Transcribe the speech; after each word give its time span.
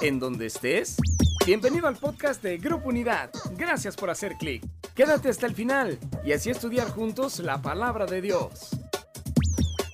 en 0.00 0.18
donde 0.18 0.46
estés. 0.46 0.96
Bienvenido 1.46 1.86
al 1.86 1.96
podcast 1.96 2.42
de 2.42 2.58
Grupo 2.58 2.88
Unidad. 2.88 3.30
Gracias 3.56 3.96
por 3.96 4.10
hacer 4.10 4.36
clic. 4.38 4.64
Quédate 4.94 5.28
hasta 5.28 5.46
el 5.46 5.54
final 5.54 5.98
y 6.24 6.32
así 6.32 6.50
estudiar 6.50 6.90
juntos 6.90 7.38
la 7.38 7.60
palabra 7.60 8.06
de 8.06 8.20
Dios. 8.20 8.70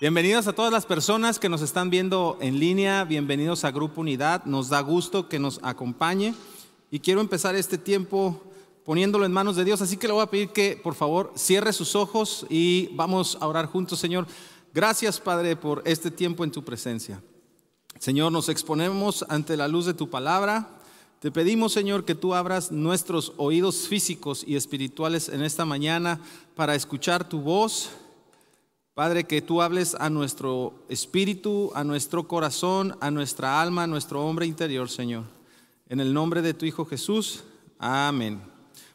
Bienvenidos 0.00 0.46
a 0.46 0.52
todas 0.52 0.72
las 0.72 0.86
personas 0.86 1.38
que 1.38 1.48
nos 1.48 1.62
están 1.62 1.90
viendo 1.90 2.38
en 2.40 2.58
línea, 2.58 3.04
bienvenidos 3.04 3.64
a 3.64 3.70
Grupo 3.70 4.00
Unidad, 4.00 4.44
nos 4.44 4.68
da 4.68 4.80
gusto 4.80 5.28
que 5.28 5.38
nos 5.38 5.60
acompañe 5.62 6.34
y 6.90 7.00
quiero 7.00 7.20
empezar 7.20 7.54
este 7.54 7.76
tiempo 7.76 8.42
poniéndolo 8.84 9.26
en 9.26 9.32
manos 9.32 9.56
de 9.56 9.64
Dios, 9.64 9.82
así 9.82 9.96
que 9.96 10.06
le 10.06 10.14
voy 10.14 10.22
a 10.22 10.30
pedir 10.30 10.48
que 10.50 10.80
por 10.82 10.94
favor 10.94 11.32
cierre 11.36 11.72
sus 11.72 11.94
ojos 11.94 12.46
y 12.48 12.88
vamos 12.94 13.36
a 13.40 13.46
orar 13.46 13.66
juntos, 13.66 13.98
Señor. 13.98 14.26
Gracias 14.72 15.20
Padre 15.20 15.56
por 15.56 15.82
este 15.84 16.10
tiempo 16.10 16.44
en 16.44 16.50
tu 16.50 16.64
presencia. 16.64 17.20
Señor, 18.00 18.32
nos 18.32 18.48
exponemos 18.48 19.24
ante 19.28 19.56
la 19.56 19.68
luz 19.68 19.86
de 19.86 19.94
tu 19.94 20.10
palabra. 20.10 20.68
Te 21.20 21.30
pedimos, 21.30 21.72
Señor, 21.72 22.04
que 22.04 22.16
tú 22.16 22.34
abras 22.34 22.72
nuestros 22.72 23.32
oídos 23.36 23.86
físicos 23.86 24.42
y 24.44 24.56
espirituales 24.56 25.28
en 25.28 25.42
esta 25.42 25.64
mañana 25.64 26.18
para 26.56 26.74
escuchar 26.74 27.28
tu 27.28 27.40
voz 27.40 27.90
Padre, 29.00 29.24
que 29.24 29.40
tú 29.40 29.62
hables 29.62 29.94
a 29.94 30.10
nuestro 30.10 30.74
espíritu, 30.90 31.70
a 31.74 31.84
nuestro 31.84 32.28
corazón, 32.28 32.98
a 33.00 33.10
nuestra 33.10 33.62
alma, 33.62 33.84
a 33.84 33.86
nuestro 33.86 34.26
hombre 34.26 34.44
interior, 34.44 34.90
Señor. 34.90 35.24
En 35.88 36.00
el 36.00 36.12
nombre 36.12 36.42
de 36.42 36.52
tu 36.52 36.66
Hijo 36.66 36.84
Jesús. 36.84 37.44
Amén. 37.78 38.42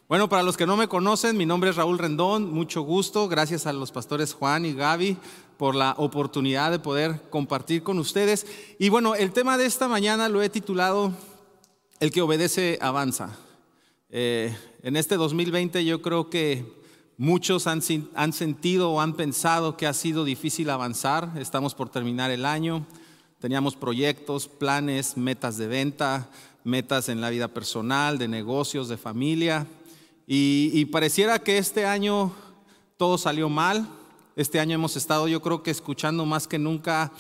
Bueno, 0.08 0.30
para 0.30 0.44
los 0.44 0.58
que 0.58 0.68
no 0.68 0.78
me 0.78 0.88
conocen, 0.88 1.38
mi 1.38 1.48
nombre 1.48 1.72
es 1.72 1.76
Raúl 1.76 1.98
Rendón, 1.98 2.54
mucho 2.54 2.84
gusto, 2.84 3.28
gracias 3.28 3.66
a 3.66 3.74
los 3.74 3.92
pastores 3.92 4.36
Juan 4.36 4.66
y 4.66 4.74
Gaby 4.74 5.18
por 5.58 5.76
la 5.76 5.96
oportunidad 5.98 6.72
de 6.72 6.80
poder 6.80 7.22
compartir 7.30 7.84
con 7.84 8.00
ustedes. 8.00 8.46
Y 8.80 8.90
bueno, 8.90 9.16
el 9.16 9.32
tema 9.32 9.58
de 9.58 9.66
esta 9.66 9.88
mañana 9.88 10.30
lo 10.30 10.42
he 10.42 10.50
titulado 10.50 11.14
El 12.00 12.12
que 12.12 12.22
obedece 12.22 12.78
avanza. 12.82 13.38
Eh, 14.10 14.56
en 14.84 14.96
este 14.96 15.16
2020 15.16 15.84
yo 15.86 16.02
creo 16.02 16.30
que 16.30 16.66
Muchos 17.18 17.66
han, 17.66 17.82
sentido 17.82 18.92
o 18.92 19.00
han 19.00 19.14
pensado 19.14 19.78
que 19.78 19.88
ha 19.88 19.94
sido 19.94 20.26
difícil 20.26 20.70
avanzar. 20.70 21.32
Estamos 21.38 21.74
por 21.74 21.88
terminar 21.88 22.30
el 22.30 22.46
año. 22.46 22.86
Teníamos 23.40 23.78
proyectos, 23.78 24.50
planes, 24.50 25.16
metas 25.16 25.58
de 25.58 25.68
venta, 25.68 26.30
metas 26.66 27.08
en 27.08 27.22
la 27.22 27.30
vida 27.30 27.48
personal, 27.48 28.18
de 28.18 28.28
negocios, 28.28 28.90
de 28.90 28.98
familia. 28.98 29.66
Y, 30.28 30.84
pareciera 30.86 31.40
que 31.40 31.58
este 31.58 31.86
año 31.86 32.34
todo 32.98 33.18
salió 33.18 33.48
mal. 33.48 33.88
Este 34.36 34.60
año 34.60 34.76
hemos 34.76 34.98
estado 34.98 35.30
yo 35.30 35.42
creo 35.42 35.64
que 35.64 35.72
escuchando 35.72 36.26
más 36.26 36.46
que 36.46 36.60
nunca 36.60 37.14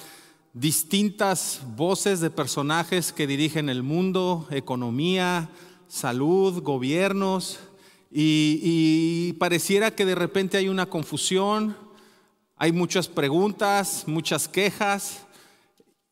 distintas 0.51 1.61
voces 1.77 2.19
de 2.19 2.29
personajes 2.29 3.13
que 3.13 3.25
dirigen 3.25 3.69
el 3.69 3.83
mundo, 3.83 4.45
economía, 4.51 5.49
salud, 5.87 6.61
gobiernos. 6.61 7.59
Y, 8.11 9.31
pareciera 9.39 9.95
que 9.95 10.05
de 10.05 10.15
repente 10.15 10.57
hay 10.57 10.67
una 10.67 10.87
confusión, 10.87 11.77
hay 12.57 12.73
muchas 12.73 13.07
preguntas, 13.07 14.03
muchas 14.07 14.49
quejas, 14.49 15.25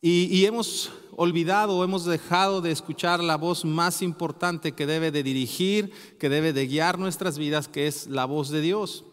y, 0.02 0.46
hemos 0.46 0.90
olvidado, 1.18 1.84
hemos 1.84 2.06
dejado 2.06 2.62
de 2.62 2.72
escuchar 2.72 3.22
la 3.22 3.36
voz 3.36 3.66
más 3.66 4.02
importante 4.02 4.72
que 4.72 4.86
debe 4.86 5.12
de 5.12 5.24
dirigir, 5.24 5.92
que 6.18 6.30
debe 6.30 6.54
de 6.54 6.66
guiar 6.66 6.98
nuestras 6.98 7.38
vidas, 7.38 7.68
que 7.68 7.88
es 7.88 8.08
la 8.08 8.24
voz 8.24 8.50
de 8.50 8.62
Dios. 8.62 9.04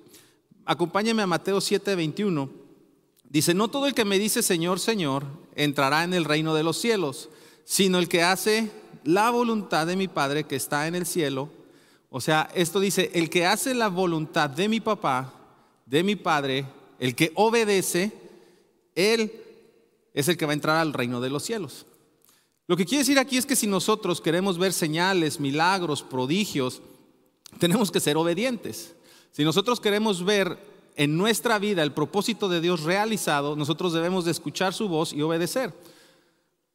Acompáñeme 0.65 1.23
a 1.23 1.27
Mateo 1.27 1.59
7:21. 1.59 2.49
Dice, 3.29 3.55
no 3.55 3.69
todo 3.69 3.87
el 3.87 3.95
que 3.95 4.05
me 4.05 4.19
dice 4.19 4.43
Señor, 4.43 4.81
Señor, 4.81 5.25
entrará 5.55 6.05
en 6.05 6.15
el 6.15 6.25
reino 6.25 6.55
de 6.55 6.63
los 6.65 6.79
cielos, 6.79 7.29
sino 7.65 7.99
el 7.99 8.09
que 8.09 8.23
hace 8.23 8.71
la 9.05 9.31
voluntad 9.31 9.87
de 9.87 9.97
mi 9.97 10.09
Padre 10.09 10.45
que 10.45 10.57
está 10.57 10.89
en 10.89 10.95
el 10.95 11.07
cielo. 11.07 11.49
O 12.11 12.21
sea, 12.21 12.51
esto 12.55 12.81
dice, 12.81 13.11
el 13.15 13.31
que 13.31 13.47
hace 13.47 13.73
la 13.73 13.89
voluntad 13.89 14.51
de 14.51 14.69
mi 14.69 14.81
papá, 14.81 15.33
de 15.87 16.03
mi 16.03 16.17
padre, 16.17 16.67
el 16.99 17.15
que 17.15 17.31
obedece, 17.37 18.13
él 18.97 19.33
es 20.13 20.29
el 20.29 20.37
que 20.37 20.45
va 20.45 20.53
a 20.53 20.55
entrar 20.55 20.77
al 20.77 20.93
reino 20.93 21.21
de 21.21 21.31
los 21.31 21.45
cielos. 21.45 21.87
Lo 22.67 22.77
que 22.77 22.85
quiere 22.85 23.03
decir 23.03 23.19
aquí 23.19 23.37
es 23.37 23.47
que 23.47 23.57
si 23.57 23.69
nosotros 23.69 24.21
queremos 24.21 24.59
ver 24.59 24.73
señales, 24.73 25.39
milagros, 25.39 26.03
prodigios, 26.03 26.83
tenemos 27.59 27.93
que 27.93 28.01
ser 28.01 28.17
obedientes. 28.17 28.95
Si 29.33 29.45
nosotros 29.45 29.81
queremos 29.81 30.25
ver 30.25 30.59
en 30.97 31.17
nuestra 31.17 31.59
vida 31.59 31.83
el 31.83 31.93
propósito 31.93 32.49
de 32.49 32.61
Dios 32.61 32.83
realizado, 32.83 33.57
nosotros 33.57 33.93
debemos 33.93 34.25
de 34.25 34.33
escuchar 34.33 34.75
su 34.75 34.89
voz 34.89 35.13
y 35.13 35.23
obedecer. 35.23 35.73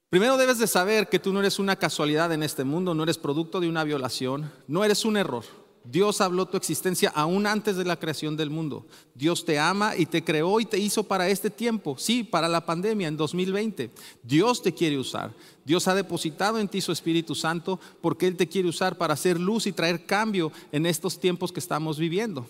Primero 0.10 0.38
debes 0.38 0.60
de 0.60 0.68
saber 0.68 1.10
que 1.10 1.20
tú 1.20 1.34
no 1.34 1.40
eres 1.40 1.60
una 1.60 1.76
casualidad 1.76 2.32
en 2.32 2.44
este 2.44 2.64
mundo, 2.64 2.96
no 2.96 3.04
eres 3.04 3.18
producto 3.18 3.60
de 3.60 3.68
una 3.68 3.84
violación, 3.84 4.52
no 4.68 4.84
eres 4.86 5.04
un 5.04 5.18
error. 5.18 5.44
Dios 5.90 6.22
habló 6.22 6.48
tu 6.48 6.58
existencia 6.58 7.12
aún 7.16 7.46
antes 7.48 7.76
de 7.76 7.86
la 7.86 7.98
creación 7.98 8.36
del 8.36 8.50
mundo. 8.50 8.86
Dios 9.14 9.46
te 9.46 9.60
ama 9.60 9.96
y 9.96 10.06
te 10.06 10.24
creó 10.24 10.60
y 10.60 10.66
te 10.66 10.80
hizo 10.80 11.04
para 11.04 11.30
este 11.30 11.50
tiempo, 11.50 11.96
sí, 11.98 12.24
para 12.24 12.48
la 12.48 12.66
pandemia 12.66 13.08
en 13.08 13.18
2020. 13.18 13.92
Dios 14.24 14.62
te 14.62 14.74
quiere 14.74 14.98
usar. 14.98 15.34
Dios 15.64 15.88
ha 15.88 15.96
depositado 15.96 16.60
en 16.60 16.68
ti 16.68 16.82
su 16.82 16.92
Espíritu 16.92 17.36
Santo 17.36 17.80
porque 18.02 18.28
Él 18.28 18.36
te 18.36 18.48
quiere 18.48 18.70
usar 18.70 18.98
para 18.98 19.14
hacer 19.14 19.40
luz 19.40 19.68
y 19.68 19.72
traer 19.72 20.06
cambio 20.06 20.52
en 20.72 20.86
estos 20.86 21.20
tiempos 21.20 21.52
que 21.52 21.60
estamos 21.60 21.98
viviendo. 21.98 22.48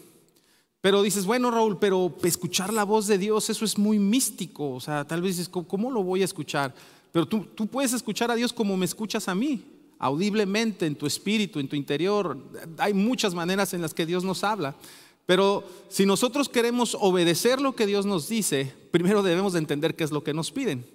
Pero 0.81 1.01
dices, 1.01 1.25
bueno 1.25 1.49
Raúl, 1.49 1.79
pero 1.79 2.15
escuchar 2.23 2.71
la 2.71 2.83
voz 2.83 3.07
de 3.07 3.17
Dios, 3.17 3.49
eso 3.49 3.65
es 3.65 3.77
muy 3.77 3.97
místico. 3.97 4.71
O 4.71 4.79
sea, 4.79 5.03
tal 5.03 5.21
vez 5.21 5.37
dices, 5.37 5.49
¿cómo 5.49 5.89
lo 5.89 6.03
voy 6.03 6.21
a 6.21 6.25
escuchar? 6.25 6.75
Pero 7.15 7.25
tú, 7.25 7.67
puedes 7.67 7.93
escuchar 7.93 8.29
a 8.29 8.35
Dios 8.35 8.51
como 8.51 8.75
me 8.75 8.85
escuchas 8.85 9.29
a 9.29 9.33
mí, 9.33 9.63
audiblemente, 9.99 10.85
en 10.85 10.95
tu 10.95 11.05
espíritu, 11.05 11.59
en 11.59 11.67
tu 11.67 11.75
interior. 11.75 12.37
Hay 12.77 12.93
muchas 12.93 13.33
maneras 13.33 13.73
en 13.73 13.81
las 13.81 13.93
que 13.93 14.05
Dios 14.05 14.23
nos 14.23 14.43
habla. 14.43 14.75
Pero 15.25 15.63
si 15.89 16.05
nosotros 16.05 16.49
queremos 16.49 16.95
obedecer 16.99 17.59
lo 17.59 17.75
que 17.75 17.87
Dios 17.87 18.05
nos 18.05 18.29
dice, 18.29 18.73
primero 18.91 19.23
debemos 19.23 19.53
de 19.53 19.59
entender 19.59 19.95
qué 19.95 20.03
es 20.03 20.11
lo 20.11 20.23
que 20.23 20.33
nos 20.33 20.51
piden. 20.51 20.85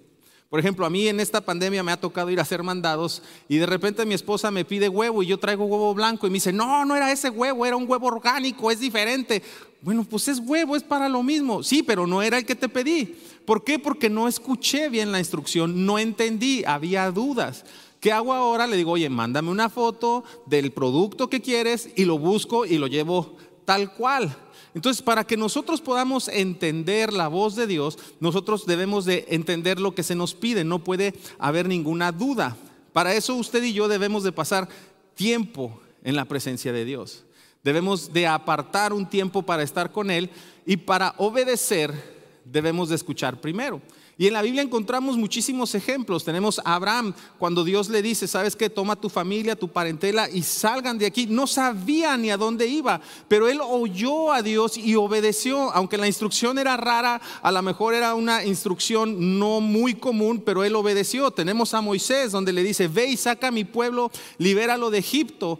Por 0.51 0.59
ejemplo, 0.59 0.85
a 0.85 0.89
mí 0.89 1.07
en 1.07 1.21
esta 1.21 1.39
pandemia 1.39 1.81
me 1.81 1.93
ha 1.93 1.99
tocado 1.99 2.29
ir 2.29 2.39
a 2.39 2.41
hacer 2.41 2.61
mandados 2.61 3.23
y 3.47 3.55
de 3.55 3.65
repente 3.65 4.05
mi 4.05 4.13
esposa 4.13 4.51
me 4.51 4.65
pide 4.65 4.89
huevo 4.89 5.23
y 5.23 5.27
yo 5.27 5.39
traigo 5.39 5.63
huevo 5.63 5.93
blanco 5.93 6.27
y 6.27 6.29
me 6.29 6.35
dice, 6.35 6.51
no, 6.51 6.83
no 6.83 6.93
era 6.93 7.09
ese 7.09 7.29
huevo, 7.29 7.65
era 7.65 7.77
un 7.77 7.89
huevo 7.89 8.07
orgánico, 8.07 8.69
es 8.69 8.81
diferente. 8.81 9.41
Bueno, 9.81 10.03
pues 10.03 10.27
es 10.27 10.39
huevo, 10.39 10.75
es 10.75 10.83
para 10.83 11.07
lo 11.07 11.23
mismo. 11.23 11.63
Sí, 11.63 11.83
pero 11.83 12.05
no 12.05 12.21
era 12.21 12.37
el 12.37 12.45
que 12.45 12.55
te 12.55 12.67
pedí. 12.67 13.17
¿Por 13.45 13.63
qué? 13.63 13.79
Porque 13.79 14.09
no 14.09 14.27
escuché 14.27 14.89
bien 14.89 15.13
la 15.13 15.19
instrucción, 15.19 15.85
no 15.85 15.97
entendí, 15.97 16.65
había 16.65 17.09
dudas. 17.11 17.63
¿Qué 18.01 18.11
hago 18.11 18.33
ahora? 18.33 18.65
Le 18.65 18.77
digo, 18.77 18.93
oye, 18.93 19.09
mándame 19.11 19.51
una 19.51 19.69
foto 19.69 20.23
del 20.47 20.71
producto 20.71 21.29
que 21.29 21.39
quieres 21.39 21.89
y 21.95 22.05
lo 22.05 22.17
busco 22.17 22.65
y 22.65 22.79
lo 22.79 22.87
llevo 22.87 23.37
tal 23.63 23.93
cual. 23.93 24.35
Entonces, 24.73 25.03
para 25.03 25.23
que 25.23 25.37
nosotros 25.37 25.81
podamos 25.81 26.27
entender 26.27 27.13
la 27.13 27.27
voz 27.27 27.55
de 27.55 27.67
Dios, 27.67 27.99
nosotros 28.19 28.65
debemos 28.65 29.05
de 29.05 29.27
entender 29.29 29.79
lo 29.79 29.93
que 29.93 30.01
se 30.01 30.15
nos 30.15 30.33
pide, 30.33 30.63
no 30.63 30.83
puede 30.83 31.13
haber 31.37 31.67
ninguna 31.67 32.11
duda. 32.11 32.57
Para 32.91 33.13
eso 33.13 33.35
usted 33.35 33.61
y 33.61 33.73
yo 33.73 33.87
debemos 33.87 34.23
de 34.23 34.31
pasar 34.31 34.67
tiempo 35.13 35.79
en 36.03 36.15
la 36.15 36.25
presencia 36.25 36.73
de 36.73 36.85
Dios. 36.85 37.23
Debemos 37.63 38.11
de 38.11 38.25
apartar 38.25 38.93
un 38.93 39.07
tiempo 39.07 39.43
para 39.43 39.61
estar 39.61 39.91
con 39.91 40.09
Él 40.09 40.31
y 40.65 40.77
para 40.77 41.13
obedecer 41.19 42.20
debemos 42.45 42.89
de 42.89 42.95
escuchar 42.95 43.39
primero. 43.39 43.81
Y 44.17 44.27
en 44.27 44.33
la 44.33 44.43
Biblia 44.43 44.61
encontramos 44.61 45.17
muchísimos 45.17 45.73
ejemplos. 45.73 46.23
Tenemos 46.23 46.59
a 46.59 46.75
Abraham 46.75 47.13
cuando 47.39 47.63
Dios 47.63 47.89
le 47.89 48.03
dice, 48.03 48.27
sabes 48.27 48.55
que 48.55 48.69
toma 48.69 48.95
tu 48.95 49.09
familia, 49.09 49.55
tu 49.55 49.67
parentela 49.67 50.29
y 50.29 50.43
salgan 50.43 50.99
de 50.99 51.07
aquí. 51.07 51.25
No 51.25 51.47
sabía 51.47 52.15
ni 52.17 52.29
a 52.29 52.37
dónde 52.37 52.67
iba, 52.67 53.01
pero 53.27 53.47
él 53.47 53.59
oyó 53.61 54.31
a 54.31 54.43
Dios 54.43 54.77
y 54.77 54.95
obedeció, 54.95 55.71
aunque 55.71 55.97
la 55.97 56.05
instrucción 56.05 56.59
era 56.59 56.77
rara, 56.77 57.19
a 57.41 57.51
lo 57.51 57.61
mejor 57.63 57.95
era 57.95 58.13
una 58.13 58.45
instrucción 58.45 59.39
no 59.39 59.59
muy 59.59 59.95
común, 59.95 60.43
pero 60.45 60.63
él 60.63 60.75
obedeció. 60.75 61.31
Tenemos 61.31 61.73
a 61.73 61.81
Moisés 61.81 62.31
donde 62.31 62.53
le 62.53 62.61
dice, 62.63 62.87
ve 62.87 63.07
y 63.07 63.17
saca 63.17 63.47
a 63.47 63.51
mi 63.51 63.63
pueblo, 63.63 64.11
libéralo 64.37 64.91
de 64.91 64.99
Egipto. 64.99 65.59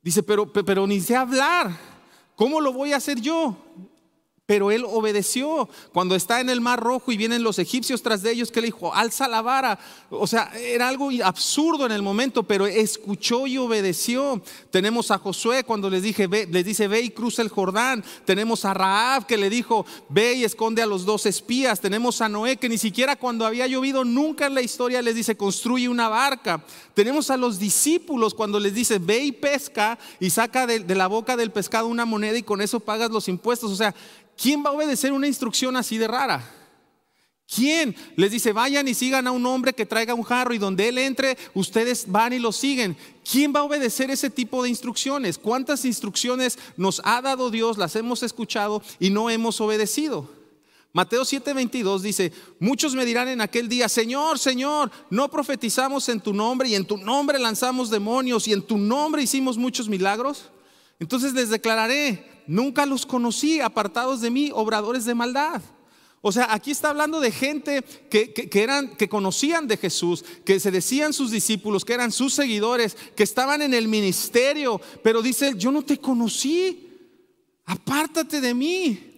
Dice, 0.00 0.22
pero, 0.22 0.52
pero 0.52 0.86
ni 0.86 1.00
sé 1.00 1.16
hablar. 1.16 1.76
¿Cómo 2.36 2.60
lo 2.60 2.72
voy 2.72 2.92
a 2.92 2.98
hacer 2.98 3.20
yo? 3.20 3.56
Pero 4.46 4.70
él 4.70 4.84
obedeció. 4.86 5.70
Cuando 5.94 6.14
está 6.14 6.40
en 6.40 6.50
el 6.50 6.60
mar 6.60 6.78
rojo 6.78 7.10
y 7.10 7.16
vienen 7.16 7.42
los 7.42 7.58
egipcios 7.58 8.02
tras 8.02 8.20
de 8.20 8.30
ellos, 8.30 8.50
que 8.50 8.60
le 8.60 8.66
dijo, 8.66 8.94
alza 8.94 9.26
la 9.26 9.40
vara. 9.40 9.78
O 10.10 10.26
sea, 10.26 10.52
era 10.58 10.88
algo 10.88 11.08
absurdo 11.24 11.86
en 11.86 11.92
el 11.92 12.02
momento, 12.02 12.42
pero 12.42 12.66
escuchó 12.66 13.46
y 13.46 13.56
obedeció. 13.56 14.42
Tenemos 14.70 15.10
a 15.10 15.16
Josué 15.18 15.64
cuando 15.64 15.88
les, 15.88 16.02
dije, 16.02 16.28
les 16.28 16.64
dice, 16.64 16.88
ve 16.88 17.00
y 17.00 17.08
cruza 17.08 17.40
el 17.40 17.48
Jordán. 17.48 18.04
Tenemos 18.26 18.66
a 18.66 18.74
Raab 18.74 19.24
que 19.24 19.38
le 19.38 19.48
dijo, 19.48 19.86
ve 20.10 20.34
y 20.34 20.44
esconde 20.44 20.82
a 20.82 20.86
los 20.86 21.06
dos 21.06 21.24
espías. 21.24 21.80
Tenemos 21.80 22.20
a 22.20 22.28
Noé 22.28 22.58
que 22.58 22.68
ni 22.68 22.76
siquiera 22.76 23.16
cuando 23.16 23.46
había 23.46 23.66
llovido, 23.66 24.04
nunca 24.04 24.44
en 24.44 24.54
la 24.54 24.60
historia 24.60 25.00
les 25.00 25.14
dice, 25.14 25.38
construye 25.38 25.88
una 25.88 26.10
barca. 26.10 26.62
Tenemos 26.92 27.30
a 27.30 27.38
los 27.38 27.58
discípulos 27.58 28.34
cuando 28.34 28.60
les 28.60 28.74
dice, 28.74 28.98
ve 28.98 29.20
y 29.20 29.32
pesca 29.32 29.98
y 30.20 30.28
saca 30.28 30.66
de, 30.66 30.80
de 30.80 30.94
la 30.94 31.06
boca 31.06 31.34
del 31.34 31.50
pescado 31.50 31.86
una 31.86 32.04
moneda 32.04 32.36
y 32.36 32.42
con 32.42 32.60
eso 32.60 32.78
pagas 32.78 33.10
los 33.10 33.28
impuestos. 33.28 33.72
O 33.72 33.76
sea, 33.76 33.94
¿quién 34.40 34.64
va 34.64 34.70
a 34.70 34.74
obedecer 34.74 35.12
una 35.12 35.26
instrucción 35.26 35.76
así 35.76 35.98
de 35.98 36.08
rara? 36.08 36.44
¿Quién? 37.52 37.94
Les 38.16 38.30
dice, 38.30 38.52
vayan 38.52 38.88
y 38.88 38.94
sigan 38.94 39.26
a 39.26 39.30
un 39.30 39.44
hombre 39.44 39.74
que 39.74 39.84
traiga 39.84 40.14
un 40.14 40.22
jarro 40.22 40.54
y 40.54 40.58
donde 40.58 40.88
él 40.88 40.98
entre, 40.98 41.36
ustedes 41.52 42.06
van 42.08 42.32
y 42.32 42.38
lo 42.38 42.52
siguen. 42.52 42.96
¿Quién 43.30 43.52
va 43.54 43.60
a 43.60 43.64
obedecer 43.64 44.10
ese 44.10 44.30
tipo 44.30 44.62
de 44.62 44.70
instrucciones? 44.70 45.36
¿Cuántas 45.36 45.84
instrucciones 45.84 46.58
nos 46.76 47.02
ha 47.04 47.20
dado 47.20 47.50
Dios, 47.50 47.76
las 47.76 47.96
hemos 47.96 48.22
escuchado 48.22 48.82
y 48.98 49.10
no 49.10 49.28
hemos 49.28 49.60
obedecido? 49.60 50.28
Mateo 50.94 51.22
7:22 51.22 52.00
dice, 52.00 52.32
muchos 52.60 52.94
me 52.94 53.04
dirán 53.04 53.28
en 53.28 53.40
aquel 53.40 53.68
día, 53.68 53.88
Señor, 53.88 54.38
Señor, 54.38 54.90
no 55.10 55.28
profetizamos 55.28 56.08
en 56.08 56.20
tu 56.20 56.32
nombre 56.32 56.68
y 56.68 56.76
en 56.76 56.86
tu 56.86 56.96
nombre 56.96 57.38
lanzamos 57.38 57.90
demonios 57.90 58.46
y 58.46 58.52
en 58.52 58.62
tu 58.62 58.78
nombre 58.78 59.22
hicimos 59.22 59.58
muchos 59.58 59.88
milagros. 59.88 60.50
Entonces 60.98 61.34
les 61.34 61.50
declararé, 61.50 62.42
nunca 62.46 62.86
los 62.86 63.06
conocí, 63.06 63.60
apartados 63.60 64.20
de 64.20 64.30
mí, 64.30 64.50
obradores 64.52 65.04
de 65.04 65.14
maldad. 65.14 65.60
O 66.26 66.32
sea, 66.32 66.54
aquí 66.54 66.70
está 66.70 66.88
hablando 66.88 67.20
de 67.20 67.30
gente 67.30 67.84
que, 68.08 68.48
eran, 68.54 68.96
que 68.96 69.10
conocían 69.10 69.68
de 69.68 69.76
Jesús, 69.76 70.24
que 70.44 70.58
se 70.58 70.70
decían 70.70 71.12
sus 71.12 71.30
discípulos, 71.30 71.84
que 71.84 71.92
eran 71.92 72.12
sus 72.12 72.32
seguidores, 72.32 72.96
que 73.14 73.22
estaban 73.22 73.60
en 73.60 73.74
el 73.74 73.88
ministerio, 73.88 74.80
pero 75.02 75.20
dice, 75.20 75.52
yo 75.58 75.70
no 75.70 75.82
te 75.82 75.98
conocí, 75.98 76.88
apártate 77.66 78.40
de 78.40 78.54
mí. 78.54 79.14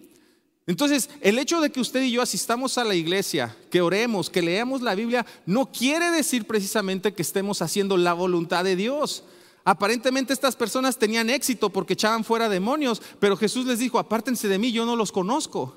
Entonces, 0.65 1.09
el 1.21 1.39
hecho 1.39 1.61
de 1.61 1.69
que 1.69 1.79
usted 1.79 2.01
y 2.01 2.11
yo 2.11 2.21
asistamos 2.21 2.77
a 2.77 2.83
la 2.83 2.93
iglesia, 2.93 3.55
que 3.71 3.79
oremos, 3.79 4.29
que 4.29 4.41
leamos 4.41 4.81
la 4.81 4.93
Biblia, 4.93 5.25
no 5.45 5.71
quiere 5.71 6.11
decir 6.11 6.43
precisamente 6.43 7.13
que 7.13 7.21
estemos 7.21 7.61
haciendo 7.61 7.95
la 7.95 8.11
voluntad 8.11 8.65
de 8.65 8.75
Dios. 8.75 9.23
Aparentemente 9.67 10.31
estas 10.31 10.55
personas 10.55 10.97
tenían 10.97 11.29
éxito 11.29 11.69
porque 11.69 11.91
echaban 11.91 12.23
fuera 12.23 12.47
demonios, 12.47 13.01
pero 13.19 13.35
Jesús 13.35 13.65
les 13.65 13.79
dijo, 13.79 13.99
apártense 13.99 14.47
de 14.47 14.57
mí, 14.57 14.71
yo 14.71 14.85
no 14.85 14.95
los 14.95 15.11
conozco. 15.11 15.75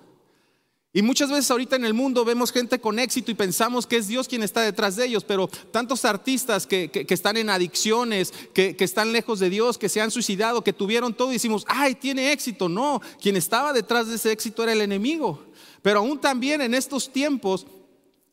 Y 0.92 1.02
muchas 1.02 1.28
veces 1.28 1.50
ahorita 1.50 1.74
en 1.74 1.84
el 1.84 1.92
mundo 1.92 2.24
vemos 2.24 2.52
gente 2.52 2.80
con 2.80 3.00
éxito 3.00 3.32
y 3.32 3.34
pensamos 3.34 3.88
que 3.88 3.96
es 3.96 4.06
Dios 4.06 4.28
quien 4.28 4.44
está 4.44 4.60
detrás 4.60 4.94
de 4.94 5.06
ellos, 5.06 5.24
pero 5.24 5.48
tantos 5.48 6.04
artistas 6.04 6.68
que, 6.68 7.04
están 7.08 7.36
en 7.36 7.50
adicciones, 7.50 8.32
que, 8.54 8.76
que, 8.76 8.84
están 8.84 9.10
lejos 9.10 9.40
de 9.40 9.50
Dios, 9.50 9.76
que 9.76 9.88
se 9.88 10.00
han 10.00 10.12
suicidado, 10.12 10.62
que 10.62 10.72
tuvieron 10.72 11.12
todo 11.12 11.30
y 11.30 11.34
decimos, 11.34 11.64
ay, 11.66 11.96
tiene 11.96 12.30
éxito. 12.30 12.68
No, 12.68 13.02
quien 13.20 13.36
estaba 13.36 13.72
detrás 13.72 14.06
de 14.06 14.14
ese 14.14 14.30
éxito 14.30 14.62
era 14.62 14.72
el 14.72 14.82
enemigo. 14.82 15.46
Pero 15.82 15.98
aún 15.98 16.20
también 16.20 16.60
en 16.60 16.74
estos 16.74 17.12
tiempos 17.12 17.66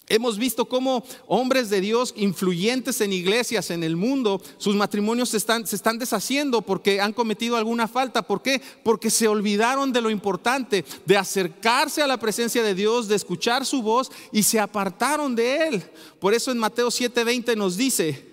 Hemos 0.10 0.38
visto 0.38 0.70
cómo 0.70 1.04
hombres 1.28 1.70
de 1.70 1.82
Dios 1.82 2.14
influyentes 2.16 3.02
en 3.02 3.12
iglesias 3.12 3.72
en 3.72 3.84
el 3.84 3.98
mundo, 3.98 4.42
sus 4.58 4.74
matrimonios 4.74 5.30
se 5.30 5.38
están, 5.38 5.68
se 5.68 5.76
están, 5.76 6.00
deshaciendo 6.00 6.62
porque 6.62 7.02
han 7.02 7.12
cometido 7.12 7.58
alguna 7.58 7.90
falta. 7.90 8.22
¿Por 8.22 8.42
qué? 8.42 8.62
Porque 8.84 9.10
se 9.10 9.28
olvidaron 9.28 9.92
de 9.92 10.02
lo 10.02 10.10
importante, 10.10 10.86
de 11.06 11.18
acercarse 11.18 12.02
a 12.02 12.08
la 12.08 12.18
presencia 12.18 12.64
de 12.64 12.74
Dios, 12.74 13.10
de 13.10 13.18
escuchar 13.18 13.66
su 13.66 13.82
voz 13.82 14.10
y 14.32 14.44
se 14.44 14.62
apartaron 14.62 15.36
de 15.36 15.68
Él. 15.68 15.84
Por 16.22 16.34
eso 16.34 16.52
en 16.52 16.58
Mateo 16.58 16.88
7:20 16.88 17.58
nos 17.58 17.76
dice, 17.76 18.26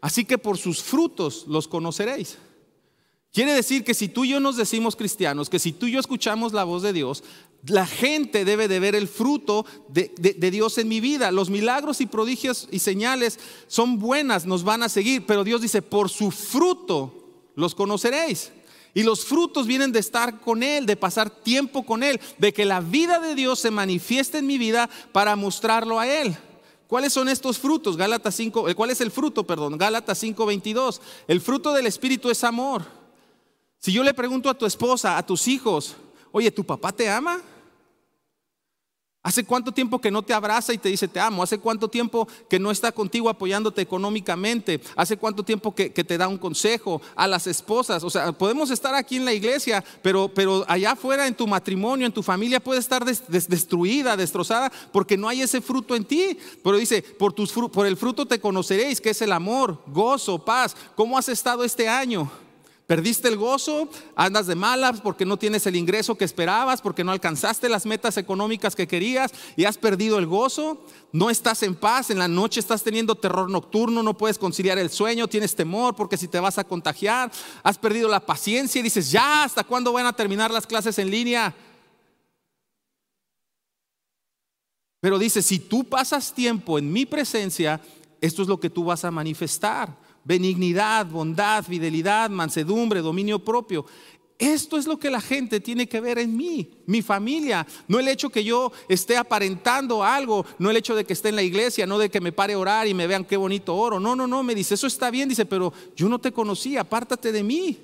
así 0.00 0.24
que 0.24 0.36
por 0.36 0.58
sus 0.58 0.82
frutos 0.82 1.44
los 1.46 1.68
conoceréis. 1.68 2.38
Quiere 3.32 3.52
decir 3.52 3.84
que 3.84 3.94
si 3.94 4.08
tú 4.08 4.24
y 4.24 4.30
yo 4.30 4.40
nos 4.40 4.56
decimos 4.56 4.96
cristianos, 4.96 5.48
que 5.48 5.60
si 5.60 5.72
tú 5.72 5.86
y 5.86 5.92
yo 5.92 6.00
escuchamos 6.00 6.52
la 6.52 6.64
voz 6.64 6.82
de 6.82 6.92
Dios, 6.92 7.22
la 7.66 7.86
gente 7.86 8.44
debe 8.44 8.66
de 8.66 8.80
ver 8.80 8.96
el 8.96 9.06
fruto 9.06 9.64
de, 9.88 10.10
Dios 10.50 10.78
en 10.78 10.88
mi 10.88 11.00
vida. 11.00 11.30
Los 11.30 11.48
milagros 11.48 12.00
y 12.00 12.06
prodigios 12.06 12.66
y 12.72 12.80
señales 12.80 13.38
son 13.68 14.00
buenas, 14.00 14.46
nos 14.46 14.64
van 14.64 14.82
a 14.82 14.88
seguir, 14.88 15.26
pero 15.26 15.44
Dios 15.44 15.60
dice, 15.60 15.80
por 15.80 16.08
su 16.08 16.32
fruto 16.32 17.14
los 17.54 17.76
conoceréis. 17.76 18.50
Y 18.94 19.04
los 19.04 19.24
frutos 19.24 19.68
vienen 19.68 19.92
de 19.92 20.00
estar 20.00 20.40
con 20.40 20.64
Él, 20.64 20.84
de 20.84 20.96
pasar 20.96 21.30
tiempo 21.30 21.86
con 21.86 22.02
Él, 22.02 22.20
de 22.38 22.52
que 22.52 22.64
la 22.64 22.80
vida 22.80 23.20
de 23.20 23.36
Dios 23.36 23.60
se 23.60 23.70
manifieste 23.70 24.38
en 24.38 24.48
mi 24.48 24.58
vida 24.58 24.90
para 25.12 25.36
mostrarlo 25.36 26.00
a 26.00 26.08
Él. 26.08 26.36
¿Cuáles 26.88 27.12
son 27.12 27.28
estos 27.28 27.56
frutos? 27.58 27.96
Gálatas 27.96 28.34
5, 28.34 28.68
eh, 28.68 28.74
¿cuál 28.74 28.90
es 28.90 29.00
el 29.00 29.12
fruto, 29.12 29.46
perdón? 29.46 29.78
Gálatas 29.78 30.20
5:22. 30.20 31.00
El 31.28 31.40
fruto 31.40 31.72
del 31.72 31.86
espíritu 31.86 32.30
es 32.30 32.42
amor. 32.42 32.99
Si 33.80 33.92
yo 33.92 34.04
le 34.04 34.14
pregunto 34.14 34.48
a 34.48 34.54
tu 34.54 34.66
esposa, 34.66 35.18
a 35.18 35.26
tus 35.26 35.48
hijos, 35.48 35.96
Oye, 36.32 36.50
¿tu 36.50 36.64
papá 36.64 36.92
te 36.92 37.08
ama? 37.08 37.40
¿Hace 39.22 39.44
cuánto 39.44 39.70
tiempo 39.70 40.00
que 40.00 40.10
no 40.10 40.22
te 40.22 40.32
abraza 40.32 40.72
y 40.72 40.78
te 40.78 40.88
dice 40.88 41.06
te 41.06 41.20
amo? 41.20 41.42
¿Hace 41.42 41.58
cuánto 41.58 41.88
tiempo 41.88 42.26
que 42.48 42.58
no 42.58 42.70
está 42.70 42.90
contigo 42.90 43.28
apoyándote 43.28 43.82
económicamente? 43.82 44.80
¿Hace 44.96 45.18
cuánto 45.18 45.42
tiempo 45.42 45.74
que, 45.74 45.90
te 45.90 46.16
da 46.16 46.26
un 46.26 46.38
consejo 46.38 47.02
a 47.14 47.26
las 47.26 47.46
esposas? 47.46 48.02
O 48.02 48.08
sea, 48.08 48.32
podemos 48.32 48.70
estar 48.70 48.94
aquí 48.94 49.16
en 49.16 49.26
la 49.26 49.34
iglesia, 49.34 49.84
pero, 50.00 50.32
pero 50.32 50.64
allá 50.68 50.92
afuera 50.92 51.26
en 51.26 51.34
tu 51.34 51.46
matrimonio, 51.46 52.06
en 52.06 52.14
tu 52.14 52.22
familia 52.22 52.60
puede 52.60 52.80
estar 52.80 53.04
destruida, 53.04 54.16
destrozada, 54.16 54.72
porque 54.90 55.18
no 55.18 55.28
hay 55.28 55.42
ese 55.42 55.60
fruto 55.60 55.94
en 55.94 56.06
ti. 56.06 56.38
Pero 56.64 56.78
dice, 56.78 57.02
por, 57.02 57.34
tus, 57.34 57.52
por 57.52 57.86
el 57.86 57.98
fruto 57.98 58.24
te 58.24 58.40
conoceréis, 58.40 59.02
que 59.02 59.10
es 59.10 59.20
el 59.20 59.32
amor, 59.32 59.82
gozo, 59.86 60.42
paz. 60.42 60.74
¿Cómo 60.94 61.18
has 61.18 61.28
estado 61.28 61.62
este 61.62 61.90
año? 61.90 62.30
Perdiste 62.90 63.28
el 63.28 63.36
gozo, 63.36 63.88
andas 64.16 64.48
de 64.48 64.56
malas 64.56 65.00
porque 65.00 65.24
no 65.24 65.36
tienes 65.36 65.64
el 65.64 65.76
ingreso 65.76 66.16
que 66.16 66.24
esperabas, 66.24 66.82
porque 66.82 67.04
no 67.04 67.12
alcanzaste 67.12 67.68
las 67.68 67.86
metas 67.86 68.16
económicas 68.16 68.74
que 68.74 68.88
querías 68.88 69.30
y 69.54 69.64
has 69.64 69.78
perdido 69.78 70.18
el 70.18 70.26
gozo. 70.26 70.84
No 71.12 71.30
estás 71.30 71.62
en 71.62 71.76
paz, 71.76 72.10
en 72.10 72.18
la 72.18 72.26
noche 72.26 72.58
estás 72.58 72.82
teniendo 72.82 73.14
terror 73.14 73.48
nocturno, 73.48 74.02
no 74.02 74.18
puedes 74.18 74.38
conciliar 74.38 74.76
el 74.76 74.90
sueño, 74.90 75.28
tienes 75.28 75.54
temor 75.54 75.94
porque 75.94 76.16
si 76.16 76.26
te 76.26 76.40
vas 76.40 76.58
a 76.58 76.64
contagiar, 76.64 77.30
has 77.62 77.78
perdido 77.78 78.08
la 78.08 78.26
paciencia 78.26 78.80
y 78.80 78.82
dices, 78.82 79.12
ya, 79.12 79.44
¿hasta 79.44 79.62
cuándo 79.62 79.92
van 79.92 80.06
a 80.06 80.12
terminar 80.12 80.50
las 80.50 80.66
clases 80.66 80.98
en 80.98 81.12
línea? 81.12 81.54
Pero 84.98 85.16
dice, 85.16 85.42
si 85.42 85.60
tú 85.60 85.84
pasas 85.84 86.34
tiempo 86.34 86.76
en 86.76 86.92
mi 86.92 87.06
presencia, 87.06 87.80
esto 88.20 88.42
es 88.42 88.48
lo 88.48 88.58
que 88.58 88.68
tú 88.68 88.82
vas 88.82 89.04
a 89.04 89.12
manifestar 89.12 90.09
benignidad, 90.24 91.06
bondad, 91.06 91.64
fidelidad, 91.64 92.30
mansedumbre, 92.30 93.00
dominio 93.00 93.38
propio. 93.38 93.86
Esto 94.40 94.78
es 94.78 94.86
lo 94.86 94.98
que 94.98 95.10
la 95.10 95.20
gente 95.20 95.60
tiene 95.60 95.86
que 95.86 96.00
ver 96.00 96.18
en 96.18 96.34
mí, 96.34 96.70
mi 96.86 97.02
familia. 97.02 97.66
No 97.88 97.98
el 97.98 98.08
hecho 98.08 98.30
que 98.30 98.42
yo 98.42 98.72
esté 98.88 99.18
aparentando 99.18 100.02
algo, 100.02 100.46
no 100.58 100.70
el 100.70 100.78
hecho 100.78 100.94
de 100.94 101.04
que 101.04 101.12
esté 101.12 101.28
en 101.28 101.36
la 101.36 101.42
iglesia, 101.42 101.86
no 101.86 101.98
de 101.98 102.08
que 102.08 102.22
me 102.22 102.32
pare 102.32 102.54
a 102.54 102.58
orar 102.58 102.88
y 102.88 102.94
me 102.94 103.06
vean 103.06 103.26
qué 103.26 103.36
bonito 103.36 103.76
oro. 103.76 104.00
No, 104.00 104.16
no, 104.16 104.26
no, 104.26 104.42
me 104.42 104.54
dice, 104.54 104.74
eso 104.74 104.86
está 104.86 105.10
bien, 105.10 105.28
dice, 105.28 105.44
pero 105.44 105.74
yo 105.94 106.08
no 106.08 106.18
te 106.18 106.32
conocí, 106.32 106.78
apártate 106.78 107.32
de 107.32 107.42
mí. 107.42 107.78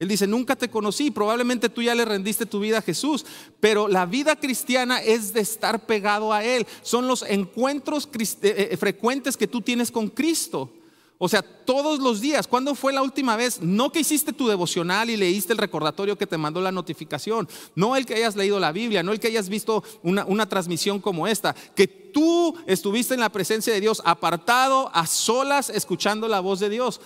Él 0.00 0.08
dice, 0.08 0.26
nunca 0.26 0.56
te 0.56 0.70
conocí, 0.70 1.10
probablemente 1.10 1.68
tú 1.68 1.82
ya 1.82 1.94
le 1.94 2.06
rendiste 2.06 2.46
tu 2.46 2.58
vida 2.58 2.78
a 2.78 2.82
Jesús, 2.82 3.26
pero 3.60 3.86
la 3.86 4.06
vida 4.06 4.34
cristiana 4.34 5.02
es 5.02 5.34
de 5.34 5.40
estar 5.40 5.84
pegado 5.84 6.32
a 6.32 6.42
Él. 6.42 6.66
Son 6.80 7.06
los 7.06 7.22
encuentros 7.22 8.08
eh, 8.18 8.70
eh, 8.72 8.76
frecuentes 8.78 9.36
que 9.36 9.46
tú 9.46 9.60
tienes 9.60 9.90
con 9.90 10.08
Cristo. 10.08 10.72
O 11.22 11.28
sea, 11.28 11.42
todos 11.42 11.98
los 11.98 12.22
días. 12.22 12.46
¿Cuándo 12.46 12.74
fue 12.74 12.94
la 12.94 13.02
última 13.02 13.36
vez? 13.36 13.60
No 13.60 13.92
que 13.92 14.00
hiciste 14.00 14.32
tu 14.32 14.48
devocional 14.48 15.10
y 15.10 15.18
leíste 15.18 15.52
el 15.52 15.58
recordatorio 15.58 16.16
que 16.16 16.26
te 16.26 16.38
mandó 16.38 16.62
la 16.62 16.72
notificación. 16.72 17.46
No 17.74 17.94
el 17.94 18.06
que 18.06 18.14
hayas 18.14 18.36
leído 18.36 18.58
la 18.58 18.72
Biblia, 18.72 19.02
no 19.02 19.12
el 19.12 19.20
que 19.20 19.26
hayas 19.26 19.50
visto 19.50 19.84
una, 20.02 20.24
una 20.24 20.48
transmisión 20.48 20.98
como 20.98 21.26
esta. 21.26 21.54
Que 21.74 21.86
tú 21.86 22.56
estuviste 22.66 23.12
en 23.12 23.20
la 23.20 23.28
presencia 23.28 23.70
de 23.70 23.82
Dios, 23.82 24.00
apartado, 24.06 24.90
a 24.94 25.06
solas, 25.06 25.68
escuchando 25.68 26.26
la 26.26 26.40
voz 26.40 26.58
de 26.58 26.70
Dios. 26.70 27.02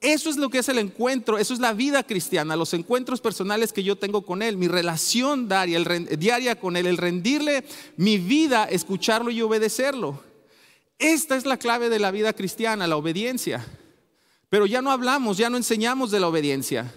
Eso 0.00 0.30
es 0.30 0.36
lo 0.36 0.48
que 0.48 0.58
es 0.58 0.68
el 0.68 0.78
encuentro, 0.78 1.38
eso 1.38 1.52
es 1.52 1.58
la 1.58 1.72
vida 1.72 2.04
cristiana, 2.04 2.54
los 2.54 2.72
encuentros 2.72 3.20
personales 3.20 3.72
que 3.72 3.82
yo 3.82 3.96
tengo 3.96 4.22
con 4.22 4.42
Él, 4.42 4.56
mi 4.56 4.68
relación 4.68 5.48
diaria, 5.48 6.60
con 6.60 6.76
Él, 6.76 6.86
el 6.86 6.96
rendirle 6.96 7.64
mi 7.96 8.16
vida, 8.18 8.64
escucharlo 8.64 9.30
y 9.32 9.42
obedecerlo. 9.42 10.22
Esta 10.98 11.36
es 11.36 11.46
la 11.46 11.56
clave 11.56 11.88
de 11.88 11.98
la 11.98 12.12
vida 12.12 12.32
cristiana, 12.32 12.86
la 12.86 12.96
obediencia. 12.96 13.66
Pero 14.48 14.66
ya 14.66 14.82
no 14.82 14.92
hablamos, 14.92 15.36
ya 15.36 15.50
no 15.50 15.56
enseñamos 15.56 16.12
de 16.12 16.20
la 16.20 16.28
obediencia. 16.28 16.92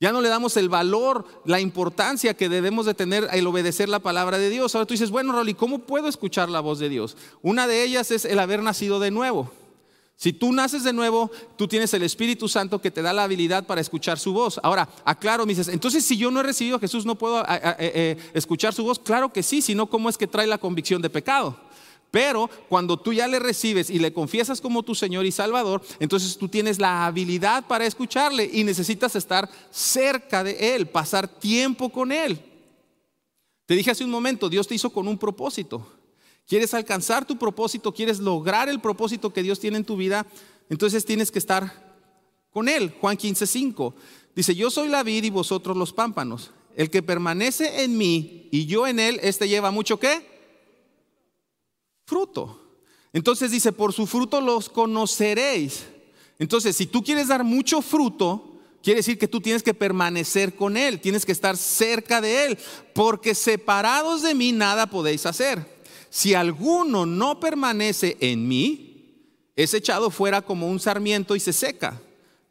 Ya 0.00 0.12
no 0.12 0.22
le 0.22 0.28
damos 0.28 0.56
el 0.56 0.68
valor, 0.68 1.26
la 1.44 1.60
importancia 1.60 2.34
que 2.34 2.48
debemos 2.48 2.86
de 2.86 2.94
tener 2.94 3.28
el 3.32 3.46
obedecer 3.46 3.88
la 3.88 4.00
palabra 4.00 4.38
de 4.38 4.50
Dios. 4.50 4.74
Ahora 4.74 4.86
tú 4.86 4.94
dices, 4.94 5.10
bueno, 5.10 5.32
Rolly, 5.32 5.54
¿cómo 5.54 5.80
puedo 5.80 6.08
escuchar 6.08 6.48
la 6.48 6.60
voz 6.60 6.78
de 6.78 6.88
Dios? 6.88 7.16
Una 7.42 7.66
de 7.66 7.84
ellas 7.84 8.10
es 8.10 8.24
el 8.24 8.38
haber 8.38 8.62
nacido 8.62 8.98
de 8.98 9.10
nuevo. 9.10 9.52
Si 10.16 10.32
tú 10.32 10.52
naces 10.52 10.84
de 10.84 10.92
nuevo, 10.92 11.30
tú 11.56 11.66
tienes 11.66 11.92
el 11.92 12.02
Espíritu 12.02 12.48
Santo 12.48 12.80
que 12.80 12.90
te 12.90 13.02
da 13.02 13.12
la 13.12 13.24
habilidad 13.24 13.66
para 13.66 13.80
escuchar 13.80 14.18
su 14.18 14.32
voz. 14.32 14.60
Ahora, 14.62 14.88
aclaro, 15.04 15.44
me 15.44 15.52
dices, 15.52 15.68
entonces 15.68 16.04
si 16.04 16.16
yo 16.16 16.30
no 16.30 16.40
he 16.40 16.44
recibido 16.44 16.76
a 16.76 16.80
Jesús, 16.80 17.04
¿no 17.04 17.16
puedo 17.16 17.42
eh, 17.42 17.46
eh, 17.78 18.16
escuchar 18.32 18.72
su 18.72 18.84
voz? 18.84 18.98
Claro 18.98 19.32
que 19.32 19.42
sí, 19.42 19.60
sino 19.60 19.86
cómo 19.86 20.08
es 20.08 20.16
que 20.16 20.26
trae 20.26 20.46
la 20.46 20.58
convicción 20.58 21.02
de 21.02 21.10
pecado. 21.10 21.58
Pero 22.12 22.48
cuando 22.68 22.96
tú 22.96 23.12
ya 23.12 23.26
le 23.26 23.40
recibes 23.40 23.90
y 23.90 23.98
le 23.98 24.12
confiesas 24.12 24.60
como 24.60 24.84
tu 24.84 24.94
Señor 24.94 25.26
y 25.26 25.32
Salvador, 25.32 25.82
entonces 25.98 26.38
tú 26.38 26.48
tienes 26.48 26.78
la 26.78 27.06
habilidad 27.06 27.66
para 27.66 27.86
escucharle 27.86 28.48
y 28.52 28.62
necesitas 28.62 29.16
estar 29.16 29.50
cerca 29.72 30.44
de 30.44 30.76
Él, 30.76 30.86
pasar 30.86 31.26
tiempo 31.26 31.90
con 31.90 32.12
Él. 32.12 32.40
Te 33.66 33.74
dije 33.74 33.90
hace 33.90 34.04
un 34.04 34.10
momento, 34.10 34.48
Dios 34.48 34.68
te 34.68 34.76
hizo 34.76 34.90
con 34.90 35.08
un 35.08 35.18
propósito 35.18 35.84
quieres 36.46 36.74
alcanzar 36.74 37.26
tu 37.26 37.38
propósito, 37.38 37.92
quieres 37.92 38.18
lograr 38.18 38.68
el 38.68 38.80
propósito 38.80 39.32
que 39.32 39.42
Dios 39.42 39.60
tiene 39.60 39.78
en 39.78 39.84
tu 39.84 39.96
vida, 39.96 40.26
entonces 40.68 41.04
tienes 41.04 41.30
que 41.30 41.38
estar 41.38 41.96
con 42.50 42.68
Él. 42.68 42.94
Juan 43.00 43.16
15, 43.16 43.46
5 43.46 43.94
dice: 44.34 44.54
Yo 44.54 44.70
soy 44.70 44.88
la 44.88 45.02
vid 45.02 45.24
y 45.24 45.30
vosotros 45.30 45.76
los 45.76 45.92
pámpanos. 45.92 46.50
el 46.76 46.90
que 46.90 47.02
permanece 47.02 47.84
en 47.84 47.96
mí 47.96 48.48
y 48.50 48.66
yo 48.66 48.86
en 48.86 48.98
él, 48.98 49.20
este 49.22 49.48
lleva 49.48 49.70
mucho 49.70 49.98
qué? 49.98 50.26
Fruto. 52.04 52.60
Entonces 53.12 53.52
dice, 53.52 53.72
por 53.72 53.92
su 53.92 54.06
fruto 54.06 54.40
los 54.40 54.68
conoceréis. 54.68 55.84
Entonces, 56.38 56.76
si 56.76 56.86
tú 56.86 57.02
quieres 57.02 57.28
dar 57.28 57.44
mucho 57.44 57.80
fruto, 57.80 58.58
quiere 58.82 58.98
decir 58.98 59.18
que 59.18 59.28
tú 59.28 59.40
tienes 59.40 59.62
que 59.62 59.72
permanecer 59.72 60.56
con 60.56 60.76
Él, 60.76 61.00
tienes 61.00 61.24
que 61.24 61.32
estar 61.32 61.56
cerca 61.56 62.20
de 62.20 62.46
Él, 62.46 62.58
porque 62.92 63.34
separados 63.36 64.22
de 64.22 64.34
mí 64.34 64.50
nada 64.50 64.86
podéis 64.86 65.26
hacer. 65.26 65.73
Si 66.14 66.32
alguno 66.32 67.06
no 67.06 67.40
permanece 67.40 68.16
en 68.20 68.46
mí, 68.46 69.50
es 69.56 69.74
echado 69.74 70.10
fuera 70.10 70.42
como 70.42 70.68
un 70.68 70.78
sarmiento 70.78 71.34
y 71.34 71.40
se 71.40 71.52
seca. 71.52 72.00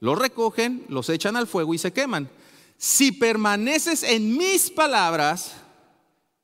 Los 0.02 0.20
recogen, 0.20 0.84
los 0.90 1.08
echan 1.08 1.38
al 1.38 1.48
fuego 1.48 1.74
y 1.74 1.78
se 1.78 1.94
queman. 1.94 2.30
Si 2.78 3.14
permaneces 3.14 4.04
en 4.04 4.38
mis 4.38 4.70
palabras, 4.70 5.54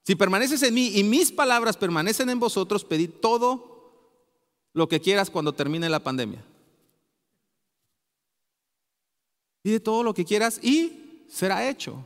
si 0.06 0.16
permaneces 0.16 0.64
en 0.64 0.74
mí 0.74 0.94
y 0.96 1.04
mis 1.04 1.30
palabras 1.30 1.76
permanecen 1.76 2.30
en 2.30 2.40
vosotros, 2.40 2.86
pedid 2.86 3.10
todo 3.10 4.16
lo 4.72 4.88
que 4.88 5.02
quieras 5.02 5.30
cuando 5.30 5.52
termine 5.52 5.90
la 5.90 6.00
pandemia. 6.00 6.42
Pide 9.62 9.82
todo 9.82 10.04
lo 10.04 10.14
que 10.14 10.24
quieras 10.24 10.58
y 10.64 11.26
será 11.28 11.68
hecho. 11.68 12.02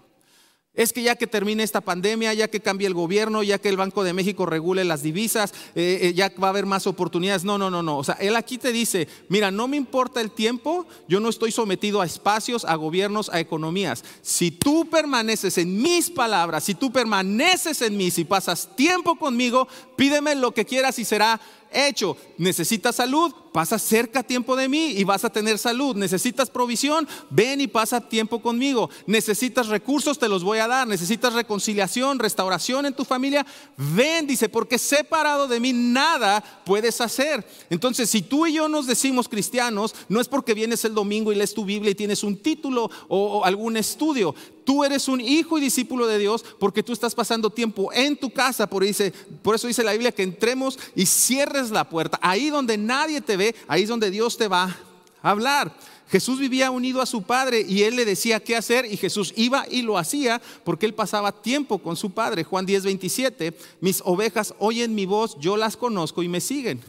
Es 0.75 0.91
que 0.91 1.03
ya 1.03 1.15
que 1.15 1.27
termine 1.27 1.61
esta 1.61 1.81
pandemia, 1.81 2.33
ya 2.33 2.47
que 2.47 2.59
cambie 2.59 2.87
el 2.87 2.95
gobierno, 2.95 3.43
ya 3.43 3.59
que 3.59 3.69
el 3.69 3.77
Banco 3.77 4.03
de 4.03 4.13
México 4.13 4.47
regule 4.47 4.83
las 4.83 5.03
divisas, 5.03 5.53
eh, 5.75 5.99
eh, 6.01 6.13
ya 6.15 6.31
va 6.41 6.47
a 6.47 6.49
haber 6.49 6.65
más 6.65 6.87
oportunidades. 6.87 7.43
No, 7.43 7.59
no, 7.59 7.69
no, 7.69 7.83
no. 7.83 7.99
O 7.99 8.03
sea, 8.03 8.15
él 8.15 8.35
aquí 8.35 8.57
te 8.57 8.71
dice, 8.71 9.07
mira, 9.29 9.51
no 9.51 9.67
me 9.67 9.77
importa 9.77 10.19
el 10.19 10.31
tiempo, 10.31 10.87
yo 11.07 11.19
no 11.19 11.29
estoy 11.29 11.51
sometido 11.51 12.01
a 12.01 12.07
espacios, 12.07 12.65
a 12.65 12.73
gobiernos, 12.73 13.29
a 13.29 13.39
economías. 13.39 14.03
Si 14.23 14.49
tú 14.49 14.89
permaneces 14.89 15.59
en 15.59 15.79
mis 15.79 16.09
palabras, 16.09 16.63
si 16.63 16.73
tú 16.73 16.91
permaneces 16.91 17.83
en 17.83 17.95
mí, 17.95 18.09
si 18.09 18.25
pasas 18.25 18.75
tiempo 18.75 19.15
conmigo, 19.15 19.67
pídeme 19.95 20.33
lo 20.33 20.55
que 20.55 20.65
quieras 20.65 20.97
y 20.97 21.05
será 21.05 21.39
hecho. 21.71 22.17
Necesitas 22.39 22.95
salud, 22.95 23.31
pasa 23.53 23.79
cerca 23.79 24.23
tiempo 24.23 24.57
de 24.57 24.67
mí 24.67 24.87
y 24.97 25.03
vas 25.05 25.23
a 25.23 25.29
tener 25.29 25.57
salud. 25.57 25.95
Necesitas 25.95 26.49
provisión, 26.49 27.07
ven 27.29 27.61
y 27.61 27.67
pasa 27.67 28.01
tiempo 28.01 28.41
conmigo. 28.41 28.89
Necesitas 29.05 29.67
recursos, 29.67 30.19
te 30.19 30.27
los 30.27 30.43
voy 30.43 30.59
a 30.59 30.67
dar. 30.67 30.87
Necesitas 30.87 31.33
reconciliación, 31.33 32.19
restauración 32.19 32.85
en 32.85 32.93
tu 32.93 33.05
familia, 33.05 33.45
ven, 33.77 34.27
dice, 34.27 34.49
porque 34.49 34.77
separado 34.77 35.47
de 35.47 35.59
mí 35.59 35.71
nada 35.71 36.43
puedes 36.65 36.99
hacer. 36.99 37.45
Entonces, 37.69 38.09
si 38.09 38.21
tú 38.21 38.45
y 38.45 38.53
yo 38.53 38.67
nos 38.67 38.87
decimos 38.87 39.29
cristianos, 39.29 39.95
no 40.09 40.19
es 40.19 40.27
porque 40.27 40.53
vienes 40.53 40.83
el 40.85 40.93
domingo 40.93 41.31
y 41.31 41.35
lees 41.35 41.53
tu 41.53 41.63
Biblia 41.63 41.91
y 41.91 41.95
tienes 41.95 42.23
un 42.23 42.37
título 42.37 42.89
o, 43.07 43.45
algún 43.45 43.77
estudio. 43.77 44.33
Tú 44.63 44.85
eres 44.85 45.09
un 45.09 45.19
hijo 45.19 45.57
y 45.57 45.61
discípulo 45.61 46.07
de 46.07 46.17
Dios 46.17 46.45
porque 46.57 46.83
tú 46.83 46.93
estás 46.93 47.13
pasando 47.13 47.49
tiempo 47.49 47.91
en 47.91 48.15
tu 48.15 48.31
casa. 48.31 48.67
Por, 48.67 48.83
dice, 48.83 49.13
por 49.41 49.55
eso 49.55 49.67
dice 49.67 49.83
la 49.83 49.91
Biblia 49.91 50.13
que 50.13 50.23
entremos 50.23 50.79
y 50.95 51.05
cierres 51.05 51.69
la 51.69 51.89
puerta. 51.89 52.17
Ahí 52.21 52.49
donde 52.49 52.77
nadie 52.77 53.19
te 53.19 53.35
ve, 53.35 53.42
ahí 53.67 53.83
es 53.83 53.89
donde 53.89 54.11
Dios 54.11 54.37
te 54.37 54.47
va 54.47 54.75
a 55.21 55.29
hablar. 55.29 55.75
Jesús 56.09 56.39
vivía 56.39 56.69
unido 56.69 57.01
a 57.01 57.07
su 57.07 57.23
Padre 57.23 57.65
y 57.67 57.83
Él 57.83 57.95
le 57.95 58.05
decía 58.05 58.39
qué 58.39 58.55
hacer 58.55 58.85
y 58.85 58.97
Jesús 58.97 59.33
iba 59.35 59.65
y 59.69 59.81
lo 59.81 59.97
hacía 59.97 60.41
porque 60.63 60.85
Él 60.85 60.93
pasaba 60.93 61.31
tiempo 61.31 61.79
con 61.79 61.95
su 61.95 62.11
Padre. 62.11 62.43
Juan 62.43 62.65
10, 62.65 62.83
27, 62.83 63.57
mis 63.81 64.01
ovejas 64.05 64.53
oyen 64.59 64.93
mi 64.93 65.05
voz, 65.05 65.35
yo 65.39 65.57
las 65.57 65.75
conozco 65.75 66.21
y 66.21 66.27
me 66.27 66.39
siguen. 66.39 66.81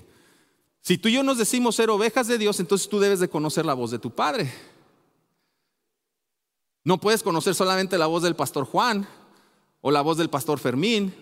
Si 0.82 0.98
tú 0.98 1.08
y 1.08 1.14
yo 1.14 1.22
nos 1.22 1.38
decimos 1.38 1.76
ser 1.76 1.88
ovejas 1.88 2.26
de 2.26 2.36
Dios, 2.36 2.60
entonces 2.60 2.88
tú 2.88 3.00
debes 3.00 3.18
de 3.18 3.30
conocer 3.30 3.64
la 3.64 3.72
voz 3.72 3.90
de 3.90 3.98
tu 3.98 4.10
Padre. 4.10 4.52
No 6.84 7.00
puedes 7.00 7.22
conocer 7.22 7.54
solamente 7.54 7.96
la 7.96 8.06
voz 8.06 8.22
del 8.22 8.36
pastor 8.36 8.66
Juan 8.66 9.08
o 9.80 9.90
la 9.90 10.02
voz 10.02 10.18
del 10.18 10.28
pastor 10.28 10.58
Fermín 10.58 11.14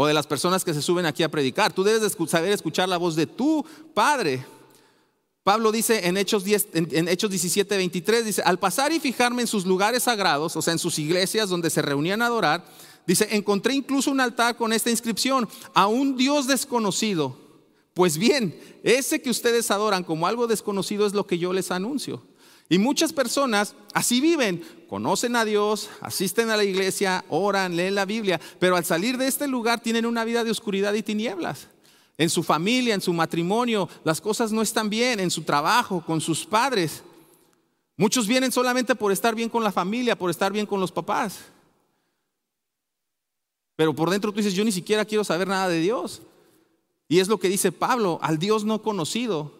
o 0.00 0.06
de 0.06 0.14
las 0.14 0.28
personas 0.28 0.64
que 0.64 0.72
se 0.72 0.80
suben 0.80 1.06
aquí 1.06 1.24
a 1.24 1.28
predicar. 1.28 1.72
Tú 1.72 1.82
debes 1.82 2.16
saber 2.28 2.52
escuchar 2.52 2.88
la 2.88 2.98
voz 2.98 3.16
de 3.16 3.26
tu 3.26 3.66
Padre. 3.94 4.46
Pablo 5.42 5.72
dice 5.72 6.06
en 6.06 6.16
Hechos, 6.16 6.44
10, 6.44 6.68
en, 6.74 7.08
Hechos 7.08 7.28
17, 7.28 7.76
23, 7.76 8.24
dice, 8.24 8.42
al 8.42 8.60
pasar 8.60 8.92
y 8.92 9.00
fijarme 9.00 9.42
en 9.42 9.48
sus 9.48 9.66
lugares 9.66 10.04
sagrados, 10.04 10.54
o 10.54 10.62
sea, 10.62 10.72
en 10.72 10.78
sus 10.78 11.00
iglesias 11.00 11.48
donde 11.48 11.68
se 11.68 11.82
reunían 11.82 12.22
a 12.22 12.26
adorar, 12.26 12.64
dice, 13.08 13.26
encontré 13.32 13.74
incluso 13.74 14.12
un 14.12 14.20
altar 14.20 14.56
con 14.56 14.72
esta 14.72 14.88
inscripción, 14.88 15.48
a 15.74 15.88
un 15.88 16.16
Dios 16.16 16.46
desconocido. 16.46 17.36
Pues 17.92 18.18
bien, 18.18 18.56
ese 18.84 19.20
que 19.20 19.30
ustedes 19.30 19.68
adoran 19.72 20.04
como 20.04 20.28
algo 20.28 20.46
desconocido 20.46 21.08
es 21.08 21.12
lo 21.12 21.26
que 21.26 21.38
yo 21.38 21.52
les 21.52 21.72
anuncio. 21.72 22.22
Y 22.68 22.78
muchas 22.78 23.12
personas 23.12 23.74
así 23.94 24.20
viven, 24.20 24.62
conocen 24.88 25.36
a 25.36 25.44
Dios, 25.44 25.88
asisten 26.00 26.50
a 26.50 26.56
la 26.56 26.64
iglesia, 26.64 27.24
oran, 27.28 27.76
leen 27.76 27.94
la 27.94 28.04
Biblia, 28.04 28.40
pero 28.58 28.76
al 28.76 28.84
salir 28.84 29.16
de 29.16 29.26
este 29.26 29.48
lugar 29.48 29.80
tienen 29.80 30.04
una 30.04 30.24
vida 30.24 30.44
de 30.44 30.50
oscuridad 30.50 30.92
y 30.94 31.02
tinieblas. 31.02 31.68
En 32.18 32.28
su 32.28 32.42
familia, 32.42 32.94
en 32.94 33.00
su 33.00 33.12
matrimonio, 33.12 33.88
las 34.04 34.20
cosas 34.20 34.52
no 34.52 34.60
están 34.60 34.90
bien, 34.90 35.20
en 35.20 35.30
su 35.30 35.42
trabajo, 35.42 36.04
con 36.04 36.20
sus 36.20 36.44
padres. 36.44 37.02
Muchos 37.96 38.26
vienen 38.26 38.52
solamente 38.52 38.94
por 38.94 39.12
estar 39.12 39.34
bien 39.34 39.48
con 39.48 39.64
la 39.64 39.72
familia, 39.72 40.18
por 40.18 40.28
estar 40.28 40.52
bien 40.52 40.66
con 40.66 40.80
los 40.80 40.92
papás. 40.92 41.38
Pero 43.76 43.94
por 43.94 44.10
dentro 44.10 44.32
tú 44.32 44.38
dices, 44.38 44.54
yo 44.54 44.64
ni 44.64 44.72
siquiera 44.72 45.04
quiero 45.04 45.24
saber 45.24 45.48
nada 45.48 45.68
de 45.68 45.80
Dios. 45.80 46.22
Y 47.08 47.20
es 47.20 47.28
lo 47.28 47.38
que 47.38 47.48
dice 47.48 47.72
Pablo, 47.72 48.18
al 48.20 48.38
Dios 48.38 48.64
no 48.64 48.82
conocido, 48.82 49.57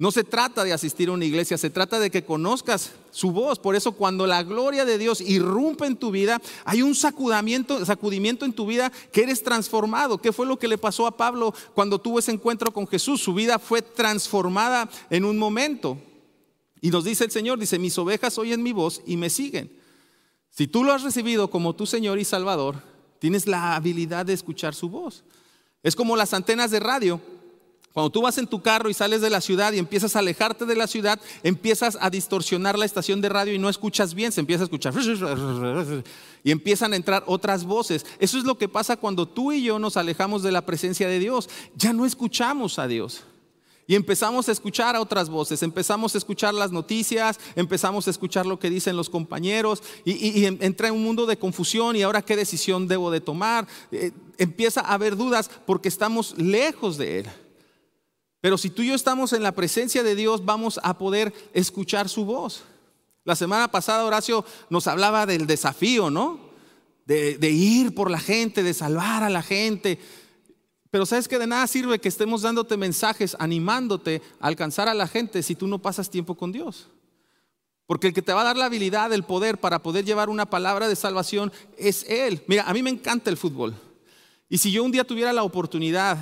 no 0.00 0.12
se 0.12 0.22
trata 0.22 0.62
de 0.62 0.72
asistir 0.72 1.08
a 1.08 1.12
una 1.12 1.24
iglesia, 1.24 1.58
se 1.58 1.70
trata 1.70 1.98
de 1.98 2.08
que 2.08 2.24
conozcas 2.24 2.92
su 3.10 3.32
voz. 3.32 3.58
Por 3.58 3.74
eso 3.74 3.92
cuando 3.92 4.28
la 4.28 4.44
gloria 4.44 4.84
de 4.84 4.96
Dios 4.96 5.20
irrumpe 5.20 5.86
en 5.86 5.96
tu 5.96 6.12
vida, 6.12 6.40
hay 6.64 6.82
un 6.82 6.94
sacudimiento, 6.94 7.84
sacudimiento 7.84 8.44
en 8.44 8.52
tu 8.52 8.64
vida 8.64 8.92
que 9.10 9.24
eres 9.24 9.42
transformado. 9.42 10.18
¿Qué 10.18 10.32
fue 10.32 10.46
lo 10.46 10.56
que 10.56 10.68
le 10.68 10.78
pasó 10.78 11.04
a 11.08 11.16
Pablo 11.16 11.52
cuando 11.74 12.00
tuvo 12.00 12.20
ese 12.20 12.30
encuentro 12.30 12.72
con 12.72 12.86
Jesús? 12.86 13.20
Su 13.20 13.34
vida 13.34 13.58
fue 13.58 13.82
transformada 13.82 14.88
en 15.10 15.24
un 15.24 15.36
momento. 15.36 15.98
Y 16.80 16.90
nos 16.90 17.02
dice 17.02 17.24
el 17.24 17.32
Señor, 17.32 17.58
dice, 17.58 17.80
mis 17.80 17.98
ovejas 17.98 18.38
oyen 18.38 18.62
mi 18.62 18.72
voz 18.72 19.02
y 19.04 19.16
me 19.16 19.30
siguen. 19.30 19.76
Si 20.48 20.68
tú 20.68 20.84
lo 20.84 20.92
has 20.92 21.02
recibido 21.02 21.50
como 21.50 21.74
tu 21.74 21.86
Señor 21.86 22.20
y 22.20 22.24
Salvador, 22.24 22.76
tienes 23.18 23.48
la 23.48 23.74
habilidad 23.74 24.26
de 24.26 24.34
escuchar 24.34 24.76
su 24.76 24.88
voz. 24.88 25.24
Es 25.82 25.96
como 25.96 26.14
las 26.16 26.34
antenas 26.34 26.70
de 26.70 26.78
radio 26.78 27.20
cuando 27.98 28.10
tú 28.10 28.22
vas 28.22 28.38
en 28.38 28.46
tu 28.46 28.62
carro 28.62 28.88
y 28.88 28.94
sales 28.94 29.20
de 29.20 29.28
la 29.28 29.40
ciudad 29.40 29.72
y 29.72 29.78
empiezas 29.80 30.14
a 30.14 30.20
alejarte 30.20 30.64
de 30.66 30.76
la 30.76 30.86
ciudad, 30.86 31.18
empiezas 31.42 31.98
a 32.00 32.10
distorsionar 32.10 32.78
la 32.78 32.84
estación 32.84 33.20
de 33.20 33.28
radio 33.28 33.52
y 33.52 33.58
no 33.58 33.68
escuchas 33.68 34.14
bien, 34.14 34.30
se 34.30 34.38
empieza 34.38 34.62
a 34.62 34.66
escuchar 34.66 34.94
y 36.44 36.52
empiezan 36.52 36.92
a 36.92 36.96
entrar 36.96 37.24
otras 37.26 37.64
voces. 37.64 38.06
Eso 38.20 38.38
es 38.38 38.44
lo 38.44 38.56
que 38.56 38.68
pasa 38.68 38.98
cuando 38.98 39.26
tú 39.26 39.50
y 39.50 39.64
yo 39.64 39.80
nos 39.80 39.96
alejamos 39.96 40.44
de 40.44 40.52
la 40.52 40.64
presencia 40.64 41.08
de 41.08 41.18
Dios. 41.18 41.50
Ya 41.74 41.92
no 41.92 42.06
escuchamos 42.06 42.78
a 42.78 42.86
Dios. 42.86 43.24
Y 43.88 43.96
empezamos 43.96 44.48
a 44.48 44.52
escuchar 44.52 44.94
a 44.94 45.00
otras 45.00 45.28
voces, 45.28 45.64
empezamos 45.64 46.14
a 46.14 46.18
escuchar 46.18 46.54
las 46.54 46.70
noticias, 46.70 47.40
empezamos 47.56 48.06
a 48.06 48.10
escuchar 48.10 48.46
lo 48.46 48.60
que 48.60 48.70
dicen 48.70 48.96
los 48.96 49.10
compañeros 49.10 49.82
y, 50.04 50.44
entra 50.44 50.86
en 50.86 50.94
un 50.94 51.02
mundo 51.02 51.26
de 51.26 51.36
confusión 51.36 51.96
y 51.96 52.02
ahora 52.02 52.22
qué 52.22 52.36
decisión 52.36 52.86
debo 52.86 53.10
de 53.10 53.20
tomar. 53.20 53.66
Eh, 53.90 54.12
empieza 54.36 54.82
a 54.82 54.94
haber 54.94 55.16
dudas 55.16 55.50
porque 55.66 55.88
estamos 55.88 56.38
lejos 56.38 56.96
de 56.96 57.18
Él. 57.18 57.26
Pero 58.40 58.56
si 58.56 58.70
tú 58.70 58.82
y 58.82 58.88
yo 58.88 58.94
estamos 58.94 59.32
en 59.32 59.42
la 59.42 59.52
presencia 59.52 60.02
de 60.02 60.14
Dios, 60.14 60.44
vamos 60.44 60.78
a 60.82 60.96
poder 60.96 61.34
escuchar 61.52 62.08
su 62.08 62.24
voz. 62.24 62.62
La 63.24 63.34
semana 63.34 63.68
pasada 63.68 64.04
Horacio 64.04 64.44
nos 64.70 64.86
hablaba 64.86 65.26
del 65.26 65.46
desafío, 65.46 66.08
¿no? 66.08 66.48
De, 67.04 67.50
ir 67.50 67.94
por 67.94 68.10
la 68.10 68.20
gente, 68.20 68.62
de 68.62 68.74
salvar 68.74 69.22
a 69.22 69.30
la 69.30 69.42
gente. 69.42 69.98
Pero 70.90 71.06
sabes 71.06 71.26
que 71.26 71.38
de 71.38 71.46
nada 71.46 71.66
sirve 71.66 71.98
que 71.98 72.08
estemos 72.08 72.42
dándote 72.42 72.76
mensajes, 72.76 73.36
animándote 73.38 74.22
a 74.40 74.46
alcanzar 74.46 74.88
a 74.88 74.94
la 74.94 75.08
gente 75.08 75.42
si 75.42 75.54
tú 75.54 75.66
no 75.66 75.80
pasas 75.80 76.10
tiempo 76.10 76.36
con 76.36 76.52
Dios. 76.52 76.88
Porque 77.86 78.08
el 78.08 78.12
que 78.12 78.22
te 78.22 78.34
va 78.34 78.42
a 78.42 78.44
dar 78.44 78.56
la 78.56 78.66
habilidad, 78.66 79.12
el 79.12 79.24
poder 79.24 79.58
para 79.58 79.82
poder 79.82 80.04
llevar 80.04 80.28
una 80.28 80.48
palabra 80.48 80.86
de 80.86 80.96
salvación 80.96 81.50
es 81.76 82.04
Él. 82.08 82.42
Mira, 82.46 82.64
a 82.68 82.74
mí 82.74 82.82
me 82.82 82.90
encanta 82.90 83.30
el 83.30 83.38
fútbol. 83.38 83.74
Y 84.50 84.58
si 84.58 84.70
yo 84.70 84.84
un 84.84 84.92
día 84.92 85.04
tuviera 85.04 85.32
la 85.32 85.42
oportunidad 85.42 86.18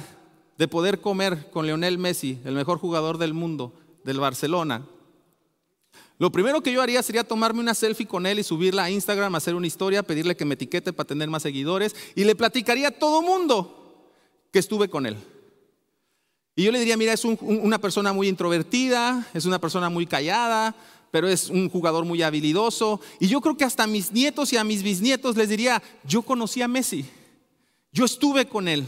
de 0.59 0.69
poder 0.69 1.01
comer 1.01 1.51
con 1.51 1.67
Leonel 1.67 1.99
Messi, 1.99 2.39
el 2.45 2.55
mejor 2.55 2.79
jugador 2.79 3.19
del 3.19 3.35
mundo, 3.35 3.73
del 4.05 4.21
Barcelona, 4.21 4.87
lo 6.19 6.33
primero 6.33 6.63
que 6.63 6.73
yo 6.73 6.81
haría 6.81 7.03
sería 7.03 7.25
tomarme 7.25 7.61
una 7.61 7.75
selfie 7.75 8.07
con 8.07 8.25
él 8.25 8.39
y 8.39 8.43
subirla 8.43 8.85
a 8.85 8.91
Instagram, 8.91 9.35
hacer 9.35 9.55
una 9.55 9.67
historia, 9.67 10.03
pedirle 10.03 10.37
que 10.37 10.47
me 10.47 10.55
etiquete 10.55 10.93
para 10.93 11.07
tener 11.07 11.29
más 11.29 11.43
seguidores 11.43 11.95
y 12.15 12.25
le 12.25 12.35
platicaría 12.35 12.89
a 12.89 12.93
todo 12.93 13.21
mundo 13.21 14.11
que 14.51 14.59
estuve 14.59 14.89
con 14.89 15.05
él. 15.05 15.17
Y 16.55 16.65
yo 16.65 16.73
le 16.73 16.79
diría, 16.79 16.97
mira, 16.97 17.13
es 17.13 17.23
una 17.27 17.79
persona 17.79 18.15
muy 18.15 18.29
introvertida, 18.29 19.29
es 19.35 19.45
una 19.45 19.61
persona 19.61 19.91
muy 19.91 20.07
callada, 20.07 20.75
pero 21.11 21.29
es 21.29 21.51
un 21.51 21.69
jugador 21.69 22.07
muy 22.07 22.23
habilidoso. 22.23 22.99
Y 23.21 23.27
yo 23.29 23.43
creo 23.43 23.59
que 23.59 23.65
hasta 23.65 23.83
a 23.83 23.87
mis 23.87 24.11
nietos 24.11 24.55
y 24.55 24.57
a 24.57 24.65
mis 24.65 24.83
bisnietos 24.83 25.37
les 25.37 25.51
diría, 25.51 25.83
yo 26.03 26.23
conocí 26.23 26.63
a 26.63 26.69
Messi, 26.69 27.05
yo 27.93 28.07
estuve 28.07 28.49
con 28.49 28.69
él, 28.69 28.87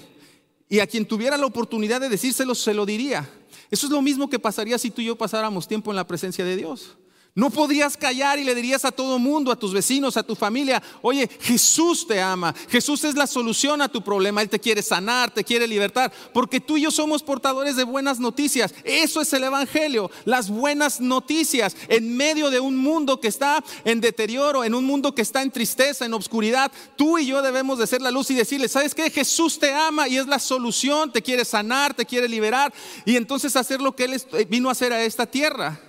y 0.68 0.80
a 0.80 0.86
quien 0.86 1.06
tuviera 1.06 1.36
la 1.36 1.46
oportunidad 1.46 2.00
de 2.00 2.08
decírselo, 2.08 2.54
se 2.54 2.74
lo 2.74 2.84
diría. 2.84 3.28
Eso 3.70 3.86
es 3.86 3.92
lo 3.92 4.02
mismo 4.02 4.28
que 4.28 4.38
pasaría 4.38 4.78
si 4.78 4.90
tú 4.90 5.00
y 5.00 5.06
yo 5.06 5.16
pasáramos 5.16 5.68
tiempo 5.68 5.90
en 5.90 5.96
la 5.96 6.06
presencia 6.06 6.44
de 6.44 6.56
Dios. 6.56 6.96
No 7.38 7.50
podrías 7.50 7.96
callar 7.96 8.40
y 8.40 8.42
le 8.42 8.52
dirías 8.52 8.84
a 8.84 8.90
todo 8.90 9.16
mundo, 9.16 9.52
a 9.52 9.56
tus 9.56 9.72
vecinos, 9.72 10.16
a 10.16 10.24
tu 10.24 10.34
familia, 10.34 10.82
oye, 11.02 11.30
Jesús 11.40 12.04
te 12.04 12.20
ama, 12.20 12.52
Jesús 12.68 13.04
es 13.04 13.14
la 13.14 13.28
solución 13.28 13.80
a 13.80 13.88
tu 13.88 14.02
problema, 14.02 14.42
Él 14.42 14.48
te 14.48 14.58
quiere 14.58 14.82
sanar, 14.82 15.30
te 15.30 15.44
quiere 15.44 15.68
libertar, 15.68 16.12
porque 16.34 16.58
tú 16.58 16.76
y 16.76 16.80
yo 16.80 16.90
somos 16.90 17.22
portadores 17.22 17.76
de 17.76 17.84
buenas 17.84 18.18
noticias. 18.18 18.74
Eso 18.82 19.20
es 19.20 19.32
el 19.32 19.44
Evangelio, 19.44 20.10
las 20.24 20.50
buenas 20.50 21.00
noticias 21.00 21.76
en 21.86 22.16
medio 22.16 22.50
de 22.50 22.58
un 22.58 22.76
mundo 22.76 23.20
que 23.20 23.28
está 23.28 23.62
en 23.84 24.00
deterioro, 24.00 24.64
en 24.64 24.74
un 24.74 24.84
mundo 24.84 25.14
que 25.14 25.22
está 25.22 25.40
en 25.42 25.52
tristeza, 25.52 26.06
en 26.06 26.14
obscuridad. 26.14 26.72
Tú 26.96 27.18
y 27.18 27.26
yo 27.26 27.40
debemos 27.40 27.78
de 27.78 27.86
ser 27.86 28.02
la 28.02 28.10
luz 28.10 28.32
y 28.32 28.34
decirle, 28.34 28.68
¿sabes 28.68 28.96
qué? 28.96 29.12
Jesús 29.12 29.60
te 29.60 29.72
ama 29.72 30.08
y 30.08 30.16
es 30.16 30.26
la 30.26 30.40
solución, 30.40 31.12
te 31.12 31.22
quiere 31.22 31.44
sanar, 31.44 31.94
te 31.94 32.04
quiere 32.04 32.28
liberar 32.28 32.74
y 33.04 33.14
entonces 33.14 33.54
hacer 33.54 33.80
lo 33.80 33.94
que 33.94 34.06
Él 34.06 34.20
vino 34.48 34.70
a 34.70 34.72
hacer 34.72 34.92
a 34.92 35.04
esta 35.04 35.24
tierra. 35.24 35.87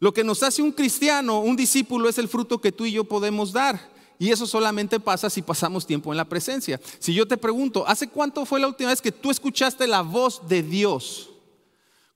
Lo 0.00 0.12
que 0.12 0.24
nos 0.24 0.42
hace 0.42 0.62
un 0.62 0.72
cristiano, 0.72 1.40
un 1.40 1.56
discípulo, 1.56 2.08
es 2.08 2.18
el 2.18 2.28
fruto 2.28 2.60
que 2.60 2.72
tú 2.72 2.84
y 2.84 2.92
yo 2.92 3.04
podemos 3.04 3.52
dar. 3.52 3.94
Y 4.18 4.30
eso 4.30 4.46
solamente 4.46 5.00
pasa 5.00 5.28
si 5.28 5.42
pasamos 5.42 5.86
tiempo 5.86 6.12
en 6.12 6.16
la 6.16 6.24
presencia. 6.24 6.80
Si 6.98 7.12
yo 7.12 7.26
te 7.26 7.36
pregunto, 7.36 7.84
¿hace 7.86 8.08
cuánto 8.08 8.44
fue 8.44 8.60
la 8.60 8.68
última 8.68 8.90
vez 8.90 9.00
que 9.00 9.12
tú 9.12 9.30
escuchaste 9.30 9.86
la 9.86 10.02
voz 10.02 10.46
de 10.48 10.62
Dios? 10.62 11.30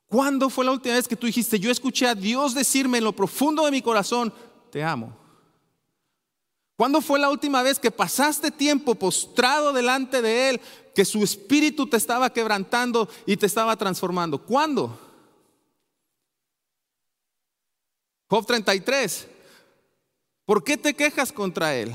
¿Cuándo 0.07 0.49
fue 0.49 0.65
la 0.65 0.73
última 0.73 0.95
vez 0.95 1.09
que 1.09 1.17
tú 1.17 1.27
dijiste, 1.27 1.59
yo 1.59 1.71
escuché 1.71 2.07
a 2.07 2.15
Dios 2.15 2.55
decirme 2.55 2.99
en 2.99 3.05
lo 3.05 3.13
profundo 3.13 3.65
de 3.65 3.71
mi 3.71 3.83
corazón, 3.83 4.33
te 4.71 4.83
amo? 4.83 5.15
¿Cuándo 6.77 7.01
fue 7.01 7.19
la 7.19 7.29
última 7.29 7.63
vez 7.63 7.79
que 7.79 7.91
pasaste 7.91 8.53
tiempo 8.53 8.95
postrado 8.95 9.73
delante 9.73 10.23
de 10.23 10.51
Él, 10.51 10.61
que 10.95 11.05
su 11.05 11.25
espíritu 11.25 11.89
te 11.89 11.97
estaba 11.97 12.33
quebrantando 12.33 13.09
y 13.27 13.37
te 13.37 13.47
estaba 13.47 13.77
transformando? 13.77 14.39
¿Cuándo? 14.39 15.08
Job 18.29 18.47
33. 18.47 19.27
¿Por 20.45 20.63
qué 20.63 20.77
te 20.77 20.95
quejas 20.95 21.33
contra 21.33 21.75
él? 21.75 21.95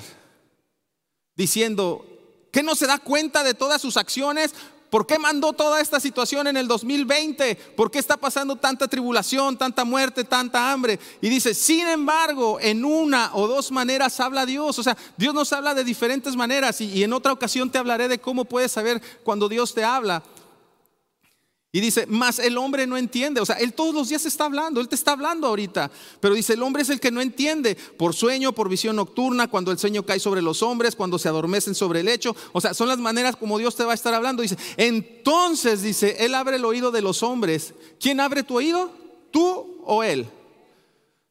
Diciendo, 1.35 2.05
¿que 2.51 2.63
no 2.63 2.75
se 2.75 2.87
da 2.87 2.97
cuenta 2.97 3.43
de 3.43 3.53
todas 3.53 3.81
sus 3.81 3.97
acciones? 3.97 4.53
¿Por 4.89 5.07
qué 5.07 5.17
mandó 5.17 5.53
toda 5.53 5.81
esta 5.81 5.99
situación 5.99 6.45
en 6.45 6.55
el 6.55 6.67
2020? 6.67 7.55
¿Por 7.75 7.89
qué 7.89 7.97
está 7.97 8.15
pasando 8.15 8.55
tanta 8.55 8.87
tribulación, 8.87 9.57
tanta 9.57 9.85
muerte, 9.85 10.23
tanta 10.23 10.71
hambre? 10.71 10.99
Y 11.19 11.29
dice, 11.29 11.55
sin 11.55 11.87
embargo, 11.87 12.59
en 12.59 12.85
una 12.85 13.31
o 13.33 13.47
dos 13.47 13.71
maneras 13.71 14.19
habla 14.19 14.45
Dios. 14.45 14.77
O 14.77 14.83
sea, 14.83 14.95
Dios 15.17 15.33
nos 15.33 15.51
habla 15.51 15.73
de 15.73 15.83
diferentes 15.83 16.35
maneras 16.35 16.79
y, 16.79 16.91
y 16.91 17.03
en 17.03 17.13
otra 17.13 17.31
ocasión 17.33 17.71
te 17.71 17.79
hablaré 17.79 18.07
de 18.07 18.19
cómo 18.19 18.45
puedes 18.45 18.71
saber 18.71 19.01
cuando 19.23 19.49
Dios 19.49 19.73
te 19.73 19.83
habla. 19.83 20.21
Y 21.75 21.81
dice, 21.81 22.05
más 22.05 22.37
el 22.37 22.55
hombre 22.59 22.85
no 22.85 22.97
entiende. 22.97 23.41
O 23.41 23.47
sea, 23.47 23.55
él 23.55 23.73
todos 23.73 23.95
los 23.95 24.07
días 24.07 24.27
está 24.27 24.45
hablando, 24.45 24.79
él 24.79 24.87
te 24.87 24.93
está 24.93 25.13
hablando 25.13 25.47
ahorita. 25.47 25.89
Pero 26.19 26.35
dice, 26.35 26.53
el 26.53 26.61
hombre 26.61 26.83
es 26.83 26.89
el 26.91 26.99
que 26.99 27.09
no 27.09 27.19
entiende 27.19 27.75
por 27.97 28.13
sueño, 28.13 28.53
por 28.53 28.69
visión 28.69 28.95
nocturna, 28.95 29.47
cuando 29.47 29.71
el 29.71 29.79
sueño 29.79 30.05
cae 30.05 30.19
sobre 30.19 30.43
los 30.43 30.61
hombres, 30.61 30.95
cuando 30.95 31.17
se 31.17 31.29
adormecen 31.29 31.73
sobre 31.73 32.01
el 32.01 32.05
lecho. 32.05 32.35
O 32.51 32.61
sea, 32.61 32.75
son 32.75 32.89
las 32.89 32.99
maneras 32.99 33.35
como 33.35 33.57
Dios 33.57 33.75
te 33.75 33.85
va 33.85 33.93
a 33.93 33.95
estar 33.95 34.13
hablando. 34.13 34.43
Dice, 34.43 34.55
entonces, 34.77 35.81
dice, 35.81 36.17
él 36.19 36.35
abre 36.35 36.57
el 36.57 36.65
oído 36.65 36.91
de 36.91 37.01
los 37.01 37.23
hombres. 37.23 37.73
¿Quién 37.99 38.19
abre 38.19 38.43
tu 38.43 38.57
oído? 38.57 38.91
¿Tú 39.31 39.81
o 39.83 40.03
él? 40.03 40.27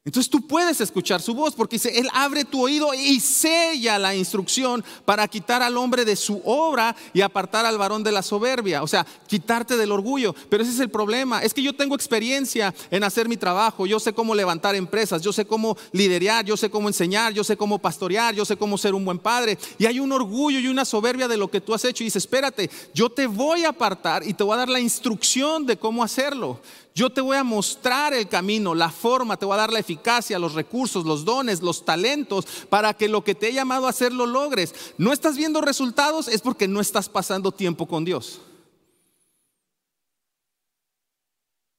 Entonces 0.05 0.29
tú 0.29 0.45
puedes 0.45 0.81
escuchar 0.81 1.21
su 1.21 1.33
voz 1.33 1.55
porque 1.55 1.77
dice, 1.77 1.97
Él 1.97 2.09
abre 2.11 2.43
tu 2.43 2.61
oído 2.61 2.93
y 2.93 3.21
sella 3.21 3.97
la 3.97 4.13
instrucción 4.13 4.83
para 5.05 5.25
quitar 5.29 5.63
al 5.63 5.77
hombre 5.77 6.03
de 6.03 6.17
su 6.17 6.41
obra 6.43 6.93
y 7.13 7.21
apartar 7.21 7.65
al 7.65 7.77
varón 7.77 8.03
de 8.03 8.11
la 8.11 8.21
soberbia, 8.21 8.83
o 8.83 8.87
sea, 8.87 9.05
quitarte 9.27 9.77
del 9.77 9.93
orgullo. 9.93 10.35
Pero 10.49 10.61
ese 10.61 10.73
es 10.73 10.81
el 10.81 10.89
problema, 10.89 11.41
es 11.41 11.53
que 11.53 11.61
yo 11.61 11.73
tengo 11.73 11.95
experiencia 11.95 12.75
en 12.91 13.05
hacer 13.05 13.29
mi 13.29 13.37
trabajo, 13.37 13.85
yo 13.85 13.97
sé 13.97 14.11
cómo 14.11 14.35
levantar 14.35 14.75
empresas, 14.75 15.21
yo 15.21 15.31
sé 15.31 15.45
cómo 15.45 15.77
liderar, 15.93 16.43
yo 16.43 16.57
sé 16.57 16.69
cómo 16.69 16.89
enseñar, 16.89 17.31
yo 17.31 17.45
sé 17.45 17.55
cómo 17.55 17.79
pastorear, 17.79 18.35
yo 18.35 18.43
sé 18.43 18.57
cómo 18.57 18.77
ser 18.77 18.95
un 18.95 19.05
buen 19.05 19.19
padre. 19.19 19.57
Y 19.77 19.85
hay 19.85 20.01
un 20.01 20.11
orgullo 20.11 20.59
y 20.59 20.67
una 20.67 20.83
soberbia 20.83 21.29
de 21.29 21.37
lo 21.37 21.49
que 21.49 21.61
tú 21.61 21.73
has 21.73 21.85
hecho. 21.85 22.03
Y 22.03 22.07
dice, 22.07 22.17
espérate, 22.17 22.69
yo 22.93 23.09
te 23.09 23.25
voy 23.25 23.63
a 23.63 23.69
apartar 23.69 24.27
y 24.27 24.33
te 24.33 24.43
voy 24.43 24.55
a 24.55 24.57
dar 24.57 24.69
la 24.69 24.81
instrucción 24.81 25.65
de 25.65 25.77
cómo 25.77 26.03
hacerlo. 26.03 26.59
Yo 26.95 27.09
te 27.09 27.21
voy 27.21 27.37
a 27.37 27.43
mostrar 27.43 28.13
el 28.13 28.29
camino, 28.29 28.75
la 28.75 28.91
forma, 28.91 29.37
te 29.37 29.45
voy 29.45 29.55
a 29.55 29.61
dar 29.61 29.73
la 29.73 29.79
eficacia, 29.79 30.37
los 30.37 30.53
recursos, 30.53 31.05
los 31.05 31.25
dones, 31.25 31.61
los 31.61 31.85
talentos 31.85 32.45
para 32.69 32.93
que 32.93 33.07
lo 33.07 33.23
que 33.23 33.33
te 33.33 33.49
he 33.49 33.53
llamado 33.53 33.87
a 33.87 33.89
hacer 33.89 34.13
lo 34.13 34.27
logres. 34.27 34.75
No 34.99 35.11
estás 35.11 35.35
viendo 35.35 35.61
resultados 35.61 36.27
es 36.27 36.41
porque 36.41 36.67
no 36.67 36.79
estás 36.79 37.09
pasando 37.09 37.51
tiempo 37.51 37.87
con 37.87 38.05
Dios. 38.05 38.41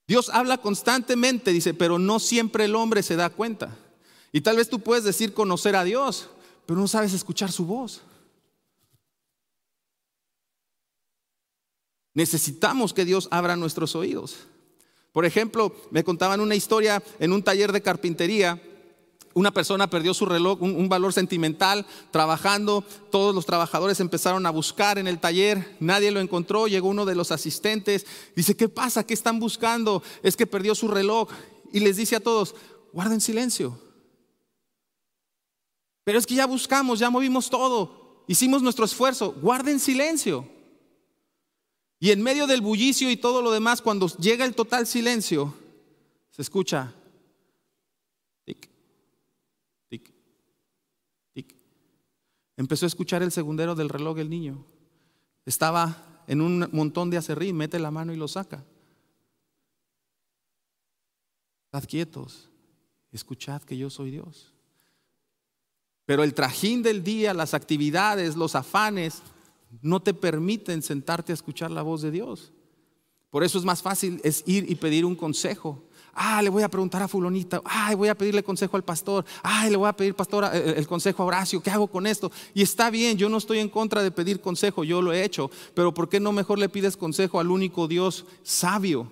Dios 0.06 0.30
habla 0.30 0.58
constantemente, 0.58 1.52
dice, 1.52 1.74
pero 1.74 1.98
no 1.98 2.18
siempre 2.18 2.64
el 2.64 2.74
hombre 2.74 3.02
se 3.02 3.16
da 3.16 3.30
cuenta. 3.30 3.76
Y 4.32 4.40
tal 4.40 4.56
vez 4.56 4.68
tú 4.68 4.80
puedes 4.80 5.04
decir 5.04 5.32
conocer 5.32 5.76
a 5.76 5.84
Dios, 5.84 6.28
pero 6.66 6.80
no 6.80 6.88
sabes 6.88 7.12
escuchar 7.12 7.52
su 7.52 7.64
voz. 7.64 8.02
Necesitamos 12.14 12.92
que 12.92 13.04
Dios 13.04 13.28
abra 13.30 13.56
nuestros 13.56 13.94
oídos. 13.94 14.48
Por 15.14 15.24
ejemplo, 15.24 15.72
me 15.92 16.02
contaban 16.02 16.40
una 16.40 16.56
historia 16.56 17.00
en 17.20 17.32
un 17.32 17.44
taller 17.44 17.70
de 17.70 17.82
carpintería. 17.82 18.60
Una 19.32 19.52
persona 19.52 19.88
perdió 19.88 20.12
su 20.12 20.26
reloj, 20.26 20.60
un, 20.60 20.88
valor 20.88 21.12
sentimental, 21.12 21.86
trabajando. 22.10 22.82
Todos 23.12 23.32
los 23.32 23.46
trabajadores 23.46 24.00
empezaron 24.00 24.44
a 24.44 24.50
buscar 24.50 24.98
en 24.98 25.06
el 25.06 25.20
taller. 25.20 25.76
Nadie 25.78 26.10
lo 26.10 26.18
encontró. 26.18 26.66
Llegó 26.66 26.88
uno 26.88 27.04
de 27.04 27.14
los 27.14 27.30
asistentes. 27.30 28.06
Dice, 28.34 28.56
¿qué 28.56 28.68
pasa? 28.68 29.06
¿Qué 29.06 29.14
están 29.14 29.38
buscando? 29.38 30.02
Es 30.24 30.36
que 30.36 30.48
perdió 30.48 30.74
su 30.74 30.88
reloj. 30.88 31.28
Y 31.72 31.78
les 31.78 31.96
dice 31.96 32.16
a 32.16 32.20
todos, 32.20 32.56
guarden 32.92 33.20
silencio. 33.20 33.78
Pero 36.02 36.18
es 36.18 36.26
que 36.26 36.34
ya 36.34 36.46
buscamos, 36.46 36.98
ya 36.98 37.08
movimos 37.08 37.50
todo. 37.50 38.24
Hicimos 38.26 38.62
nuestro 38.62 38.84
esfuerzo. 38.84 39.32
Guarden 39.40 39.78
silencio. 39.78 40.48
Y 42.00 42.10
en 42.10 42.22
medio 42.22 42.46
del 42.46 42.60
bullicio 42.60 43.10
y 43.10 43.16
todo 43.16 43.42
lo 43.42 43.50
demás, 43.50 43.80
cuando 43.80 44.08
llega 44.18 44.44
el 44.44 44.54
total 44.54 44.86
silencio, 44.86 45.54
se 46.30 46.42
escucha 46.42 46.92
tic, 48.44 48.68
tic, 49.88 50.12
tic. 51.32 51.54
Empezó 52.56 52.86
a 52.86 52.88
escuchar 52.88 53.22
el 53.22 53.32
segundero 53.32 53.74
del 53.74 53.88
reloj 53.88 54.18
el 54.18 54.30
niño. 54.30 54.64
Estaba 55.46 56.22
en 56.26 56.40
un 56.40 56.68
montón 56.72 57.10
de 57.10 57.18
acerrín, 57.18 57.56
mete 57.56 57.78
la 57.78 57.90
mano 57.90 58.12
y 58.12 58.16
lo 58.16 58.28
saca. 58.28 58.64
Estad 61.66 61.88
quietos, 61.88 62.50
escuchad 63.12 63.62
que 63.62 63.76
yo 63.76 63.90
soy 63.90 64.10
Dios. 64.10 64.52
Pero 66.06 66.22
el 66.22 66.34
trajín 66.34 66.82
del 66.82 67.02
día, 67.02 67.34
las 67.34 67.54
actividades, 67.54 68.36
los 68.36 68.54
afanes, 68.54 69.22
no 69.82 70.00
te 70.00 70.14
permiten 70.14 70.82
sentarte 70.82 71.32
a 71.32 71.34
escuchar 71.34 71.70
la 71.70 71.82
voz 71.82 72.02
de 72.02 72.10
Dios. 72.10 72.52
Por 73.30 73.42
eso 73.42 73.58
es 73.58 73.64
más 73.64 73.82
fácil 73.82 74.20
es 74.22 74.44
ir 74.46 74.70
y 74.70 74.76
pedir 74.76 75.04
un 75.04 75.16
consejo. 75.16 75.82
Ah, 76.14 76.40
le 76.40 76.50
voy 76.50 76.62
a 76.62 76.68
preguntar 76.68 77.02
a 77.02 77.08
fulonita. 77.08 77.60
Ay, 77.64 77.96
voy 77.96 78.08
a 78.08 78.16
pedirle 78.16 78.44
consejo 78.44 78.76
al 78.76 78.84
pastor. 78.84 79.24
Ay, 79.42 79.70
le 79.70 79.76
voy 79.76 79.88
a 79.88 79.92
pedir 79.92 80.14
pastor 80.14 80.44
eh, 80.52 80.74
el 80.76 80.86
consejo 80.86 81.22
a 81.22 81.26
Horacio. 81.26 81.60
¿Qué 81.60 81.70
hago 81.70 81.88
con 81.88 82.06
esto? 82.06 82.30
Y 82.54 82.62
está 82.62 82.90
bien, 82.90 83.18
yo 83.18 83.28
no 83.28 83.38
estoy 83.38 83.58
en 83.58 83.68
contra 83.68 84.02
de 84.04 84.12
pedir 84.12 84.40
consejo, 84.40 84.84
yo 84.84 85.02
lo 85.02 85.12
he 85.12 85.24
hecho. 85.24 85.50
Pero 85.74 85.92
¿por 85.92 86.08
qué 86.08 86.20
no 86.20 86.30
mejor 86.30 86.58
le 86.58 86.68
pides 86.68 86.96
consejo 86.96 87.40
al 87.40 87.50
único 87.50 87.88
Dios 87.88 88.24
sabio? 88.44 89.10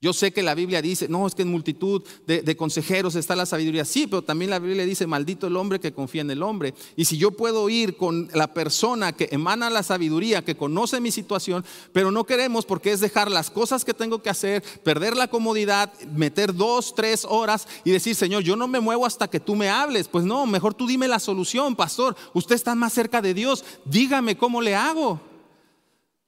Yo 0.00 0.12
sé 0.12 0.32
que 0.32 0.44
la 0.44 0.54
Biblia 0.54 0.80
dice, 0.80 1.08
no, 1.08 1.26
es 1.26 1.34
que 1.34 1.42
en 1.42 1.50
multitud 1.50 2.04
de, 2.24 2.56
consejeros 2.56 3.16
está 3.16 3.34
la 3.34 3.46
sabiduría. 3.46 3.84
Sí, 3.84 4.06
pero 4.06 4.22
también 4.22 4.48
la 4.48 4.60
Biblia 4.60 4.86
dice, 4.86 5.08
maldito 5.08 5.48
el 5.48 5.56
hombre 5.56 5.80
que 5.80 5.92
confía 5.92 6.20
en 6.20 6.30
el 6.30 6.44
hombre. 6.44 6.72
Y 6.94 7.06
si 7.06 7.18
yo 7.18 7.32
puedo 7.32 7.68
ir 7.68 7.96
con 7.96 8.28
la 8.32 8.54
persona 8.54 9.12
que 9.12 9.28
emana 9.32 9.70
la 9.70 9.82
sabiduría, 9.82 10.44
que 10.44 10.56
conoce 10.56 11.00
mi 11.00 11.10
situación, 11.10 11.64
pero 11.92 12.12
no 12.12 12.22
queremos 12.22 12.64
porque 12.64 12.92
es 12.92 13.00
dejar 13.00 13.28
las 13.28 13.50
cosas 13.50 13.84
que 13.84 13.92
tengo 13.92 14.22
que 14.22 14.30
hacer, 14.30 14.62
perder 14.84 15.16
la 15.16 15.26
comodidad, 15.26 15.92
meter 16.14 16.54
dos, 16.54 16.94
tres 16.94 17.26
horas 17.28 17.66
y 17.82 17.90
decir, 17.90 18.14
Señor, 18.14 18.44
yo 18.44 18.54
no 18.54 18.68
me 18.68 18.78
muevo 18.78 19.04
hasta 19.04 19.28
que 19.28 19.40
tú 19.40 19.56
me 19.56 19.68
hables. 19.68 20.06
Pues 20.06 20.24
no, 20.24 20.46
mejor 20.46 20.74
tú 20.74 20.86
dime 20.86 21.08
la 21.08 21.18
solución, 21.18 21.74
pastor. 21.74 22.14
Usted 22.34 22.54
está 22.54 22.76
más 22.76 22.92
cerca 22.92 23.20
de 23.20 23.34
Dios. 23.34 23.64
Dígame 23.84 24.36
cómo 24.36 24.62
le 24.62 24.76
hago. 24.76 25.20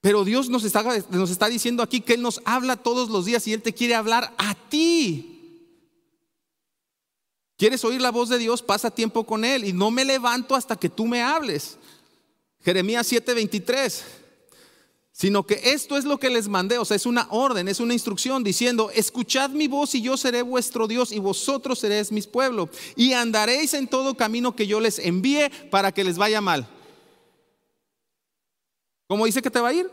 Pero 0.01 0.25
Dios 0.25 0.49
nos 0.49 0.63
está, 0.63 1.47
diciendo 1.47 1.83
aquí 1.83 2.01
que 2.01 2.15
Él 2.15 2.23
nos 2.23 2.41
habla 2.43 2.75
todos 2.75 3.09
los 3.09 3.25
días 3.25 3.47
y 3.47 3.53
Él 3.53 3.61
te 3.61 3.73
quiere 3.73 3.93
hablar 3.93 4.33
a 4.39 4.55
ti. 4.55 5.27
¿Quieres 7.55 7.85
oír 7.85 8.01
la 8.01 8.09
voz 8.09 8.27
de 8.27 8.39
Dios? 8.39 8.63
Pasa 8.63 8.89
tiempo 8.89 9.23
con 9.23 9.45
Él 9.45 9.63
y 9.63 9.73
no 9.73 9.91
me 9.91 10.03
levanto 10.03 10.55
hasta 10.55 10.75
que 10.75 10.89
tú 10.89 11.05
me 11.05 11.21
hables. 11.21 11.77
Jeremías 12.63 13.11
7:23. 13.11 14.01
Sino 15.13 15.45
que 15.45 15.61
esto 15.65 15.97
es 15.97 16.05
lo 16.05 16.17
que 16.17 16.31
les 16.31 16.47
mandé, 16.47 16.79
o 16.79 16.85
sea, 16.85 16.95
es 16.95 17.05
una 17.05 17.27
orden, 17.29 17.67
es 17.67 17.79
una 17.79 17.93
instrucción 17.93 18.43
diciendo, 18.43 18.89
escuchad 18.91 19.51
mi 19.51 19.67
voz 19.67 19.93
y 19.93 20.01
yo 20.01 20.17
seré 20.17 20.41
vuestro 20.41 20.87
Dios 20.87 21.11
y 21.11 21.19
vosotros 21.19 21.77
seréis 21.77 22.11
mis 22.11 22.25
pueblo 22.25 22.69
y 22.95 23.13
andaréis 23.13 23.75
en 23.75 23.87
todo 23.87 24.15
camino 24.15 24.55
que 24.55 24.65
yo 24.65 24.79
les 24.79 24.97
envíe 24.97 25.51
para 25.69 25.91
que 25.91 26.05
les 26.05 26.17
vaya 26.17 26.41
mal. 26.41 26.67
¿Cómo 29.11 29.25
dice 29.25 29.41
que 29.41 29.51
te 29.51 29.59
va 29.59 29.67
a 29.67 29.73
ir? 29.73 29.91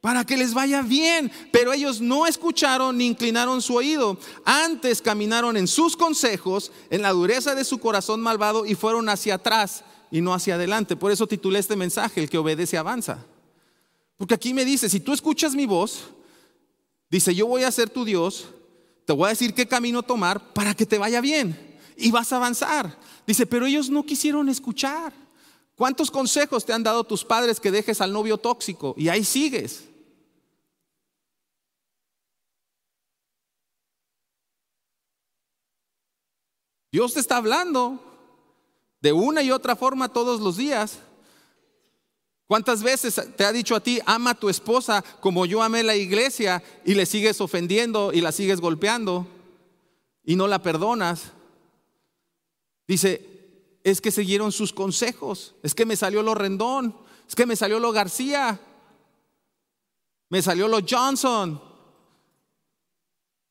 para 0.00 0.24
que 0.24 0.36
les 0.36 0.54
vaya 0.54 0.82
bien. 0.82 1.32
Pero 1.50 1.72
ellos 1.72 2.00
no 2.00 2.28
escucharon 2.28 2.96
ni 2.96 3.06
inclinaron 3.06 3.60
su 3.60 3.74
oído. 3.74 4.16
Antes 4.44 5.02
caminaron 5.02 5.56
en 5.56 5.66
sus 5.66 5.96
consejos, 5.96 6.70
en 6.90 7.02
la 7.02 7.10
dureza 7.10 7.56
de 7.56 7.64
su 7.64 7.78
corazón 7.78 8.20
malvado 8.20 8.64
y 8.64 8.76
fueron 8.76 9.08
hacia 9.08 9.34
atrás 9.34 9.82
y 10.12 10.20
no 10.20 10.32
hacia 10.32 10.54
adelante. 10.54 10.94
Por 10.94 11.10
eso 11.10 11.26
titulé 11.26 11.58
este 11.58 11.74
mensaje, 11.74 12.20
el 12.20 12.30
que 12.30 12.38
obedece 12.38 12.78
avanza. 12.78 13.26
Porque 14.16 14.34
aquí 14.34 14.54
me 14.54 14.64
dice, 14.64 14.88
si 14.88 15.00
tú 15.00 15.12
escuchas 15.12 15.56
mi 15.56 15.66
voz, 15.66 16.04
dice, 17.10 17.34
yo 17.34 17.48
voy 17.48 17.64
a 17.64 17.72
ser 17.72 17.90
tu 17.90 18.04
Dios, 18.04 18.46
te 19.06 19.12
voy 19.12 19.26
a 19.26 19.30
decir 19.30 19.54
qué 19.54 19.66
camino 19.66 20.04
tomar 20.04 20.54
para 20.54 20.72
que 20.72 20.86
te 20.86 20.98
vaya 20.98 21.20
bien 21.20 21.58
y 21.96 22.12
vas 22.12 22.32
a 22.32 22.36
avanzar. 22.36 22.96
Dice, 23.26 23.44
pero 23.44 23.66
ellos 23.66 23.90
no 23.90 24.06
quisieron 24.06 24.48
escuchar. 24.48 25.12
¿Cuántos 25.80 26.10
consejos 26.10 26.66
te 26.66 26.74
han 26.74 26.82
dado 26.82 27.04
tus 27.04 27.24
padres 27.24 27.58
que 27.58 27.70
dejes 27.70 28.02
al 28.02 28.12
novio 28.12 28.36
tóxico 28.36 28.92
y 28.98 29.08
ahí 29.08 29.24
sigues? 29.24 29.84
Dios 36.92 37.14
te 37.14 37.20
está 37.20 37.38
hablando 37.38 37.98
de 39.00 39.14
una 39.14 39.42
y 39.42 39.50
otra 39.50 39.74
forma 39.74 40.10
todos 40.10 40.42
los 40.42 40.58
días. 40.58 40.98
¿Cuántas 42.46 42.82
veces 42.82 43.18
te 43.34 43.46
ha 43.46 43.50
dicho 43.50 43.74
a 43.74 43.80
ti, 43.80 44.00
ama 44.04 44.32
a 44.32 44.38
tu 44.38 44.50
esposa 44.50 45.02
como 45.20 45.46
yo 45.46 45.62
amé 45.62 45.82
la 45.82 45.96
iglesia 45.96 46.62
y 46.84 46.92
le 46.92 47.06
sigues 47.06 47.40
ofendiendo 47.40 48.12
y 48.12 48.20
la 48.20 48.32
sigues 48.32 48.60
golpeando 48.60 49.26
y 50.24 50.36
no 50.36 50.46
la 50.46 50.62
perdonas? 50.62 51.32
Dice, 52.86 53.30
es 53.84 54.00
que 54.00 54.10
siguieron 54.10 54.52
sus 54.52 54.72
consejos, 54.72 55.54
es 55.62 55.74
que 55.74 55.86
me 55.86 55.96
salió 55.96 56.22
lo 56.22 56.34
Rendón, 56.34 56.94
es 57.28 57.34
que 57.34 57.46
me 57.46 57.56
salió 57.56 57.78
lo 57.78 57.92
García, 57.92 58.60
me 60.28 60.42
salió 60.42 60.68
lo 60.68 60.80
Johnson, 60.88 61.60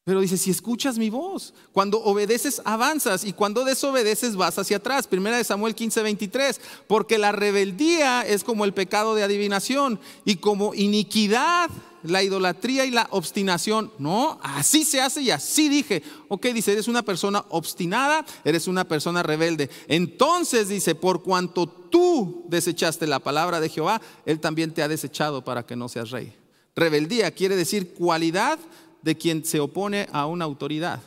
pero 0.10 0.22
dice, 0.22 0.40
si 0.40 0.50
escuchas 0.50 0.98
mi 0.98 1.12
voz, 1.12 1.54
cuando 1.72 2.00
obedeces 2.00 2.64
avanzas 2.66 3.24
y 3.24 3.32
cuando 3.32 3.64
desobedeces 3.64 4.36
vas 4.36 4.58
hacia 4.58 4.78
atrás. 4.78 5.06
Primera 5.06 5.38
de 5.38 5.44
Samuel 5.44 5.76
15, 5.76 6.02
23, 6.02 6.62
porque 6.88 7.20
la 7.20 7.32
rebeldía 7.32 8.24
es 8.24 8.44
como 8.44 8.66
el 8.66 8.74
pecado 8.74 9.14
de 9.14 9.22
adivinación 9.22 10.00
y 10.26 10.38
como 10.38 10.74
iniquidad 10.74 11.70
la 12.04 12.24
idolatría 12.24 12.86
y 12.86 12.92
la 12.92 13.08
obstinación. 13.12 13.92
No, 14.00 14.40
así 14.42 14.84
se 14.84 15.02
hace 15.02 15.22
y 15.22 15.32
así 15.32 15.70
dije. 15.70 16.04
Ok, 16.28 16.48
dice, 16.48 16.72
eres 16.72 16.88
una 16.88 17.04
persona 17.04 17.44
obstinada, 17.50 18.26
eres 18.44 18.68
una 18.68 18.88
persona 18.88 19.24
rebelde. 19.24 19.70
Entonces 19.88 20.70
dice, 20.70 20.96
por 20.96 21.24
cuanto 21.24 21.68
tú 21.68 22.46
desechaste 22.48 23.08
la 23.08 23.20
palabra 23.20 23.60
de 23.60 23.70
Jehová, 23.70 24.02
Él 24.26 24.40
también 24.40 24.74
te 24.74 24.84
ha 24.84 24.88
desechado 24.88 25.44
para 25.44 25.66
que 25.66 25.76
no 25.76 25.90
seas 25.90 26.12
rey. 26.12 26.34
Rebeldía 26.76 27.32
quiere 27.32 27.56
decir 27.56 27.94
cualidad 27.94 28.60
de 29.02 29.18
quien 29.18 29.46
se 29.46 29.60
opone 29.60 30.08
a 30.12 30.26
una 30.26 30.46
autoridad. 30.46 31.02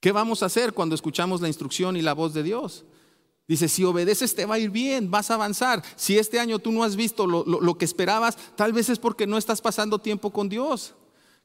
¿Qué 0.00 0.10
vamos 0.10 0.42
a 0.42 0.46
hacer 0.46 0.72
cuando 0.72 0.96
escuchamos 0.96 1.40
la 1.40 1.48
instrucción 1.48 1.96
y 1.96 2.02
la 2.02 2.12
voz 2.12 2.34
de 2.34 2.42
Dios? 2.42 2.84
Dice, 3.48 3.68
si 3.68 3.84
obedeces 3.84 4.34
te 4.34 4.46
va 4.46 4.54
a 4.54 4.58
ir 4.58 4.70
bien, 4.70 5.10
vas 5.10 5.30
a 5.30 5.34
avanzar. 5.34 5.82
Si 5.96 6.18
este 6.18 6.38
año 6.38 6.58
tú 6.58 6.70
no 6.70 6.84
has 6.84 6.96
visto 6.96 7.26
lo, 7.26 7.78
que 7.78 7.84
esperabas, 7.84 8.36
tal 8.56 8.72
vez 8.72 8.88
es 8.88 8.98
porque 8.98 9.26
no 9.26 9.36
estás 9.36 9.60
pasando 9.60 9.98
tiempo 9.98 10.30
con 10.30 10.48
Dios. 10.48 10.94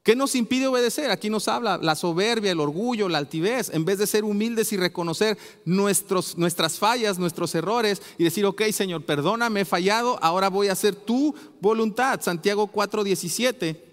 ¿Qué 0.03 0.15
nos 0.15 0.35
impide 0.35 0.67
obedecer? 0.67 1.11
Aquí 1.11 1.29
nos 1.29 1.49
habla 1.49 1.77
la 1.77 1.95
soberbia, 1.95 2.51
el 2.51 2.61
orgullo, 2.61 3.09
la 3.09 3.17
altivez, 3.17 3.71
en 3.73 3.83
vez 3.83 3.97
de 3.97 4.07
ser 4.07 4.23
humildes 4.23 4.71
y 4.71 4.77
reconocer 4.77 5.37
nuestros, 5.65 6.37
nuestras 6.37 6.79
fallas, 6.79 7.19
nuestros 7.19 7.53
errores 7.55 8.01
y 8.17 8.23
decir, 8.23 8.45
ok 8.45 8.61
Señor, 8.71 9.03
perdóname, 9.03 9.61
he 9.61 9.65
fallado, 9.65 10.17
ahora 10.21 10.49
voy 10.49 10.69
a 10.69 10.73
hacer 10.73 10.95
tu 10.95 11.35
voluntad. 11.59 12.21
Santiago 12.21 12.71
4:17. 12.71 13.83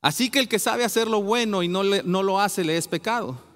Así 0.00 0.30
que 0.30 0.38
el 0.38 0.48
que 0.48 0.58
sabe 0.58 0.84
hacer 0.84 1.06
lo 1.06 1.22
bueno 1.22 1.62
y 1.62 1.68
no, 1.68 1.82
no 1.84 2.22
lo 2.22 2.40
hace, 2.40 2.64
le 2.64 2.78
es 2.78 2.88
pecado. 2.88 3.51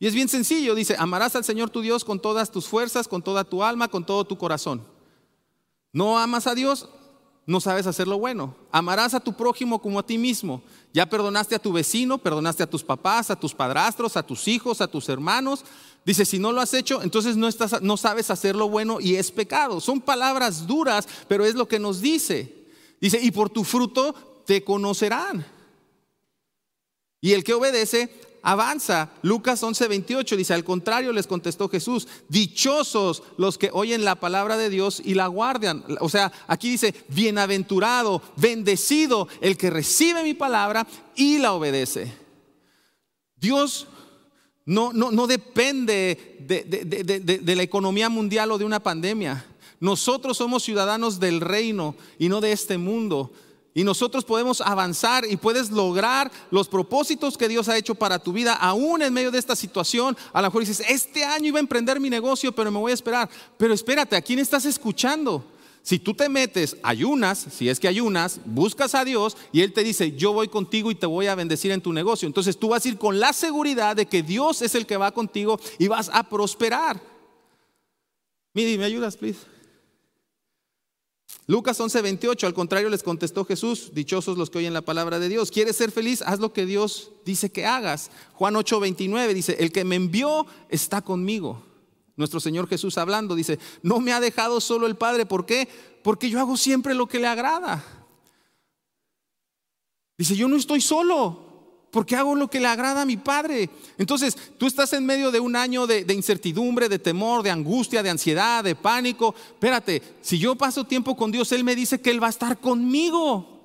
Y 0.00 0.06
es 0.06 0.14
bien 0.14 0.30
sencillo, 0.30 0.74
dice, 0.74 0.96
amarás 0.98 1.36
al 1.36 1.44
Señor 1.44 1.68
tu 1.68 1.82
Dios 1.82 2.04
con 2.04 2.20
todas 2.20 2.50
tus 2.50 2.66
fuerzas, 2.66 3.06
con 3.06 3.22
toda 3.22 3.44
tu 3.44 3.62
alma, 3.62 3.88
con 3.88 4.04
todo 4.04 4.24
tu 4.24 4.38
corazón. 4.38 4.82
No 5.92 6.18
amas 6.18 6.46
a 6.46 6.54
Dios, 6.54 6.88
no 7.44 7.60
sabes 7.60 7.86
hacer 7.86 8.08
lo 8.08 8.18
bueno. 8.18 8.56
Amarás 8.72 9.12
a 9.12 9.20
tu 9.20 9.34
prójimo 9.34 9.82
como 9.82 9.98
a 9.98 10.06
ti 10.06 10.16
mismo. 10.16 10.62
Ya 10.94 11.04
perdonaste 11.04 11.54
a 11.54 11.58
tu 11.58 11.70
vecino, 11.70 12.16
perdonaste 12.16 12.62
a 12.62 12.70
tus 12.70 12.82
papás, 12.82 13.30
a 13.30 13.36
tus 13.36 13.52
padrastros, 13.52 14.16
a 14.16 14.22
tus 14.22 14.48
hijos, 14.48 14.80
a 14.80 14.88
tus 14.88 15.06
hermanos. 15.10 15.66
Dice, 16.06 16.24
si 16.24 16.38
no 16.38 16.50
lo 16.50 16.62
has 16.62 16.72
hecho, 16.72 17.02
entonces 17.02 17.36
no, 17.36 17.46
estás, 17.46 17.82
no 17.82 17.98
sabes 17.98 18.30
hacer 18.30 18.56
lo 18.56 18.70
bueno 18.70 19.00
y 19.02 19.16
es 19.16 19.30
pecado. 19.30 19.80
Son 19.80 20.00
palabras 20.00 20.66
duras, 20.66 21.06
pero 21.28 21.44
es 21.44 21.54
lo 21.54 21.68
que 21.68 21.78
nos 21.78 22.00
dice. 22.00 22.68
Dice, 23.02 23.18
y 23.20 23.32
por 23.32 23.50
tu 23.50 23.64
fruto 23.64 24.14
te 24.46 24.64
conocerán. 24.64 25.44
Y 27.20 27.34
el 27.34 27.44
que 27.44 27.52
obedece 27.52 28.29
avanza. 28.42 29.10
Lucas 29.22 29.62
11:28 29.62 30.36
dice, 30.36 30.54
al 30.54 30.64
contrario 30.64 31.12
les 31.12 31.26
contestó 31.26 31.68
Jesús, 31.68 32.08
dichosos 32.28 33.22
los 33.36 33.58
que 33.58 33.70
oyen 33.72 34.04
la 34.04 34.16
palabra 34.16 34.56
de 34.56 34.70
Dios 34.70 35.02
y 35.04 35.14
la 35.14 35.26
guardan. 35.26 35.84
O 36.00 36.08
sea, 36.08 36.32
aquí 36.46 36.70
dice, 36.70 36.94
bienaventurado, 37.08 38.22
bendecido 38.36 39.28
el 39.40 39.56
que 39.56 39.70
recibe 39.70 40.22
mi 40.22 40.34
palabra 40.34 40.86
y 41.14 41.38
la 41.38 41.52
obedece. 41.52 42.12
Dios 43.36 43.86
no, 44.66 44.92
no, 44.92 45.10
no 45.10 45.26
depende 45.26 46.36
de, 46.40 47.40
de 47.42 47.56
la 47.56 47.62
economía 47.62 48.08
mundial 48.08 48.52
o 48.52 48.58
de 48.58 48.64
una 48.64 48.80
pandemia. 48.80 49.46
Nosotros 49.80 50.36
somos 50.36 50.62
ciudadanos 50.62 51.18
del 51.18 51.40
reino 51.40 51.96
y 52.18 52.28
no 52.28 52.40
de 52.40 52.52
este 52.52 52.76
mundo. 52.76 53.32
Y 53.72 53.84
nosotros 53.84 54.24
podemos 54.24 54.60
avanzar 54.60 55.24
y 55.24 55.36
puedes 55.36 55.70
lograr 55.70 56.30
los 56.50 56.68
propósitos 56.68 57.38
que 57.38 57.48
Dios 57.48 57.68
ha 57.68 57.76
hecho 57.76 57.94
para 57.94 58.18
tu 58.18 58.32
vida, 58.32 58.54
aún 58.54 59.00
en 59.02 59.12
medio 59.12 59.30
de 59.30 59.38
esta 59.38 59.54
situación. 59.54 60.16
A 60.32 60.42
lo 60.42 60.48
mejor 60.48 60.62
dices, 60.62 60.82
este 60.88 61.24
año 61.24 61.48
iba 61.48 61.58
a 61.58 61.60
emprender 61.60 62.00
mi 62.00 62.10
negocio, 62.10 62.52
pero 62.52 62.72
me 62.72 62.78
voy 62.78 62.90
a 62.90 62.94
esperar. 62.94 63.30
Pero 63.56 63.72
espérate, 63.72 64.16
¿a 64.16 64.22
quién 64.22 64.40
estás 64.40 64.64
escuchando? 64.64 65.44
Si 65.82 65.98
tú 65.98 66.14
te 66.14 66.28
metes, 66.28 66.76
ayunas, 66.82 67.38
si 67.38 67.68
es 67.68 67.80
que 67.80 67.88
ayunas, 67.88 68.40
buscas 68.44 68.94
a 68.94 69.04
Dios 69.04 69.36
y 69.50 69.62
Él 69.62 69.72
te 69.72 69.82
dice, 69.82 70.12
yo 70.12 70.32
voy 70.32 70.48
contigo 70.48 70.90
y 70.90 70.94
te 70.94 71.06
voy 71.06 71.28
a 71.28 71.34
bendecir 71.34 71.70
en 71.70 71.80
tu 71.80 71.92
negocio. 71.92 72.26
Entonces 72.26 72.58
tú 72.58 72.68
vas 72.68 72.84
a 72.84 72.88
ir 72.88 72.98
con 72.98 73.18
la 73.18 73.32
seguridad 73.32 73.96
de 73.96 74.06
que 74.06 74.22
Dios 74.22 74.62
es 74.62 74.74
el 74.74 74.84
que 74.84 74.96
va 74.96 75.12
contigo 75.12 75.58
y 75.78 75.88
vas 75.88 76.10
a 76.12 76.28
prosperar. 76.28 77.00
Midi, 78.52 78.76
¿me 78.76 78.84
ayudas, 78.84 79.16
please? 79.16 79.38
Lucas 81.50 81.80
11:28, 81.80 82.46
al 82.46 82.54
contrario 82.54 82.88
les 82.90 83.02
contestó 83.02 83.44
Jesús, 83.44 83.90
dichosos 83.92 84.38
los 84.38 84.50
que 84.50 84.58
oyen 84.58 84.72
la 84.72 84.82
palabra 84.82 85.18
de 85.18 85.28
Dios. 85.28 85.50
¿Quieres 85.50 85.74
ser 85.74 85.90
feliz? 85.90 86.22
Haz 86.22 86.38
lo 86.38 86.52
que 86.52 86.64
Dios 86.64 87.10
dice 87.24 87.50
que 87.50 87.66
hagas. 87.66 88.12
Juan 88.34 88.54
8:29 88.54 89.34
dice, 89.34 89.56
el 89.58 89.72
que 89.72 89.82
me 89.82 89.96
envió 89.96 90.46
está 90.68 91.02
conmigo. 91.02 91.60
Nuestro 92.14 92.38
Señor 92.38 92.68
Jesús 92.68 92.98
hablando 92.98 93.34
dice, 93.34 93.58
no 93.82 93.98
me 93.98 94.12
ha 94.12 94.20
dejado 94.20 94.60
solo 94.60 94.86
el 94.86 94.94
Padre. 94.94 95.26
¿Por 95.26 95.44
qué? 95.44 95.68
Porque 96.04 96.30
yo 96.30 96.38
hago 96.38 96.56
siempre 96.56 96.94
lo 96.94 97.08
que 97.08 97.18
le 97.18 97.26
agrada. 97.26 97.84
Dice, 100.16 100.36
yo 100.36 100.46
no 100.46 100.54
estoy 100.54 100.80
solo 100.80 101.49
porque 101.90 102.16
hago 102.16 102.34
lo 102.34 102.48
que 102.48 102.60
le 102.60 102.66
agrada 102.66 103.02
a 103.02 103.06
mi 103.06 103.16
Padre. 103.16 103.68
Entonces, 103.98 104.36
tú 104.58 104.66
estás 104.66 104.92
en 104.92 105.04
medio 105.04 105.30
de 105.30 105.40
un 105.40 105.56
año 105.56 105.86
de, 105.86 106.04
incertidumbre, 106.14 106.88
de 106.88 106.98
temor, 106.98 107.42
de 107.42 107.50
angustia, 107.50 108.02
de 108.02 108.10
ansiedad, 108.10 108.62
de 108.62 108.76
pánico. 108.76 109.34
Espérate, 109.52 110.02
si 110.20 110.38
yo 110.38 110.56
paso 110.56 110.84
tiempo 110.84 111.16
con 111.16 111.32
Dios, 111.32 111.50
Él 111.52 111.64
me 111.64 111.74
dice 111.74 112.00
que 112.00 112.10
Él 112.10 112.22
va 112.22 112.28
a 112.28 112.30
estar 112.30 112.58
conmigo. 112.58 113.58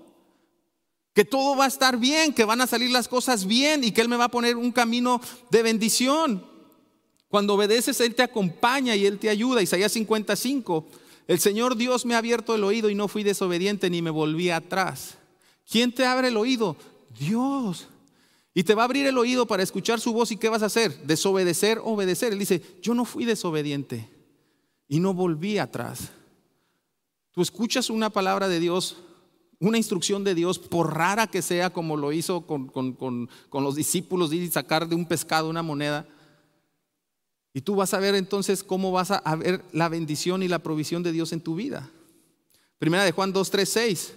Que 1.13 1.23
todo 1.23 1.55
va 1.55 1.65
a 1.65 1.69
estar 1.69 1.97
bien, 1.97 2.33
que 2.33 2.43
van 2.43 2.61
a 2.61 2.67
salir 2.67 2.89
las 2.89 3.07
cosas 3.07 3.45
bien 3.45 3.83
y 3.83 3.91
que 3.91 4.01
Él 4.01 4.09
me 4.09 4.17
va 4.17 4.25
a 4.25 4.31
poner 4.31 4.57
un 4.57 4.71
camino 4.71 5.21
de 5.49 5.63
bendición. 5.63 6.45
Cuando 7.29 7.53
obedeces, 7.53 8.01
Él 8.01 8.15
te 8.15 8.23
acompaña 8.23 8.95
y 8.95 9.05
Él 9.05 9.19
te 9.19 9.29
ayuda. 9.29 9.61
Isaías 9.61 9.91
55. 9.91 10.85
El 11.27 11.39
Señor 11.39 11.75
Dios 11.75 12.05
me 12.05 12.15
ha 12.15 12.19
abierto 12.19 12.55
el 12.55 12.63
oído 12.63 12.89
y 12.89 12.95
no 12.95 13.07
fui 13.07 13.23
desobediente 13.23 13.89
ni 13.89 14.01
me 14.01 14.09
volví 14.09 14.49
atrás. 14.49 15.17
¿Quién 15.69 15.91
te 15.91 16.05
abre 16.05 16.27
el 16.29 16.37
oído? 16.37 16.75
Dios. 17.17 17.87
Y 18.57 18.63
te 18.63 18.73
va 18.73 18.83
a 18.83 18.85
abrir 18.85 19.05
el 19.05 19.17
oído 19.17 19.45
para 19.45 19.63
escuchar 19.63 19.99
su 19.99 20.13
voz 20.13 20.31
y 20.31 20.37
¿qué 20.37 20.47
vas 20.47 20.63
a 20.63 20.67
hacer? 20.67 21.05
Desobedecer, 21.05 21.81
obedecer. 21.83 22.31
Él 22.31 22.39
dice, 22.39 22.61
yo 22.81 22.93
no 22.93 23.03
fui 23.03 23.25
desobediente 23.25 24.09
y 24.87 25.01
no 25.01 25.13
volví 25.13 25.57
atrás. 25.57 26.09
Tú 27.31 27.41
escuchas 27.41 27.89
una 27.89 28.09
palabra 28.09 28.47
de 28.47 28.61
Dios, 28.61 28.95
una 29.59 29.77
instrucción 29.77 30.23
de 30.23 30.35
Dios, 30.35 30.57
por 30.57 30.95
rara 30.95 31.27
que 31.27 31.41
sea 31.41 31.71
como 31.71 31.97
lo 31.97 32.13
hizo 32.13 32.47
con, 32.47 33.29
los 33.51 33.75
discípulos, 33.75 34.31
y 34.31 34.49
sacar 34.49 34.87
de 34.87 34.95
un 34.95 35.05
pescado 35.05 35.49
una 35.49 35.61
moneda. 35.61 36.07
Y 37.53 37.59
tú 37.59 37.75
vas 37.75 37.93
a 37.93 37.99
ver 37.99 38.15
entonces 38.15 38.63
cómo 38.63 38.93
vas 38.93 39.11
a 39.11 39.35
ver 39.35 39.65
la 39.73 39.89
bendición 39.89 40.43
y 40.43 40.47
la 40.47 40.59
provisión 40.59 41.03
de 41.03 41.11
Dios 41.11 41.33
en 41.33 41.41
tu 41.41 41.55
vida. 41.55 41.89
Primera 42.79 43.03
de 43.03 43.11
Juan 43.11 43.33
2, 43.33 43.51
3, 43.51 43.67
6. 43.67 44.13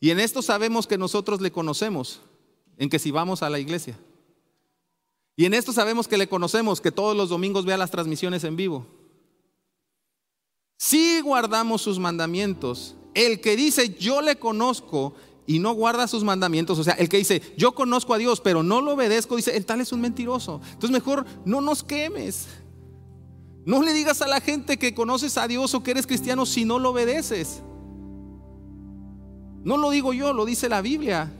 Y 0.00 0.08
en 0.08 0.20
esto 0.20 0.40
sabemos 0.40 0.86
que 0.86 0.96
nosotros 0.96 1.42
le 1.42 1.52
conocemos 1.52 2.22
en 2.78 2.88
que 2.88 2.98
si 2.98 3.10
vamos 3.10 3.42
a 3.42 3.50
la 3.50 3.58
iglesia. 3.58 3.98
Y 5.36 5.46
en 5.46 5.54
esto 5.54 5.72
sabemos 5.72 6.06
que 6.06 6.18
le 6.18 6.28
conocemos, 6.28 6.80
que 6.80 6.92
todos 6.92 7.16
los 7.16 7.28
domingos 7.28 7.64
vea 7.64 7.76
las 7.76 7.90
transmisiones 7.90 8.44
en 8.44 8.56
vivo. 8.56 8.86
si 10.76 11.20
guardamos 11.20 11.82
sus 11.82 11.98
mandamientos, 11.98 12.94
el 13.14 13.40
que 13.40 13.56
dice 13.56 13.94
yo 13.98 14.20
le 14.20 14.36
conozco 14.36 15.14
y 15.46 15.58
no 15.58 15.72
guarda 15.72 16.08
sus 16.08 16.24
mandamientos, 16.24 16.78
o 16.78 16.84
sea, 16.84 16.94
el 16.94 17.08
que 17.08 17.18
dice 17.18 17.42
yo 17.56 17.72
conozco 17.72 18.12
a 18.12 18.18
Dios 18.18 18.40
pero 18.40 18.62
no 18.62 18.80
lo 18.80 18.92
obedezco, 18.92 19.36
dice 19.36 19.56
el 19.56 19.66
tal 19.66 19.80
es 19.80 19.92
un 19.92 20.00
mentiroso. 20.00 20.60
Entonces 20.64 20.90
mejor 20.90 21.24
no 21.44 21.60
nos 21.60 21.82
quemes. 21.82 22.48
No 23.64 23.82
le 23.82 23.94
digas 23.94 24.20
a 24.20 24.28
la 24.28 24.40
gente 24.40 24.76
que 24.76 24.94
conoces 24.94 25.38
a 25.38 25.48
Dios 25.48 25.74
o 25.74 25.82
que 25.82 25.92
eres 25.92 26.06
cristiano 26.06 26.44
si 26.44 26.64
no 26.64 26.78
lo 26.78 26.90
obedeces. 26.90 27.62
No 29.62 29.78
lo 29.78 29.90
digo 29.90 30.12
yo, 30.12 30.34
lo 30.34 30.44
dice 30.44 30.68
la 30.68 30.82
Biblia. 30.82 31.32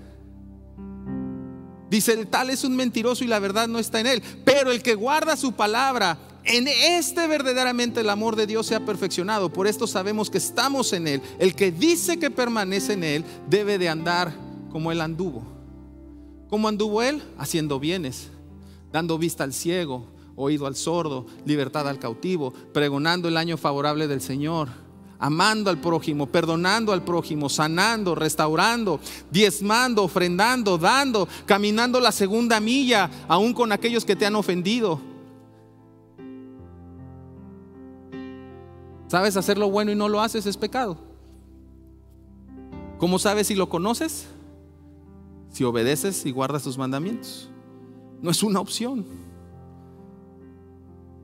Dice, 1.95 2.13
el 2.15 2.27
tal 2.27 2.51
es 2.51 2.65
un 2.65 2.75
mentiroso 2.75 3.23
y 3.23 3.29
la 3.29 3.39
verdad 3.39 3.69
no 3.69 3.79
está 3.79 4.01
en 4.01 4.09
él. 4.09 4.23
Pero 4.45 4.73
el 4.73 4.83
que 4.83 4.97
guarda 4.97 5.37
su 5.37 5.53
palabra, 5.53 6.19
en 6.43 6.67
este 6.67 7.29
verdaderamente 7.29 8.01
el 8.01 8.11
amor 8.11 8.35
de 8.35 8.49
Dios 8.49 8.67
se 8.67 8.75
ha 8.75 8.85
perfeccionado. 8.85 9.53
Por 9.53 9.69
esto 9.69 9.87
sabemos 9.87 10.29
que 10.29 10.39
estamos 10.39 10.93
en 10.93 11.07
Él. 11.07 11.23
El 11.39 11.55
que 11.55 11.71
dice 11.71 12.19
que 12.19 12.33
permanece 12.33 12.95
en 12.95 13.05
Él 13.05 13.25
debe 13.49 13.79
de 13.79 13.89
andar 13.89 14.35
como 14.73 14.91
Él 14.91 15.01
anduvo. 15.01 15.45
¿Cómo 16.49 16.67
anduvo 16.67 17.01
Él? 17.01 17.23
Haciendo 17.39 17.79
bienes, 17.79 18.27
dando 18.91 19.17
vista 19.17 19.45
al 19.45 19.53
ciego, 19.53 20.09
oído 20.35 20.67
al 20.67 20.75
sordo, 20.75 21.27
libertad 21.47 21.89
al 21.89 22.01
cautivo, 22.01 22.53
pregonando 22.73 23.29
el 23.29 23.37
año 23.37 23.57
favorable 23.57 24.09
del 24.09 24.21
Señor, 24.21 24.69
amando 25.19 25.71
al 25.71 25.79
prójimo, 25.79 26.27
perdonando 26.27 26.93
al 26.93 27.03
prójimo, 27.03 27.49
sanando, 27.49 28.15
restaurando, 28.15 29.01
diezmando, 29.31 30.03
ofrendando, 30.03 30.79
dando, 30.79 31.29
caminando 31.47 32.01
la 32.01 32.13
segunda 32.13 32.61
milla, 32.61 33.11
aún 33.29 33.53
con 33.53 33.73
aquellos 33.73 34.05
que 34.05 34.17
te 34.17 34.27
han 34.27 34.37
ofendido 34.37 35.15
¿Sabes 39.15 39.37
hacer 39.37 39.59
lo 39.59 39.71
bueno 39.71 39.93
y 39.93 39.95
no 39.95 40.09
lo 40.09 40.21
haces? 40.21 40.45
Es 40.45 40.57
pecado. 40.57 40.97
¿Cómo 42.99 43.21
sabes 43.21 43.47
si 43.47 43.55
lo 43.55 43.69
conoces? 43.69 44.27
Si 45.51 45.63
obedeces 45.63 46.27
y 46.27 46.33
guardas 46.33 46.65
tus 46.65 46.77
mandamientos. 46.77 47.49
No 48.21 48.33
es 48.33 48.43
una 48.43 48.59
opción. 48.59 49.05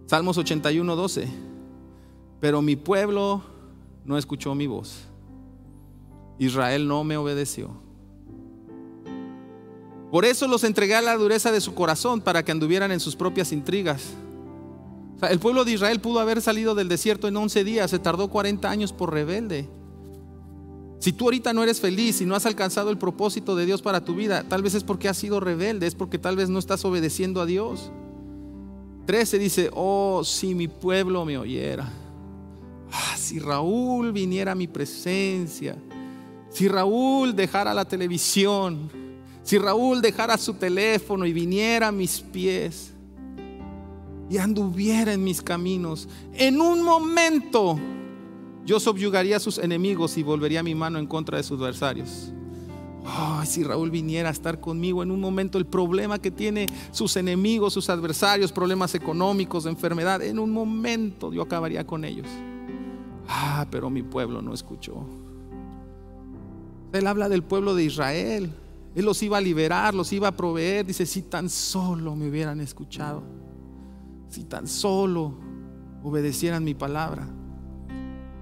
Salmos 0.06 0.38
81, 0.38 0.94
12. 0.94 1.28
Pero 2.38 2.62
mi 2.62 2.76
pueblo 2.76 3.42
no 4.10 4.18
escuchó 4.18 4.54
mi 4.54 4.66
voz. 4.66 5.08
Israel 6.38 6.86
no 6.86 7.02
me 7.02 7.16
obedeció. 7.16 7.70
Por 10.10 10.26
eso 10.26 10.46
los 10.46 10.64
entregué 10.64 10.96
a 10.96 11.00
la 11.00 11.16
dureza 11.16 11.50
de 11.50 11.62
su 11.62 11.74
corazón 11.74 12.20
para 12.20 12.44
que 12.44 12.52
anduvieran 12.52 12.92
en 12.92 13.00
sus 13.00 13.16
propias 13.16 13.52
intrigas 13.52 14.14
el 15.28 15.38
pueblo 15.38 15.64
de 15.64 15.72
Israel 15.72 16.00
pudo 16.00 16.20
haber 16.20 16.40
salido 16.40 16.74
del 16.74 16.88
desierto 16.88 17.28
en 17.28 17.36
11 17.36 17.64
días, 17.64 17.90
se 17.90 17.98
tardó 17.98 18.28
40 18.28 18.70
años 18.70 18.92
por 18.92 19.12
rebelde. 19.12 19.68
Si 20.98 21.12
tú 21.12 21.24
ahorita 21.24 21.52
no 21.52 21.62
eres 21.62 21.80
feliz 21.80 22.20
y 22.20 22.26
no 22.26 22.34
has 22.34 22.46
alcanzado 22.46 22.90
el 22.90 22.98
propósito 22.98 23.56
de 23.56 23.66
Dios 23.66 23.82
para 23.82 24.04
tu 24.04 24.14
vida, 24.14 24.44
tal 24.48 24.62
vez 24.62 24.74
es 24.74 24.84
porque 24.84 25.08
has 25.08 25.16
sido 25.16 25.40
rebelde, 25.40 25.86
es 25.86 25.94
porque 25.94 26.18
tal 26.18 26.36
vez 26.36 26.48
no 26.48 26.58
estás 26.58 26.84
obedeciendo 26.84 27.40
a 27.40 27.46
Dios. 27.46 27.90
13 29.06 29.38
dice, 29.38 29.70
oh, 29.74 30.22
si 30.24 30.54
mi 30.54 30.68
pueblo 30.68 31.24
me 31.24 31.38
oyera. 31.38 31.90
Ah, 32.92 33.16
si 33.16 33.38
Raúl 33.38 34.12
viniera 34.12 34.52
a 34.52 34.54
mi 34.54 34.66
presencia, 34.66 35.76
si 36.50 36.66
Raúl 36.66 37.34
dejara 37.34 37.72
la 37.72 37.84
televisión, 37.84 38.90
si 39.42 39.58
Raúl 39.58 40.02
dejara 40.02 40.36
su 40.36 40.54
teléfono 40.54 41.24
y 41.24 41.32
viniera 41.32 41.88
a 41.88 41.92
mis 41.92 42.20
pies 42.20 42.92
y 44.28 44.38
anduviera 44.38 45.12
en 45.12 45.24
mis 45.24 45.40
caminos, 45.40 46.08
en 46.34 46.60
un 46.60 46.82
momento 46.82 47.78
yo 48.64 48.78
subyugaría 48.78 49.36
a 49.36 49.40
sus 49.40 49.58
enemigos 49.58 50.18
y 50.18 50.22
volvería 50.22 50.62
mi 50.62 50.74
mano 50.74 50.98
en 50.98 51.06
contra 51.06 51.38
de 51.38 51.44
sus 51.44 51.60
adversarios. 51.60 52.32
si 53.44 53.62
Raúl 53.62 53.90
viniera 53.90 54.28
a 54.28 54.32
estar 54.32 54.60
conmigo 54.60 55.02
en 55.02 55.10
un 55.10 55.20
momento, 55.20 55.56
el 55.58 55.66
problema 55.66 56.18
que 56.18 56.30
tiene 56.30 56.66
sus 56.90 57.16
enemigos, 57.16 57.72
sus 57.72 57.88
adversarios, 57.88 58.52
problemas 58.52 58.94
económicos, 58.94 59.66
enfermedad, 59.66 60.22
en 60.22 60.38
un 60.38 60.50
momento 60.50 61.32
yo 61.32 61.42
acabaría 61.42 61.86
con 61.86 62.04
ellos. 62.04 62.26
Ah, 63.32 63.66
pero 63.70 63.88
mi 63.90 64.02
pueblo 64.02 64.42
no 64.42 64.52
escuchó. 64.52 65.06
Él 66.92 67.06
habla 67.06 67.28
del 67.28 67.44
pueblo 67.44 67.74
de 67.74 67.84
Israel. 67.84 68.52
Él 68.94 69.04
los 69.04 69.22
iba 69.22 69.38
a 69.38 69.40
liberar, 69.40 69.94
los 69.94 70.12
iba 70.12 70.28
a 70.28 70.36
proveer. 70.36 70.84
Dice, 70.84 71.06
si 71.06 71.22
tan 71.22 71.48
solo 71.48 72.16
me 72.16 72.28
hubieran 72.28 72.60
escuchado 72.60 73.22
si 74.30 74.44
tan 74.44 74.66
solo 74.66 75.34
obedecieran 76.02 76.64
mi 76.64 76.74
palabra. 76.74 77.28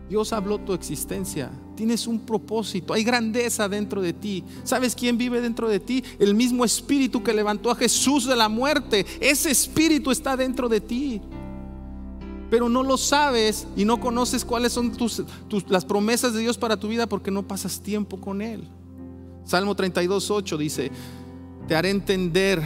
Dios 0.09 0.33
habló 0.33 0.59
tu 0.59 0.73
existencia. 0.73 1.51
Tienes 1.75 2.07
un 2.07 2.21
propósito. 2.21 2.95
Hay 2.95 3.05
grandeza 3.05 3.69
dentro 3.69 4.01
de 4.01 4.13
ti. 4.13 4.45
¿Sabes 4.65 4.95
quién 4.95 5.19
vive 5.19 5.41
dentro 5.41 5.69
de 5.69 5.81
ti? 5.81 6.03
El 6.19 6.35
mismo 6.35 6.65
espíritu 6.65 7.23
que 7.23 7.35
levantó 7.35 7.71
a 7.71 7.75
Jesús 7.75 8.27
de 8.27 8.37
la 8.37 8.49
muerte. 8.49 9.05
Ese 9.21 9.51
espíritu 9.51 10.11
está 10.11 10.37
dentro 10.37 10.69
de 10.69 10.81
ti. 10.81 11.21
Pero 12.51 12.69
no 12.69 12.83
lo 12.83 12.97
sabes 12.97 13.67
y 13.77 13.85
no 13.85 14.01
conoces 14.01 14.45
cuáles 14.45 14.73
son 14.73 14.93
tus, 14.93 15.23
las 15.69 15.85
promesas 15.85 16.33
de 16.33 16.41
Dios 16.41 16.57
para 16.57 16.79
tu 16.79 16.89
vida 16.89 17.07
porque 17.07 17.31
no 17.31 17.47
pasas 17.47 17.81
tiempo 17.81 18.19
con 18.21 18.41
Él. 18.41 18.67
Salmo 19.45 19.75
32, 19.75 20.31
8 20.31 20.59
dice, 20.59 20.91
te 21.67 21.75
haré 21.75 21.91
entender 21.91 22.63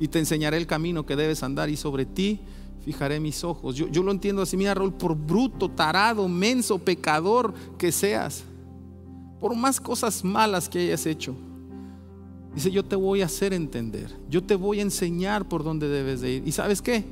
y 0.00 0.08
te 0.08 0.18
enseñaré 0.18 0.56
el 0.56 0.66
camino 0.66 1.06
que 1.06 1.16
debes 1.16 1.42
andar 1.42 1.70
y 1.70 1.76
sobre 1.76 2.04
ti 2.04 2.40
fijaré 2.84 3.18
mis 3.18 3.44
ojos. 3.44 3.76
Yo, 3.76 4.02
lo 4.02 4.10
entiendo 4.10 4.42
así, 4.42 4.56
mira 4.56 4.74
Raúl, 4.74 4.92
por 4.92 5.16
bruto, 5.16 5.70
tarado, 5.70 6.28
menso, 6.28 6.78
pecador 6.78 7.54
que 7.78 7.90
seas, 7.90 8.44
por 9.40 9.54
más 9.54 9.80
cosas 9.80 10.22
malas 10.22 10.68
que 10.68 10.80
hayas 10.80 11.06
hecho, 11.06 11.34
dice, 12.54 12.70
yo 12.70 12.84
te 12.84 12.96
voy 12.96 13.22
a 13.22 13.26
hacer 13.26 13.54
entender, 13.54 14.14
yo 14.28 14.42
te 14.42 14.54
voy 14.54 14.80
a 14.80 14.82
enseñar 14.82 15.48
por 15.48 15.64
dónde 15.64 15.88
debes 15.88 16.20
de 16.20 16.32
ir. 16.32 16.42
¿Y 16.46 16.52
sabes 16.52 16.82
qué? 16.82 17.04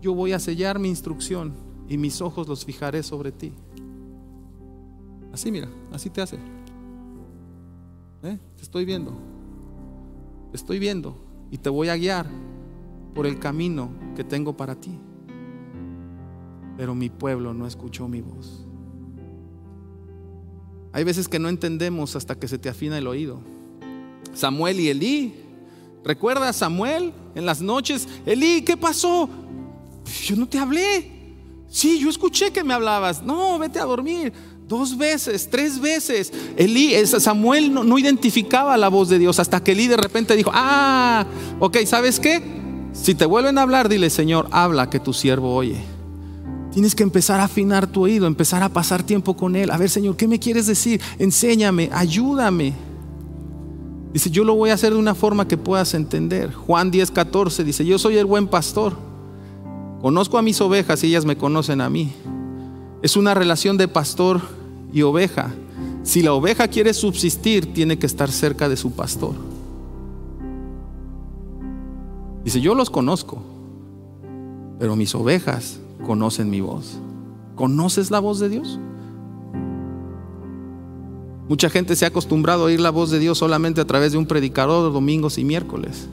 Yo 0.00 0.14
voy 0.14 0.32
a 0.32 0.38
sellar 0.38 0.78
mi 0.78 0.88
instrucción 0.88 1.52
y 1.88 1.98
mis 1.98 2.20
ojos 2.20 2.48
los 2.48 2.64
fijaré 2.64 3.02
sobre 3.02 3.32
ti. 3.32 3.52
Así 5.32 5.50
mira, 5.50 5.68
así 5.92 6.10
te 6.10 6.22
hace. 6.22 6.36
¿Eh? 8.22 8.38
Te 8.56 8.62
estoy 8.62 8.84
viendo. 8.84 9.12
Te 10.50 10.56
estoy 10.56 10.78
viendo 10.78 11.16
y 11.50 11.58
te 11.58 11.68
voy 11.68 11.88
a 11.88 11.96
guiar 11.96 12.26
por 13.14 13.26
el 13.26 13.38
camino 13.38 13.90
que 14.16 14.24
tengo 14.24 14.56
para 14.56 14.74
ti 14.74 14.98
pero 16.80 16.94
mi 16.94 17.10
pueblo 17.10 17.52
no 17.52 17.66
escuchó 17.66 18.08
mi 18.08 18.22
voz. 18.22 18.64
Hay 20.92 21.04
veces 21.04 21.28
que 21.28 21.38
no 21.38 21.50
entendemos 21.50 22.16
hasta 22.16 22.38
que 22.38 22.48
se 22.48 22.56
te 22.56 22.70
afina 22.70 22.96
el 22.96 23.06
oído. 23.06 23.38
Samuel 24.32 24.80
y 24.80 24.88
Elí. 24.88 25.34
¿Recuerdas 26.02 26.48
a 26.48 26.52
Samuel 26.54 27.12
en 27.34 27.44
las 27.44 27.60
noches? 27.60 28.08
Elí, 28.24 28.62
¿qué 28.62 28.78
pasó? 28.78 29.28
Yo 30.24 30.36
no 30.36 30.46
te 30.46 30.58
hablé. 30.58 31.10
Sí, 31.68 32.00
yo 32.00 32.10
escuché 32.10 32.50
que 32.52 32.64
me 32.64 32.74
hablabas. 32.74 33.22
No, 33.22 33.58
vete 33.58 33.78
a 33.78 33.84
dormir. 33.84 34.32
Dos 34.66 34.96
veces, 34.96 35.48
tres 35.50 35.80
veces. 35.80 36.32
Elí, 36.56 36.94
Samuel 37.06 37.72
no, 37.72 37.82
no 37.82 37.98
identificaba 37.98 38.76
la 38.76 38.88
voz 38.88 39.08
de 39.08 39.18
Dios 39.18 39.38
hasta 39.40 39.62
que 39.62 39.72
Elí 39.72 39.88
de 39.88 39.96
repente 39.96 40.36
dijo, 40.36 40.50
ah, 40.54 41.26
ok, 41.58 41.78
¿sabes 41.86 42.20
qué? 42.20 42.42
Si 42.92 43.14
te 43.14 43.24
vuelven 43.24 43.58
a 43.58 43.62
hablar, 43.62 43.88
dile, 43.88 44.10
Señor, 44.10 44.48
habla 44.50 44.90
que 44.90 45.00
tu 45.00 45.12
siervo 45.12 45.54
oye. 45.54 45.80
Tienes 46.72 46.94
que 46.94 47.02
empezar 47.02 47.40
a 47.40 47.44
afinar 47.44 47.88
tu 47.88 48.02
oído, 48.02 48.26
empezar 48.26 48.62
a 48.62 48.68
pasar 48.68 49.02
tiempo 49.02 49.36
con 49.36 49.56
Él. 49.56 49.70
A 49.70 49.76
ver, 49.76 49.90
Señor, 49.90 50.16
¿qué 50.16 50.28
me 50.28 50.38
quieres 50.38 50.66
decir? 50.66 51.00
Enséñame, 51.18 51.90
ayúdame. 51.92 52.74
Dice, 54.12 54.30
yo 54.30 54.44
lo 54.44 54.54
voy 54.54 54.70
a 54.70 54.74
hacer 54.74 54.92
de 54.92 54.98
una 54.98 55.14
forma 55.14 55.48
que 55.48 55.56
puedas 55.56 55.94
entender. 55.94 56.52
Juan 56.52 56.90
10, 56.90 57.10
14 57.10 57.64
dice, 57.64 57.84
yo 57.84 57.98
soy 57.98 58.18
el 58.18 58.26
buen 58.26 58.46
pastor. 58.46 59.09
Conozco 60.00 60.38
a 60.38 60.42
mis 60.42 60.60
ovejas 60.60 61.04
y 61.04 61.08
ellas 61.08 61.24
me 61.24 61.36
conocen 61.36 61.80
a 61.80 61.90
mí. 61.90 62.12
Es 63.02 63.16
una 63.16 63.34
relación 63.34 63.76
de 63.76 63.88
pastor 63.88 64.40
y 64.92 65.02
oveja. 65.02 65.52
Si 66.02 66.22
la 66.22 66.32
oveja 66.32 66.68
quiere 66.68 66.94
subsistir, 66.94 67.74
tiene 67.74 67.98
que 67.98 68.06
estar 68.06 68.30
cerca 68.30 68.68
de 68.68 68.76
su 68.76 68.92
pastor. 68.92 69.34
Dice, 72.44 72.60
yo 72.60 72.74
los 72.74 72.88
conozco, 72.88 73.42
pero 74.78 74.96
mis 74.96 75.14
ovejas 75.14 75.78
conocen 76.06 76.48
mi 76.48 76.62
voz. 76.62 76.98
¿Conoces 77.54 78.10
la 78.10 78.20
voz 78.20 78.40
de 78.40 78.48
Dios? 78.48 78.78
Mucha 81.48 81.68
gente 81.68 81.96
se 81.96 82.06
ha 82.06 82.08
acostumbrado 82.08 82.62
a 82.62 82.66
oír 82.66 82.80
la 82.80 82.90
voz 82.90 83.10
de 83.10 83.18
Dios 83.18 83.36
solamente 83.36 83.80
a 83.80 83.86
través 83.86 84.12
de 84.12 84.18
un 84.18 84.24
predicador 84.24 84.92
domingos 84.92 85.36
y 85.36 85.44
miércoles. 85.44 86.08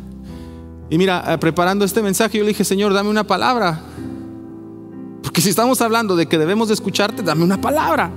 Y 0.89 0.97
mira, 0.97 1.23
eh, 1.34 1.38
preparando 1.38 1.84
este 1.84 2.02
mensaje 2.02 2.38
yo 2.38 2.43
le 2.43 2.50
dije, 2.50 2.63
Señor, 2.63 2.93
dame 2.93 3.10
una 3.10 3.26
palabra. 3.26 3.82
Porque 5.21 5.41
si 5.41 5.50
estamos 5.50 5.82
hablando 5.82 6.15
de 6.15 6.28
que 6.28 6.38
debemos 6.38 6.69
de 6.69 6.73
escucharte, 6.73 7.23
dame 7.23 7.43
una 7.43 7.60
palabra. 7.60 8.12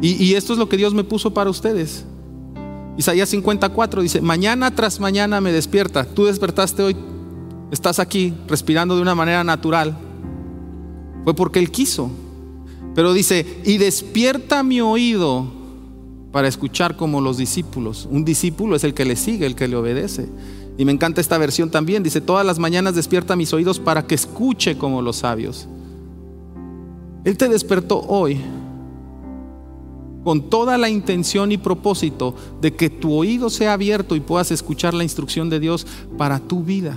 Y, 0.00 0.22
y 0.22 0.34
esto 0.34 0.52
es 0.52 0.58
lo 0.58 0.68
que 0.68 0.76
Dios 0.76 0.94
me 0.94 1.04
puso 1.04 1.32
para 1.32 1.50
ustedes. 1.50 2.04
Isaías 2.96 3.28
54 3.28 4.02
dice, 4.02 4.20
mañana 4.20 4.74
tras 4.74 5.00
mañana 5.00 5.40
me 5.40 5.52
despierta. 5.52 6.04
Tú 6.04 6.24
despertaste 6.24 6.82
hoy 6.82 6.96
estás 7.74 7.98
aquí 7.98 8.32
respirando 8.46 8.96
de 8.96 9.02
una 9.02 9.14
manera 9.14 9.44
natural. 9.44 9.98
Fue 11.24 11.34
porque 11.34 11.58
Él 11.58 11.70
quiso. 11.70 12.10
Pero 12.94 13.12
dice, 13.12 13.60
y 13.64 13.78
despierta 13.78 14.62
mi 14.62 14.80
oído 14.80 15.63
para 16.34 16.48
escuchar 16.48 16.96
como 16.96 17.20
los 17.20 17.36
discípulos. 17.36 18.08
Un 18.10 18.24
discípulo 18.24 18.74
es 18.74 18.82
el 18.82 18.92
que 18.92 19.04
le 19.04 19.14
sigue, 19.14 19.46
el 19.46 19.54
que 19.54 19.68
le 19.68 19.76
obedece. 19.76 20.28
Y 20.76 20.84
me 20.84 20.90
encanta 20.90 21.20
esta 21.20 21.38
versión 21.38 21.70
también. 21.70 22.02
Dice, 22.02 22.20
todas 22.20 22.44
las 22.44 22.58
mañanas 22.58 22.96
despierta 22.96 23.36
mis 23.36 23.52
oídos 23.52 23.78
para 23.78 24.04
que 24.04 24.16
escuche 24.16 24.76
como 24.76 25.00
los 25.00 25.18
sabios. 25.18 25.68
Él 27.24 27.36
te 27.36 27.48
despertó 27.48 28.00
hoy 28.00 28.40
con 30.24 30.50
toda 30.50 30.76
la 30.76 30.88
intención 30.88 31.52
y 31.52 31.56
propósito 31.56 32.34
de 32.60 32.74
que 32.74 32.90
tu 32.90 33.12
oído 33.14 33.48
sea 33.48 33.74
abierto 33.74 34.16
y 34.16 34.20
puedas 34.20 34.50
escuchar 34.50 34.92
la 34.92 35.04
instrucción 35.04 35.48
de 35.48 35.60
Dios 35.60 35.86
para 36.18 36.40
tu 36.40 36.64
vida. 36.64 36.96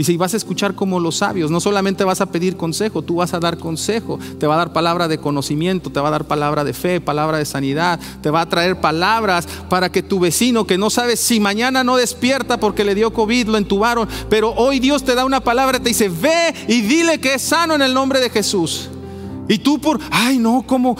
Dice, 0.00 0.14
y 0.14 0.16
vas 0.16 0.32
a 0.32 0.38
escuchar 0.38 0.74
como 0.74 0.98
los 0.98 1.18
sabios, 1.18 1.50
no 1.50 1.60
solamente 1.60 2.04
vas 2.04 2.22
a 2.22 2.32
pedir 2.32 2.56
consejo, 2.56 3.02
tú 3.02 3.16
vas 3.16 3.34
a 3.34 3.38
dar 3.38 3.58
consejo, 3.58 4.18
te 4.38 4.46
va 4.46 4.54
a 4.54 4.56
dar 4.56 4.72
palabra 4.72 5.08
de 5.08 5.18
conocimiento, 5.18 5.92
te 5.92 6.00
va 6.00 6.08
a 6.08 6.12
dar 6.12 6.24
palabra 6.26 6.64
de 6.64 6.72
fe, 6.72 7.02
palabra 7.02 7.36
de 7.36 7.44
sanidad, 7.44 8.00
te 8.22 8.30
va 8.30 8.40
a 8.40 8.48
traer 8.48 8.80
palabras 8.80 9.46
para 9.68 9.92
que 9.92 10.02
tu 10.02 10.18
vecino 10.18 10.66
que 10.66 10.78
no 10.78 10.88
sabes 10.88 11.20
si 11.20 11.38
mañana 11.38 11.84
no 11.84 11.98
despierta 11.98 12.58
porque 12.58 12.82
le 12.82 12.94
dio 12.94 13.12
COVID, 13.12 13.48
lo 13.48 13.58
entubaron, 13.58 14.08
pero 14.30 14.54
hoy 14.54 14.78
Dios 14.78 15.04
te 15.04 15.14
da 15.14 15.26
una 15.26 15.40
palabra, 15.40 15.78
te 15.78 15.90
dice, 15.90 16.08
ve 16.08 16.54
y 16.66 16.80
dile 16.80 17.20
que 17.20 17.34
es 17.34 17.42
sano 17.42 17.74
en 17.74 17.82
el 17.82 17.92
nombre 17.92 18.20
de 18.20 18.30
Jesús. 18.30 18.88
Y 19.50 19.58
tú 19.58 19.78
por, 19.78 20.00
ay 20.10 20.38
no, 20.38 20.64
como 20.66 20.96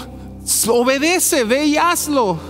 obedece, 0.68 1.44
ve 1.44 1.64
y 1.64 1.78
hazlo. 1.78 2.49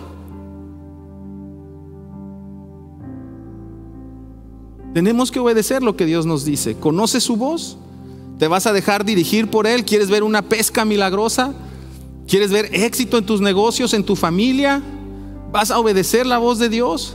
Tenemos 4.94 5.31
que 5.31 5.38
obedecer 5.38 5.83
lo 5.83 5.96
que 5.96 6.07
Dios 6.07 6.26
nos 6.26 6.44
dice. 6.44 6.74
¿Conoce 6.74 7.20
su 7.20 7.37
voz? 7.37 7.76
¿Te 8.38 8.48
vas 8.48 8.66
a 8.66 8.72
dejar 8.72 9.05
dirigir 9.05 9.48
por 9.48 9.66
Él? 9.66 9.85
¿Quieres 9.85 10.11
ver 10.11 10.22
una 10.22 10.42
pesca 10.42 10.85
milagrosa? 10.85 11.55
¿Quieres 12.26 12.50
ver 12.50 12.70
éxito 12.72 13.18
en 13.18 13.26
tus 13.26 13.40
negocios, 13.40 13.94
en 13.94 14.05
tu 14.05 14.16
familia? 14.16 14.83
¿Vas 15.53 15.70
a 15.70 15.79
obedecer 15.79 16.26
la 16.26 16.38
voz 16.38 16.59
de 16.59 16.68
Dios? 16.68 17.14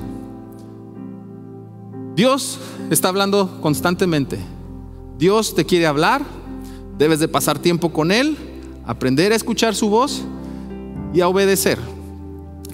Dios 2.15 2.59
está 2.89 3.09
hablando 3.09 3.59
constantemente. 3.61 4.39
Dios 5.17 5.55
te 5.55 5.65
quiere 5.65 5.85
hablar. 5.85 6.23
Debes 6.97 7.19
de 7.19 7.27
pasar 7.27 7.59
tiempo 7.59 7.91
con 7.91 8.11
Él, 8.11 8.37
aprender 8.85 9.33
a 9.33 9.35
escuchar 9.35 9.75
su 9.75 9.89
voz 9.89 10.23
y 11.13 11.19
a 11.19 11.27
obedecer. 11.27 11.77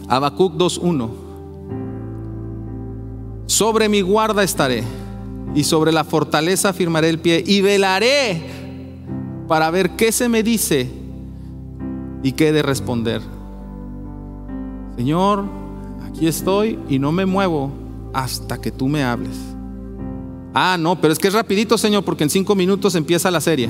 Habacuc 0.08 0.54
2.1 0.54 1.21
sobre 3.52 3.90
mi 3.90 4.00
guarda 4.00 4.44
estaré 4.44 4.82
y 5.54 5.66
sobre 5.66 5.92
la 5.92 6.06
fortaleza 6.06 6.72
firmaré 6.72 7.10
el 7.10 7.20
pie 7.20 7.44
y 7.46 7.60
velaré 7.60 8.42
para 9.50 9.70
ver 9.70 9.98
qué 9.98 10.14
se 10.14 10.30
me 10.30 10.42
dice 10.42 10.90
y 12.24 12.32
qué 12.32 12.48
he 12.48 12.52
de 12.54 12.62
responder. 12.62 13.22
Señor, 14.96 15.44
aquí 16.08 16.28
estoy 16.28 16.80
y 16.88 16.98
no 16.98 17.12
me 17.12 17.26
muevo 17.26 17.74
hasta 18.14 18.62
que 18.62 18.72
tú 18.72 18.88
me 18.88 19.04
hables. 19.04 19.36
Ah, 20.54 20.78
no, 20.80 21.02
pero 21.02 21.12
es 21.12 21.20
que 21.20 21.28
es 21.28 21.34
rapidito, 21.34 21.78
Señor, 21.78 22.06
porque 22.06 22.24
en 22.24 22.30
cinco 22.30 22.56
minutos 22.56 22.96
empieza 22.96 23.30
la 23.30 23.42
serie. 23.42 23.70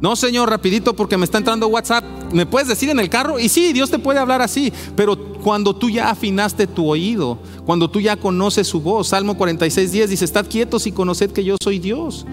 No, 0.00 0.16
Señor, 0.16 0.50
rapidito 0.50 0.94
porque 0.94 1.16
me 1.16 1.24
está 1.24 1.38
entrando 1.38 1.68
WhatsApp. 1.68 2.04
¿Me 2.32 2.46
puedes 2.46 2.68
decir 2.68 2.90
en 2.90 2.98
el 2.98 3.08
carro? 3.08 3.38
Y 3.38 3.48
sí, 3.48 3.72
Dios 3.72 3.90
te 3.90 3.98
puede 3.98 4.18
hablar 4.18 4.42
así, 4.42 4.72
pero 4.96 5.16
cuando 5.42 5.74
tú 5.74 5.88
ya 5.88 6.10
afinaste 6.10 6.66
tu 6.66 6.88
oído, 6.88 7.38
cuando 7.64 7.88
tú 7.88 8.00
ya 8.00 8.16
conoces 8.16 8.66
su 8.66 8.80
voz, 8.80 9.08
Salmo 9.08 9.36
46, 9.36 9.92
10 9.92 10.10
dice, 10.10 10.24
estad 10.24 10.46
quietos 10.46 10.86
y 10.86 10.92
conoced 10.92 11.30
que 11.30 11.44
yo 11.44 11.56
soy 11.62 11.78
Dios. 11.78 12.26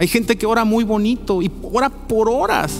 Hay 0.00 0.08
gente 0.08 0.36
que 0.36 0.44
ora 0.44 0.64
muy 0.64 0.84
bonito 0.84 1.40
y 1.40 1.50
ora 1.62 1.88
por 1.88 2.28
horas. 2.28 2.74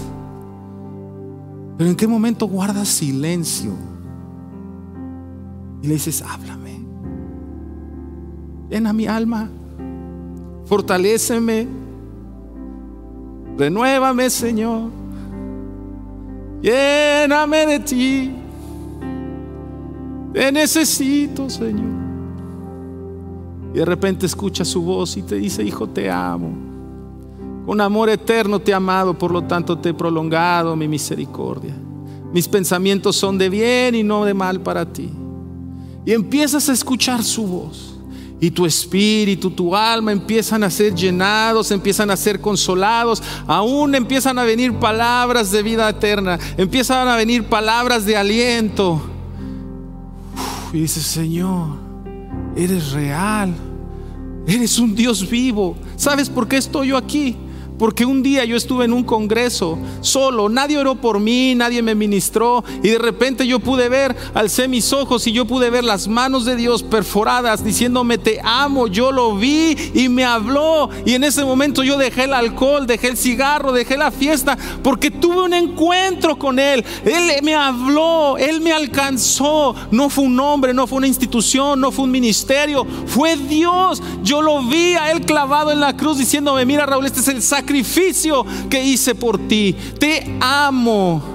Pero 1.78 1.88
¿en 1.88 1.96
qué 1.96 2.06
momento 2.06 2.46
guardas 2.46 2.88
silencio? 2.88 3.72
Y 5.82 5.86
le 5.86 5.94
dices, 5.94 6.22
háblame. 6.22 6.84
Llena 8.68 8.92
mi 8.92 9.06
alma. 9.06 9.48
Fortaléceme 10.66 11.83
Renuévame, 13.56 14.30
Señor. 14.30 14.90
Lléname 16.60 17.66
de 17.66 17.80
ti. 17.80 18.32
Te 20.32 20.50
necesito, 20.50 21.48
Señor. 21.48 21.94
Y 23.72 23.78
de 23.78 23.84
repente 23.84 24.26
escucha 24.26 24.64
su 24.64 24.82
voz 24.82 25.16
y 25.16 25.22
te 25.22 25.36
dice, 25.36 25.62
hijo, 25.62 25.88
te 25.88 26.10
amo. 26.10 26.52
Con 27.66 27.80
amor 27.80 28.08
eterno 28.08 28.58
te 28.58 28.72
he 28.72 28.74
amado, 28.74 29.14
por 29.14 29.30
lo 29.30 29.44
tanto 29.44 29.78
te 29.78 29.90
he 29.90 29.94
prolongado 29.94 30.76
mi 30.76 30.86
misericordia. 30.88 31.74
Mis 32.32 32.48
pensamientos 32.48 33.16
son 33.16 33.38
de 33.38 33.48
bien 33.48 33.94
y 33.94 34.02
no 34.02 34.24
de 34.24 34.34
mal 34.34 34.60
para 34.60 34.92
ti. 34.92 35.10
Y 36.04 36.12
empiezas 36.12 36.68
a 36.68 36.72
escuchar 36.72 37.22
su 37.22 37.46
voz 37.46 37.93
y 38.44 38.50
tu 38.50 38.66
espíritu, 38.66 39.50
tu 39.50 39.74
alma 39.74 40.12
empiezan 40.12 40.62
a 40.64 40.70
ser 40.70 40.94
llenados, 40.94 41.70
empiezan 41.70 42.10
a 42.10 42.16
ser 42.16 42.42
consolados, 42.42 43.22
aún 43.46 43.94
empiezan 43.94 44.38
a 44.38 44.42
venir 44.44 44.74
palabras 44.74 45.50
de 45.50 45.62
vida 45.62 45.88
eterna, 45.88 46.38
empiezan 46.58 47.08
a 47.08 47.16
venir 47.16 47.44
palabras 47.44 48.04
de 48.04 48.18
aliento. 48.18 49.00
y 50.74 50.80
dices, 50.80 51.04
Señor, 51.04 51.68
eres 52.54 52.92
real, 52.92 53.54
eres 54.46 54.78
un 54.78 54.94
Dios 54.94 55.26
vivo. 55.26 55.74
¿Sabes 55.96 56.28
por 56.28 56.46
qué 56.46 56.58
estoy 56.58 56.88
yo 56.88 56.98
aquí? 56.98 57.38
Porque 57.84 58.06
un 58.06 58.22
día 58.22 58.46
yo 58.46 58.56
estuve 58.56 58.86
en 58.86 58.94
un 58.94 59.04
congreso 59.04 59.78
solo, 60.00 60.48
nadie 60.48 60.78
oró 60.78 60.94
por 60.94 61.20
mí, 61.20 61.54
nadie 61.54 61.82
me 61.82 61.94
ministró 61.94 62.64
y 62.82 62.88
de 62.88 62.98
repente 62.98 63.46
yo 63.46 63.60
pude 63.60 63.90
ver, 63.90 64.16
alcé 64.32 64.68
mis 64.68 64.94
ojos 64.94 65.26
y 65.26 65.32
yo 65.32 65.44
pude 65.44 65.68
ver 65.68 65.84
las 65.84 66.08
manos 66.08 66.46
de 66.46 66.56
Dios 66.56 66.82
perforadas 66.82 67.62
diciéndome 67.62 68.16
te 68.16 68.40
amo, 68.42 68.86
yo 68.86 69.12
lo 69.12 69.36
vi 69.36 69.76
y 69.92 70.08
me 70.08 70.24
habló. 70.24 70.88
Y 71.04 71.12
en 71.12 71.24
ese 71.24 71.44
momento 71.44 71.82
yo 71.82 71.98
dejé 71.98 72.24
el 72.24 72.32
alcohol, 72.32 72.86
dejé 72.86 73.08
el 73.08 73.18
cigarro, 73.18 73.70
dejé 73.70 73.98
la 73.98 74.10
fiesta 74.10 74.56
porque 74.82 75.10
tuve 75.10 75.42
un 75.42 75.52
encuentro 75.52 76.38
con 76.38 76.58
Él, 76.58 76.82
Él 77.04 77.32
me 77.42 77.54
habló, 77.54 78.38
Él 78.38 78.62
me 78.62 78.72
alcanzó, 78.72 79.74
no 79.90 80.08
fue 80.08 80.24
un 80.24 80.40
hombre, 80.40 80.72
no 80.72 80.86
fue 80.86 80.96
una 80.96 81.06
institución, 81.06 81.82
no 81.82 81.92
fue 81.92 82.06
un 82.06 82.12
ministerio, 82.12 82.86
fue 83.08 83.36
Dios, 83.36 84.02
yo 84.22 84.40
lo 84.40 84.62
vi 84.62 84.94
a 84.94 85.12
Él 85.12 85.20
clavado 85.26 85.70
en 85.70 85.80
la 85.80 85.94
cruz 85.94 86.16
diciéndome 86.16 86.64
mira 86.64 86.86
Raúl, 86.86 87.04
este 87.04 87.20
es 87.20 87.28
el 87.28 87.42
sacrificio 87.42 87.73
sacrificio 87.74 88.46
que 88.70 88.84
hice 88.84 89.14
por 89.14 89.48
ti. 89.48 89.74
Te 89.98 90.24
amo. 90.40 91.33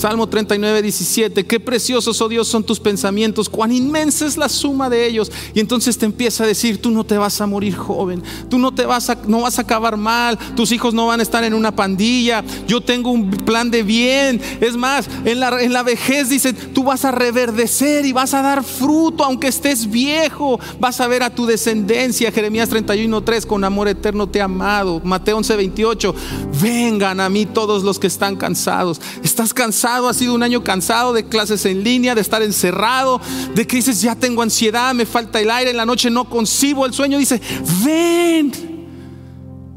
Salmo 0.00 0.26
39, 0.26 0.80
17, 0.80 1.44
qué 1.44 1.60
preciosos, 1.60 2.22
oh 2.22 2.28
Dios, 2.30 2.48
son 2.48 2.64
tus 2.64 2.80
pensamientos, 2.80 3.50
cuán 3.50 3.70
inmensa 3.70 4.24
es 4.24 4.38
la 4.38 4.48
suma 4.48 4.88
de 4.88 5.06
ellos. 5.06 5.30
Y 5.52 5.60
entonces 5.60 5.98
te 5.98 6.06
empieza 6.06 6.44
a 6.44 6.46
decir, 6.46 6.80
tú 6.80 6.90
no 6.90 7.04
te 7.04 7.18
vas 7.18 7.38
a 7.42 7.46
morir 7.46 7.76
joven, 7.76 8.22
tú 8.48 8.58
no 8.58 8.72
te 8.72 8.86
vas 8.86 9.10
a, 9.10 9.18
no 9.26 9.42
vas 9.42 9.58
a 9.58 9.62
acabar 9.62 9.98
mal, 9.98 10.38
tus 10.56 10.72
hijos 10.72 10.94
no 10.94 11.08
van 11.08 11.20
a 11.20 11.22
estar 11.22 11.44
en 11.44 11.52
una 11.52 11.76
pandilla, 11.76 12.42
yo 12.66 12.80
tengo 12.80 13.10
un 13.10 13.30
plan 13.30 13.70
de 13.70 13.82
bien. 13.82 14.40
Es 14.62 14.74
más, 14.74 15.06
en 15.26 15.38
la, 15.38 15.60
en 15.60 15.74
la 15.74 15.82
vejez 15.82 16.30
dice, 16.30 16.54
tú 16.54 16.84
vas 16.84 17.04
a 17.04 17.10
reverdecer 17.10 18.06
y 18.06 18.12
vas 18.12 18.32
a 18.32 18.40
dar 18.40 18.64
fruto, 18.64 19.22
aunque 19.22 19.48
estés 19.48 19.90
viejo, 19.90 20.58
vas 20.78 20.98
a 21.02 21.08
ver 21.08 21.22
a 21.22 21.28
tu 21.28 21.44
descendencia. 21.44 22.32
Jeremías 22.32 22.70
31, 22.70 23.20
3, 23.20 23.44
con 23.44 23.64
amor 23.64 23.86
eterno 23.86 24.26
te 24.26 24.38
he 24.38 24.42
amado. 24.42 25.02
Mateo 25.04 25.36
11, 25.36 25.56
28, 25.56 26.14
vengan 26.62 27.20
a 27.20 27.28
mí 27.28 27.44
todos 27.44 27.82
los 27.82 27.98
que 27.98 28.06
están 28.06 28.36
cansados. 28.36 28.98
¿Estás 29.22 29.52
cansado? 29.52 29.89
Ha 29.96 30.14
sido 30.14 30.34
un 30.34 30.42
año 30.42 30.62
cansado 30.62 31.12
de 31.12 31.24
clases 31.24 31.64
en 31.66 31.82
línea, 31.82 32.14
de 32.14 32.20
estar 32.20 32.42
encerrado, 32.42 33.20
de 33.54 33.66
que 33.66 33.76
dices, 33.76 34.00
ya 34.00 34.14
tengo 34.14 34.42
ansiedad, 34.42 34.94
me 34.94 35.06
falta 35.06 35.40
el 35.40 35.50
aire, 35.50 35.70
en 35.70 35.76
la 35.76 35.86
noche 35.86 36.10
no 36.10 36.28
concibo 36.28 36.86
el 36.86 36.92
sueño, 36.92 37.18
dice, 37.18 37.40
ven, 37.84 38.52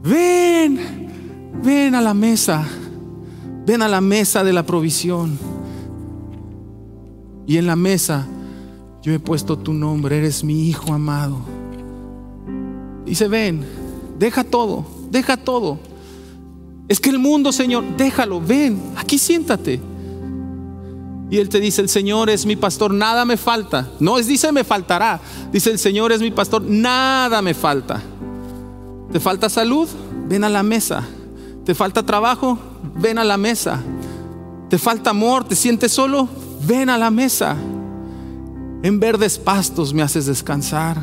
ven, 0.04 1.10
ven 1.64 1.96
a 1.96 2.02
la 2.02 2.14
mesa, 2.14 2.68
ven 3.66 3.82
a 3.82 3.88
la 3.88 4.02
mesa 4.02 4.44
de 4.44 4.54
la 4.54 4.66
provisión. 4.66 5.38
Y 7.46 7.58
en 7.58 7.68
la 7.68 7.76
mesa 7.76 8.26
yo 9.02 9.12
he 9.12 9.20
puesto 9.20 9.58
tu 9.58 9.74
nombre, 9.74 10.18
eres 10.18 10.44
mi 10.44 10.70
hijo 10.70 10.94
amado. 10.94 11.40
Dice, 13.06 13.28
ven, 13.28 13.66
deja 14.18 14.44
todo, 14.44 14.86
deja 15.12 15.36
todo. 15.36 15.78
Es 16.88 17.00
que 17.00 17.10
el 17.10 17.20
mundo, 17.20 17.52
Señor, 17.52 17.84
déjalo, 17.98 18.40
ven, 18.40 18.80
aquí 18.96 19.18
siéntate. 19.18 19.80
Y 21.34 21.40
Él 21.40 21.50
te 21.50 21.60
dice, 21.60 21.82
el 21.82 21.90
Señor 21.90 22.30
es 22.30 22.46
mi 22.46 22.56
pastor, 22.56 22.94
nada 22.94 23.26
me 23.26 23.38
falta. 23.38 23.90
No 24.00 24.20
es, 24.20 24.28
dice, 24.28 24.52
me 24.52 24.64
faltará. 24.64 25.20
Dice, 25.52 25.72
el 25.72 25.80
Señor 25.80 26.12
es 26.12 26.22
mi 26.22 26.30
pastor, 26.30 26.62
nada 26.62 27.42
me 27.42 27.56
falta. 27.56 28.00
¿Te 29.12 29.20
falta 29.20 29.50
salud? 29.50 29.90
Ven 30.28 30.44
a 30.44 30.50
la 30.50 30.62
mesa. 30.62 31.04
¿Te 31.66 31.74
falta 31.74 32.06
trabajo? 32.06 32.60
Ven 33.00 33.18
a 33.18 33.24
la 33.24 33.38
mesa. 33.38 33.82
¿Te 34.70 34.78
falta 34.78 35.10
amor? 35.10 35.44
¿Te 35.44 35.56
sientes 35.56 35.92
solo? 35.92 36.30
Ven 36.68 36.88
a 36.92 37.00
la 37.00 37.10
mesa. 37.10 37.56
En 38.84 39.00
verdes 39.00 39.40
pastos 39.40 39.92
me 39.92 40.04
haces 40.04 40.28
descansar. 40.28 41.02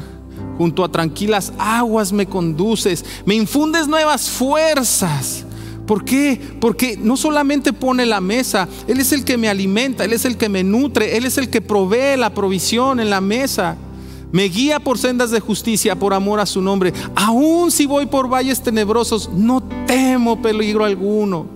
junto 0.56 0.84
a 0.84 0.92
tranquilas 0.92 1.52
aguas 1.58 2.12
me 2.12 2.26
conduces, 2.26 3.04
me 3.24 3.34
infundes 3.34 3.88
nuevas 3.88 4.30
fuerzas. 4.30 5.44
¿Por 5.90 6.04
qué? 6.04 6.40
Porque 6.60 6.96
no 6.96 7.16
solamente 7.16 7.72
pone 7.72 8.06
la 8.06 8.20
mesa, 8.20 8.68
Él 8.86 9.00
es 9.00 9.10
el 9.10 9.24
que 9.24 9.36
me 9.36 9.48
alimenta, 9.48 10.04
Él 10.04 10.12
es 10.12 10.24
el 10.24 10.36
que 10.36 10.48
me 10.48 10.62
nutre, 10.62 11.16
Él 11.16 11.26
es 11.26 11.36
el 11.36 11.50
que 11.50 11.60
provee 11.60 12.16
la 12.16 12.30
provisión 12.32 13.00
en 13.00 13.10
la 13.10 13.20
mesa. 13.20 13.76
Me 14.30 14.44
guía 14.44 14.78
por 14.78 14.98
sendas 14.98 15.32
de 15.32 15.40
justicia 15.40 15.98
por 15.98 16.14
amor 16.14 16.38
a 16.38 16.46
su 16.46 16.62
nombre. 16.62 16.92
Aun 17.16 17.72
si 17.72 17.86
voy 17.86 18.06
por 18.06 18.32
valles 18.32 18.62
tenebrosos, 18.62 19.30
no 19.34 19.64
temo 19.88 20.40
peligro 20.40 20.84
alguno. 20.84 21.48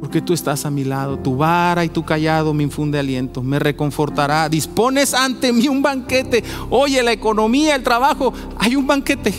Porque 0.00 0.20
tú 0.20 0.32
estás 0.32 0.66
a 0.66 0.72
mi 0.72 0.82
lado, 0.82 1.16
tu 1.16 1.36
vara 1.36 1.84
y 1.84 1.88
tu 1.88 2.04
callado 2.04 2.52
me 2.52 2.64
infunde 2.64 2.98
aliento, 2.98 3.44
me 3.44 3.60
reconfortará. 3.60 4.48
Dispones 4.48 5.14
ante 5.14 5.52
mí 5.52 5.68
un 5.68 5.82
banquete. 5.82 6.42
Oye, 6.68 7.00
la 7.04 7.12
economía, 7.12 7.76
el 7.76 7.84
trabajo, 7.84 8.34
hay 8.58 8.74
un 8.74 8.88
banquete. 8.88 9.32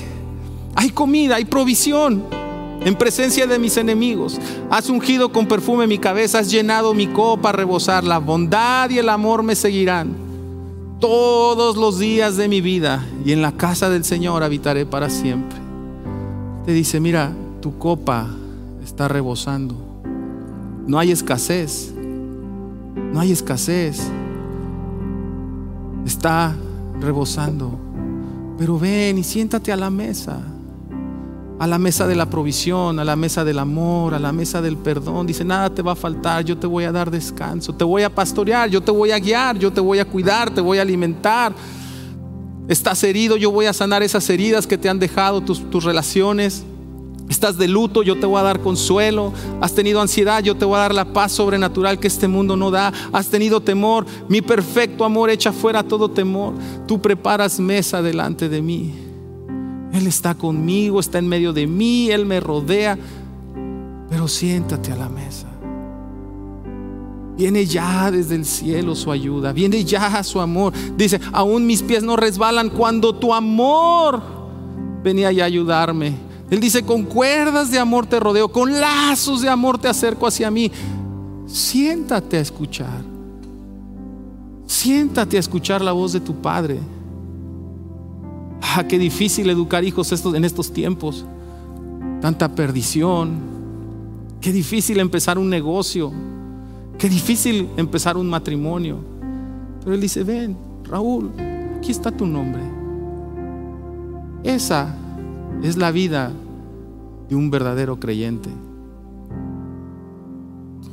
Hay 0.76 0.92
comida, 0.92 1.36
hay 1.36 1.44
provisión 1.44 2.45
en 2.82 2.96
presencia 2.96 3.48
de 3.48 3.60
mis 3.60 3.78
enemigos. 3.78 4.40
Has 4.70 4.90
ungido 4.90 5.32
con 5.32 5.48
perfume 5.48 5.88
mi 5.88 5.98
cabeza, 5.98 6.40
has 6.40 6.52
llenado 6.52 6.94
mi 6.94 7.08
copa 7.08 7.50
a 7.50 7.54
rebosar. 7.54 8.04
La 8.04 8.20
bondad 8.20 8.90
y 8.90 9.00
el 9.00 9.10
amor 9.10 9.44
me 9.44 9.56
seguirán 9.56 10.16
todos 11.00 11.78
los 11.78 12.00
días 12.00 12.38
de 12.38 12.48
mi 12.48 12.62
vida 12.62 13.06
y 13.26 13.32
en 13.32 13.42
la 13.42 13.52
casa 13.52 13.90
del 13.90 14.04
Señor 14.04 14.44
habitaré 14.44 14.86
para 14.86 15.10
siempre. 15.10 15.58
Te 16.66 16.74
dice, 16.74 17.00
mira, 17.00 17.32
tu 17.62 17.78
copa 17.78 18.28
está 18.84 19.08
rebosando. 19.08 19.76
No 20.88 21.00
hay 21.00 21.12
escasez. 21.12 21.94
No 23.14 23.20
hay 23.20 23.32
escasez. 23.32 24.02
Está 26.06 26.56
rebosando. 27.00 27.78
Pero 28.58 28.80
ven 28.80 29.18
y 29.18 29.24
siéntate 29.24 29.72
a 29.72 29.76
la 29.78 29.90
mesa 29.90 30.42
a 31.58 31.68
la 31.68 31.78
mesa 31.78 32.06
de 32.08 32.16
la 32.16 32.30
provisión, 32.30 33.00
a 33.00 33.06
la 33.06 33.16
mesa 33.16 33.46
del 33.46 33.60
amor, 33.60 34.14
a 34.14 34.20
la 34.20 34.32
mesa 34.32 34.62
del 34.62 34.78
perdón. 34.78 35.28
Dice, 35.28 35.46
nada 35.46 35.74
te 35.74 35.82
va 35.82 35.94
a 35.94 35.96
faltar, 35.96 36.44
yo 36.44 36.58
te 36.58 36.68
voy 36.68 36.84
a 36.84 36.92
dar 36.92 37.10
descanso, 37.10 37.74
te 37.74 37.84
voy 37.84 38.04
a 38.04 38.14
pastorear, 38.14 38.70
yo 38.70 38.82
te 38.82 38.92
voy 38.92 39.12
a 39.12 39.20
guiar, 39.20 39.58
yo 39.58 39.72
te 39.72 39.80
voy 39.80 40.00
a 40.00 40.06
cuidar, 40.06 40.54
te 40.54 40.62
voy 40.62 40.80
a 40.80 40.82
alimentar. 40.82 41.54
Estás 42.68 43.04
herido, 43.04 43.38
yo 43.38 43.52
voy 43.52 43.68
a 43.68 43.74
sanar 43.74 44.04
esas 44.04 44.30
heridas 44.30 44.68
que 44.68 44.78
te 44.78 44.90
han 44.90 45.00
dejado 45.00 45.42
tus, 45.42 45.70
tus 45.70 45.84
relaciones. 45.84 46.66
Estás 47.30 47.58
de 47.58 47.68
luto, 47.68 48.04
yo 48.04 48.20
te 48.20 48.26
voy 48.26 48.40
a 48.40 48.44
dar 48.44 48.60
consuelo. 48.60 49.34
Has 49.62 49.74
tenido 49.74 50.02
ansiedad, 50.02 50.44
yo 50.44 50.56
te 50.56 50.66
voy 50.66 50.76
a 50.76 50.80
dar 50.80 50.94
la 50.94 51.06
paz 51.06 51.32
sobrenatural 51.32 52.00
que 52.00 52.08
este 52.08 52.28
mundo 52.28 52.56
no 52.56 52.70
da. 52.70 52.92
Has 53.14 53.28
tenido 53.28 53.62
temor, 53.62 54.06
mi 54.28 54.42
perfecto 54.42 55.06
amor 55.06 55.30
echa 55.30 55.52
fuera 55.52 55.84
todo 55.84 56.10
temor. 56.10 56.54
Tú 56.88 57.02
preparas 57.02 57.60
mesa 57.60 58.02
delante 58.02 58.50
de 58.50 58.62
mí. 58.62 59.05
Él 59.96 60.08
está 60.08 60.36
conmigo, 60.36 61.00
está 61.00 61.20
en 61.20 61.28
medio 61.28 61.54
de 61.54 61.68
mí, 61.68 62.12
Él 62.12 62.26
me 62.26 62.40
rodea. 62.40 62.98
Pero 64.10 64.28
siéntate 64.28 64.92
a 64.92 64.98
la 64.98 65.10
mesa. 65.10 65.48
Viene 67.38 67.66
ya 67.66 68.12
desde 68.12 68.36
el 68.36 68.46
cielo 68.46 68.96
su 68.96 69.12
ayuda, 69.12 69.52
viene 69.52 69.84
ya 69.84 70.22
su 70.24 70.40
amor. 70.40 70.74
Dice, 70.98 71.20
aún 71.32 71.66
mis 71.66 71.82
pies 71.82 72.04
no 72.04 72.16
resbalan 72.16 72.70
cuando 72.70 73.16
tu 73.16 73.34
amor 73.34 74.22
venía 75.04 75.32
ya 75.32 75.44
a 75.44 75.48
ayudarme. 75.48 76.14
Él 76.50 76.60
dice, 76.60 76.84
con 76.84 77.04
cuerdas 77.04 77.72
de 77.72 77.80
amor 77.80 78.06
te 78.06 78.20
rodeo, 78.20 78.50
con 78.50 78.72
lazos 78.80 79.42
de 79.42 79.50
amor 79.50 79.78
te 79.78 79.88
acerco 79.88 80.28
hacia 80.28 80.52
mí. 80.52 80.72
Siéntate 81.46 82.38
a 82.38 82.42
escuchar. 82.42 83.04
Siéntate 84.66 85.38
a 85.38 85.40
escuchar 85.40 85.82
la 85.82 85.92
voz 85.92 86.14
de 86.14 86.20
tu 86.20 86.36
Padre. 86.36 86.80
Ah, 88.62 88.86
qué 88.88 88.98
difícil 88.98 89.50
educar 89.50 89.84
hijos 89.84 90.12
estos, 90.12 90.36
en 90.36 90.46
estos 90.46 90.72
tiempos. 90.72 91.26
Tanta 92.22 92.54
perdición. 92.54 93.56
Qué 94.42 94.52
difícil 94.52 95.00
empezar 95.00 95.38
un 95.38 95.50
negocio. 95.50 96.12
Qué 96.98 97.10
difícil 97.10 97.70
empezar 97.78 98.18
un 98.18 98.30
matrimonio. 98.30 99.00
Pero 99.82 99.94
él 99.94 100.02
dice, 100.02 100.24
ven, 100.24 100.58
Raúl, 100.84 101.32
aquí 101.78 101.92
está 101.92 102.12
tu 102.12 102.26
nombre. 102.26 102.62
Esa 104.44 104.96
es 105.64 105.78
la 105.78 105.92
vida 105.92 106.32
de 107.30 107.36
un 107.36 107.50
verdadero 107.50 108.00
creyente. 108.00 108.50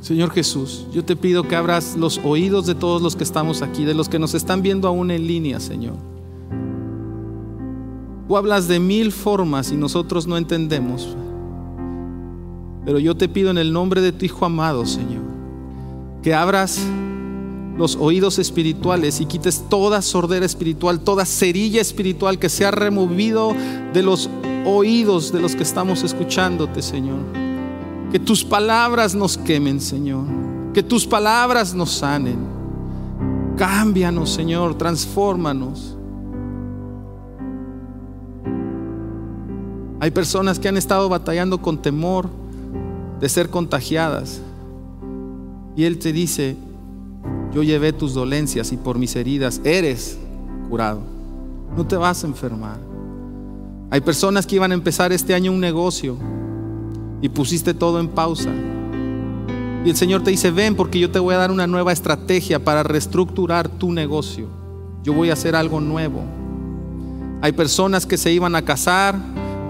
Señor 0.01 0.31
Jesús, 0.31 0.87
yo 0.93 1.05
te 1.05 1.15
pido 1.15 1.45
que 1.45 1.55
abras 1.55 1.97
los 1.97 2.19
oídos 2.25 2.67
de 2.67 2.75
todos 2.75 3.01
los 3.01 3.15
que 3.15 3.23
estamos 3.23 3.63
aquí, 3.63 3.85
de 3.85 3.95
los 3.95 4.09
que 4.09 4.19
nos 4.19 4.35
están 4.35 4.61
viendo 4.61 4.89
aún 4.89 5.11
en 5.13 5.27
línea, 5.27 5.61
Señor. 5.61 6.12
Tú 8.33 8.39
hablas 8.39 8.67
de 8.67 8.81
mil 8.81 9.13
formas 9.13 9.73
y 9.73 9.77
nosotros 9.77 10.27
no 10.27 10.39
entendemos. 10.39 11.07
Pero 12.83 12.99
yo 12.99 13.15
te 13.15 13.29
pido 13.29 13.51
en 13.51 13.59
el 13.59 13.75
nombre 13.75 14.01
de 14.01 14.11
tu 14.11 14.25
Hijo 14.25 14.47
amado, 14.47 14.87
Señor, 14.87 15.21
que 16.23 16.33
abras 16.33 16.81
los 17.77 17.95
oídos 17.97 18.39
espirituales 18.39 19.21
y 19.21 19.27
quites 19.27 19.67
toda 19.69 20.01
sordera 20.01 20.47
espiritual, 20.47 21.01
toda 21.01 21.27
cerilla 21.27 21.83
espiritual 21.83 22.39
que 22.39 22.49
se 22.49 22.65
ha 22.65 22.71
removido 22.71 23.53
de 23.93 24.03
los 24.03 24.31
oídos 24.65 25.31
de 25.31 25.41
los 25.43 25.55
que 25.55 25.65
estamos 25.65 26.03
escuchándote, 26.03 26.81
Señor. 26.81 27.21
Que 28.13 28.19
tus 28.19 28.47
palabras 28.47 29.15
nos 29.15 29.37
quemen, 29.37 29.79
Señor. 29.79 30.25
Que 30.73 30.83
tus 30.83 31.07
palabras 31.07 31.75
nos 31.75 31.91
sanen. 31.91 32.39
Cámbianos, 33.59 34.31
Señor, 34.31 34.79
transfórmanos. 34.79 35.99
Hay 40.03 40.11
personas 40.11 40.59
que 40.59 40.67
han 40.67 40.77
estado 40.77 41.09
batallando 41.09 41.63
con 41.63 41.81
temor 41.81 42.29
de 43.21 43.29
ser 43.29 43.51
contagiadas. 43.51 44.41
Y 45.77 45.85
Él 45.85 46.01
te 46.01 46.13
dice, 46.13 46.57
yo 47.55 47.63
llevé 47.63 47.93
tus 47.93 48.13
dolencias 48.13 48.73
y 48.73 48.77
por 48.77 48.99
mis 48.99 49.15
heridas 49.15 49.61
eres 49.63 50.19
curado. 50.69 51.03
No 51.77 51.87
te 51.87 51.95
vas 51.95 52.25
a 52.25 52.27
enfermar. 52.27 52.81
Hay 53.91 54.01
personas 54.01 54.45
que 54.45 54.57
iban 54.57 54.73
a 54.73 54.75
empezar 54.75 55.13
este 55.13 55.35
año 55.35 55.53
un 55.53 55.61
negocio 55.61 56.17
y 57.21 57.29
pusiste 57.29 57.73
todo 57.73 58.01
en 58.01 58.09
pausa. 58.09 58.51
Y 59.85 59.91
el 59.91 59.95
Señor 59.95 60.25
te 60.25 60.33
dice, 60.33 60.51
ven 60.51 60.75
porque 60.75 60.99
yo 60.99 61.13
te 61.13 61.21
voy 61.21 61.37
a 61.37 61.39
dar 61.39 61.53
una 61.53 61.69
nueva 61.69 61.93
estrategia 61.93 62.59
para 62.59 62.83
reestructurar 62.83 63.69
tu 63.69 63.93
negocio. 63.93 64.49
Yo 65.05 65.13
voy 65.13 65.31
a 65.31 65.35
hacer 65.35 65.55
algo 65.55 65.81
nuevo. 65.81 66.25
Hay 67.41 67.53
personas 67.53 68.05
que 68.05 68.17
se 68.17 68.33
iban 68.33 68.57
a 68.57 68.63
casar 68.63 69.15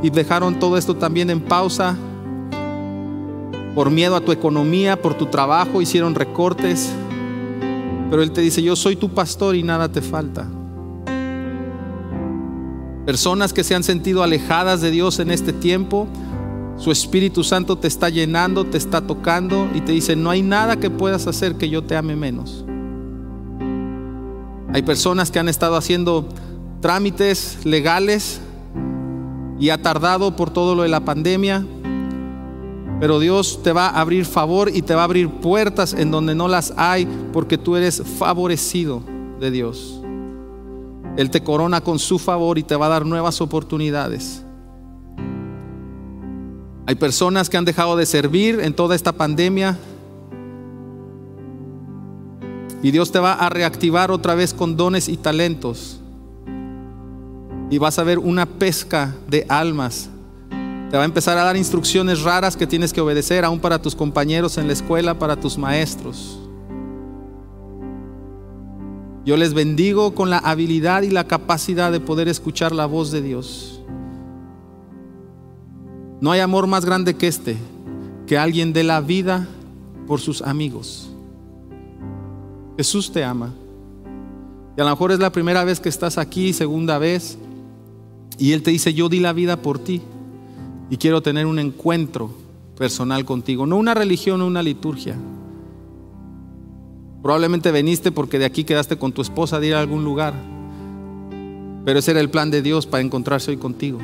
y 0.02 0.10
dejaron 0.10 0.58
todo 0.58 0.76
esto 0.76 0.96
también 0.96 1.30
en 1.30 1.40
pausa 1.40 1.96
por 3.74 3.90
miedo 3.90 4.16
a 4.16 4.20
tu 4.20 4.32
economía, 4.32 5.00
por 5.00 5.14
tu 5.14 5.26
trabajo, 5.26 5.80
hicieron 5.80 6.14
recortes. 6.14 6.92
Pero 8.10 8.22
Él 8.22 8.32
te 8.32 8.42
dice, 8.42 8.62
yo 8.62 8.76
soy 8.76 8.96
tu 8.96 9.08
pastor 9.08 9.54
y 9.56 9.62
nada 9.62 9.90
te 9.90 10.02
falta. 10.02 10.46
Personas 13.06 13.52
que 13.52 13.64
se 13.64 13.74
han 13.74 13.82
sentido 13.82 14.22
alejadas 14.22 14.80
de 14.80 14.90
Dios 14.90 15.18
en 15.18 15.30
este 15.30 15.52
tiempo, 15.52 16.06
su 16.76 16.90
Espíritu 16.90 17.42
Santo 17.42 17.78
te 17.78 17.88
está 17.88 18.10
llenando, 18.10 18.64
te 18.64 18.76
está 18.76 19.00
tocando 19.06 19.68
y 19.74 19.80
te 19.80 19.92
dice, 19.92 20.16
no 20.16 20.30
hay 20.30 20.42
nada 20.42 20.76
que 20.76 20.90
puedas 20.90 21.26
hacer 21.26 21.56
que 21.56 21.68
yo 21.68 21.82
te 21.82 21.96
ame 21.96 22.16
menos. 22.16 22.64
Hay 24.74 24.82
personas 24.82 25.30
que 25.30 25.38
han 25.38 25.48
estado 25.48 25.76
haciendo 25.76 26.28
trámites 26.80 27.58
legales 27.64 28.40
y 29.62 29.70
ha 29.70 29.80
tardado 29.80 30.34
por 30.34 30.50
todo 30.50 30.74
lo 30.74 30.82
de 30.82 30.88
la 30.88 31.04
pandemia. 31.04 31.64
Pero 32.98 33.20
Dios 33.20 33.62
te 33.62 33.72
va 33.72 33.90
a 33.90 34.00
abrir 34.00 34.24
favor 34.24 34.68
y 34.74 34.82
te 34.82 34.96
va 34.96 35.02
a 35.02 35.04
abrir 35.04 35.28
puertas 35.28 35.94
en 35.94 36.10
donde 36.10 36.34
no 36.34 36.48
las 36.48 36.74
hay 36.76 37.06
porque 37.32 37.58
tú 37.58 37.76
eres 37.76 38.02
favorecido 38.18 39.04
de 39.38 39.52
Dios. 39.52 40.02
Él 41.16 41.30
te 41.30 41.44
corona 41.44 41.80
con 41.80 42.00
su 42.00 42.18
favor 42.18 42.58
y 42.58 42.64
te 42.64 42.74
va 42.74 42.86
a 42.86 42.88
dar 42.88 43.06
nuevas 43.06 43.40
oportunidades. 43.40 44.42
Hay 46.86 46.96
personas 46.96 47.48
que 47.48 47.56
han 47.56 47.64
dejado 47.64 47.96
de 47.96 48.04
servir 48.04 48.58
en 48.58 48.74
toda 48.74 48.96
esta 48.96 49.12
pandemia 49.12 49.78
y 52.82 52.90
Dios 52.90 53.12
te 53.12 53.20
va 53.20 53.34
a 53.34 53.48
reactivar 53.48 54.10
otra 54.10 54.34
vez 54.34 54.54
con 54.54 54.76
dones 54.76 55.08
y 55.08 55.16
talentos 55.16 56.01
y 57.72 57.78
vas 57.78 57.98
a 57.98 58.04
ver 58.04 58.18
una 58.18 58.44
pesca 58.44 59.14
de 59.28 59.46
almas. 59.48 60.10
Te 60.90 60.96
va 60.98 61.04
a 61.04 61.06
empezar 61.06 61.38
a 61.38 61.44
dar 61.44 61.56
instrucciones 61.56 62.20
raras 62.20 62.54
que 62.54 62.66
tienes 62.66 62.92
que 62.92 63.00
obedecer, 63.00 63.46
aún 63.46 63.60
para 63.60 63.80
tus 63.80 63.96
compañeros 63.96 64.58
en 64.58 64.66
la 64.66 64.74
escuela, 64.74 65.18
para 65.18 65.36
tus 65.36 65.56
maestros. 65.56 66.38
Yo 69.24 69.38
les 69.38 69.54
bendigo 69.54 70.14
con 70.14 70.28
la 70.28 70.36
habilidad 70.36 71.00
y 71.00 71.08
la 71.08 71.26
capacidad 71.26 71.90
de 71.90 71.98
poder 71.98 72.28
escuchar 72.28 72.72
la 72.72 72.84
voz 72.84 73.10
de 73.10 73.22
Dios. 73.22 73.80
No 76.20 76.30
hay 76.30 76.40
amor 76.40 76.66
más 76.66 76.84
grande 76.84 77.14
que 77.16 77.26
este, 77.26 77.56
que 78.26 78.36
alguien 78.36 78.74
dé 78.74 78.84
la 78.84 79.00
vida 79.00 79.48
por 80.06 80.20
sus 80.20 80.42
amigos. 80.42 81.10
Jesús 82.76 83.10
te 83.10 83.24
ama. 83.24 83.54
Y 84.76 84.80
a 84.82 84.84
lo 84.84 84.90
mejor 84.90 85.10
es 85.10 85.20
la 85.20 85.32
primera 85.32 85.64
vez 85.64 85.80
que 85.80 85.88
estás 85.88 86.18
aquí, 86.18 86.52
segunda 86.52 86.98
vez, 86.98 87.38
y 88.42 88.54
Él 88.54 88.64
te 88.64 88.72
dice, 88.72 88.92
yo 88.92 89.08
di 89.08 89.20
la 89.20 89.32
vida 89.32 89.62
por 89.62 89.78
ti 89.78 90.02
y 90.90 90.96
quiero 90.96 91.22
tener 91.22 91.46
un 91.46 91.60
encuentro 91.60 92.28
personal 92.76 93.24
contigo, 93.24 93.66
no 93.66 93.76
una 93.76 93.94
religión 93.94 94.40
o 94.40 94.48
una 94.48 94.64
liturgia. 94.64 95.16
Probablemente 97.22 97.70
veniste 97.70 98.10
porque 98.10 98.40
de 98.40 98.44
aquí 98.44 98.64
quedaste 98.64 98.98
con 98.98 99.12
tu 99.12 99.22
esposa 99.22 99.60
de 99.60 99.68
ir 99.68 99.74
a 99.76 99.80
algún 99.80 100.02
lugar, 100.02 100.34
pero 101.84 102.00
ese 102.00 102.10
era 102.10 102.18
el 102.18 102.30
plan 102.30 102.50
de 102.50 102.62
Dios 102.62 102.84
para 102.84 103.00
encontrarse 103.00 103.52
hoy 103.52 103.58
contigo. 103.58 104.00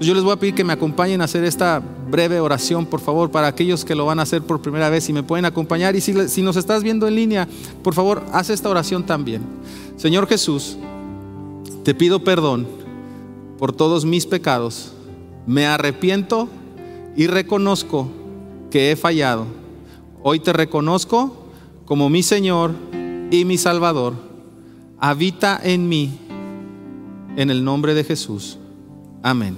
Yo 0.00 0.12
les 0.12 0.24
voy 0.24 0.32
a 0.32 0.36
pedir 0.36 0.56
que 0.56 0.64
me 0.64 0.72
acompañen 0.72 1.20
a 1.20 1.26
hacer 1.26 1.44
esta 1.44 1.80
breve 2.10 2.40
oración, 2.40 2.84
por 2.86 2.98
favor, 2.98 3.30
para 3.30 3.46
aquellos 3.46 3.84
que 3.84 3.94
lo 3.94 4.06
van 4.06 4.18
a 4.18 4.22
hacer 4.22 4.42
por 4.42 4.60
primera 4.60 4.90
vez 4.90 5.08
y 5.08 5.12
me 5.12 5.22
pueden 5.22 5.44
acompañar. 5.44 5.94
Y 5.94 6.00
si 6.00 6.42
nos 6.42 6.56
estás 6.56 6.82
viendo 6.82 7.06
en 7.06 7.14
línea, 7.14 7.46
por 7.84 7.94
favor, 7.94 8.24
haz 8.32 8.50
esta 8.50 8.68
oración 8.68 9.06
también. 9.06 9.42
Señor 9.96 10.26
Jesús, 10.26 10.76
te 11.84 11.94
pido 11.94 12.24
perdón 12.24 12.66
por 13.58 13.72
todos 13.72 14.04
mis 14.04 14.26
pecados. 14.26 14.92
Me 15.46 15.66
arrepiento 15.66 16.48
y 17.14 17.26
reconozco 17.26 18.08
que 18.70 18.90
he 18.90 18.96
fallado. 18.96 19.46
Hoy 20.22 20.40
te 20.40 20.54
reconozco 20.54 21.36
como 21.84 22.08
mi 22.08 22.22
Señor 22.22 22.72
y 23.30 23.44
mi 23.44 23.58
Salvador. 23.58 24.14
Habita 24.98 25.60
en 25.62 25.88
mí, 25.88 26.18
en 27.36 27.50
el 27.50 27.62
nombre 27.62 27.92
de 27.92 28.04
Jesús. 28.04 28.58
Amén. 29.22 29.56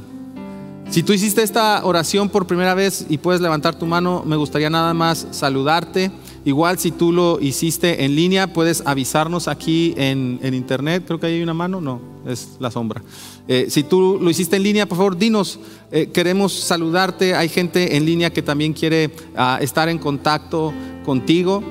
Si 0.91 1.03
tú 1.05 1.13
hiciste 1.13 1.43
esta 1.43 1.85
oración 1.85 2.29
por 2.29 2.47
primera 2.47 2.75
vez 2.75 3.07
y 3.09 3.19
puedes 3.19 3.41
levantar 3.41 3.79
tu 3.79 3.87
mano, 3.87 4.25
me 4.27 4.37
gustaría 4.37 4.71
nada 4.71 4.93
más 4.95 5.29
saludarte. 5.31 6.11
Igual 6.47 6.79
si 6.79 6.93
tú 6.93 7.11
lo 7.11 7.41
hiciste 7.41 8.05
en 8.05 8.15
línea, 8.15 8.53
puedes 8.53 8.81
avisarnos 8.87 9.49
aquí 9.49 9.95
en, 9.97 10.39
internet. 10.45 11.03
Creo 11.05 11.19
que 11.19 11.27
hay 11.27 11.43
una 11.43 11.55
mano, 11.55 11.81
no, 11.81 12.01
es 12.25 12.51
la 12.61 12.71
sombra. 12.71 13.03
Eh, 13.49 13.67
si 13.69 13.83
tú 13.83 14.21
lo 14.23 14.31
hiciste 14.31 14.55
en 14.55 14.63
línea, 14.63 14.87
por 14.87 14.97
favor, 14.97 15.19
dinos, 15.19 15.59
eh, 15.91 16.09
queremos 16.15 16.53
saludarte. 16.53 17.35
Hay 17.35 17.49
gente 17.49 17.97
en 17.97 18.07
línea 18.07 18.33
que 18.33 18.43
también 18.43 18.75
quiere 18.75 19.11
ah, 19.37 19.59
estar 19.61 19.89
en 19.89 19.99
contacto 19.99 20.73
contigo. 21.05 21.65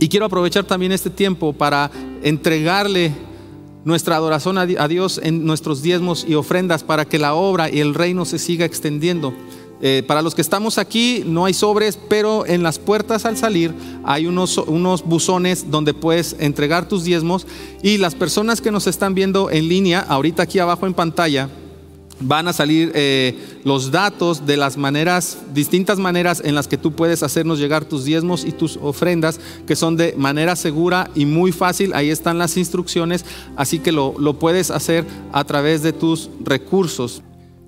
Y 0.00 0.08
quiero 0.08 0.26
aprovechar 0.26 0.64
también 0.64 0.90
este 0.90 1.08
tiempo 1.08 1.52
para 1.52 1.88
entregarle 2.24 3.12
nuestra 3.84 4.16
adoración 4.16 4.58
a 4.58 4.88
Dios 4.88 5.20
en 5.22 5.46
nuestros 5.46 5.80
diezmos 5.80 6.26
y 6.28 6.34
ofrendas 6.34 6.82
para 6.82 7.04
que 7.04 7.20
la 7.20 7.34
obra 7.34 7.70
y 7.70 7.78
el 7.78 7.94
reino 7.94 8.24
se 8.24 8.40
siga 8.40 8.64
extendiendo. 8.64 9.32
Eh, 9.84 10.04
para 10.06 10.22
los 10.22 10.36
que 10.36 10.42
estamos 10.42 10.78
aquí 10.78 11.24
no 11.26 11.44
hay 11.44 11.54
sobres, 11.54 11.98
pero 12.08 12.46
en 12.46 12.62
las 12.62 12.78
puertas 12.78 13.26
al 13.26 13.36
salir 13.36 13.74
hay 14.04 14.26
unos, 14.26 14.56
unos 14.58 15.04
buzones 15.04 15.72
donde 15.72 15.92
puedes 15.92 16.36
entregar 16.38 16.88
tus 16.88 17.02
diezmos 17.02 17.48
y 17.82 17.98
las 17.98 18.14
personas 18.14 18.60
que 18.60 18.70
nos 18.70 18.86
están 18.86 19.14
viendo 19.14 19.50
en 19.50 19.68
línea, 19.68 19.98
ahorita 19.98 20.44
aquí 20.44 20.60
abajo 20.60 20.86
en 20.86 20.94
pantalla, 20.94 21.48
van 22.20 22.46
a 22.46 22.52
salir 22.52 22.92
eh, 22.94 23.36
los 23.64 23.90
datos 23.90 24.46
de 24.46 24.56
las 24.56 24.76
maneras, 24.76 25.38
distintas 25.52 25.98
maneras 25.98 26.40
en 26.44 26.54
las 26.54 26.68
que 26.68 26.78
tú 26.78 26.92
puedes 26.92 27.24
hacernos 27.24 27.58
llegar 27.58 27.84
tus 27.84 28.04
diezmos 28.04 28.44
y 28.44 28.52
tus 28.52 28.78
ofrendas, 28.80 29.40
que 29.66 29.74
son 29.74 29.96
de 29.96 30.14
manera 30.16 30.54
segura 30.54 31.10
y 31.16 31.26
muy 31.26 31.50
fácil. 31.50 31.92
Ahí 31.94 32.10
están 32.10 32.38
las 32.38 32.56
instrucciones, 32.56 33.24
así 33.56 33.80
que 33.80 33.90
lo, 33.90 34.14
lo 34.18 34.38
puedes 34.38 34.70
hacer 34.70 35.04
a 35.32 35.42
través 35.42 35.82
de 35.82 35.92
tus 35.92 36.30
recursos. 36.44 37.22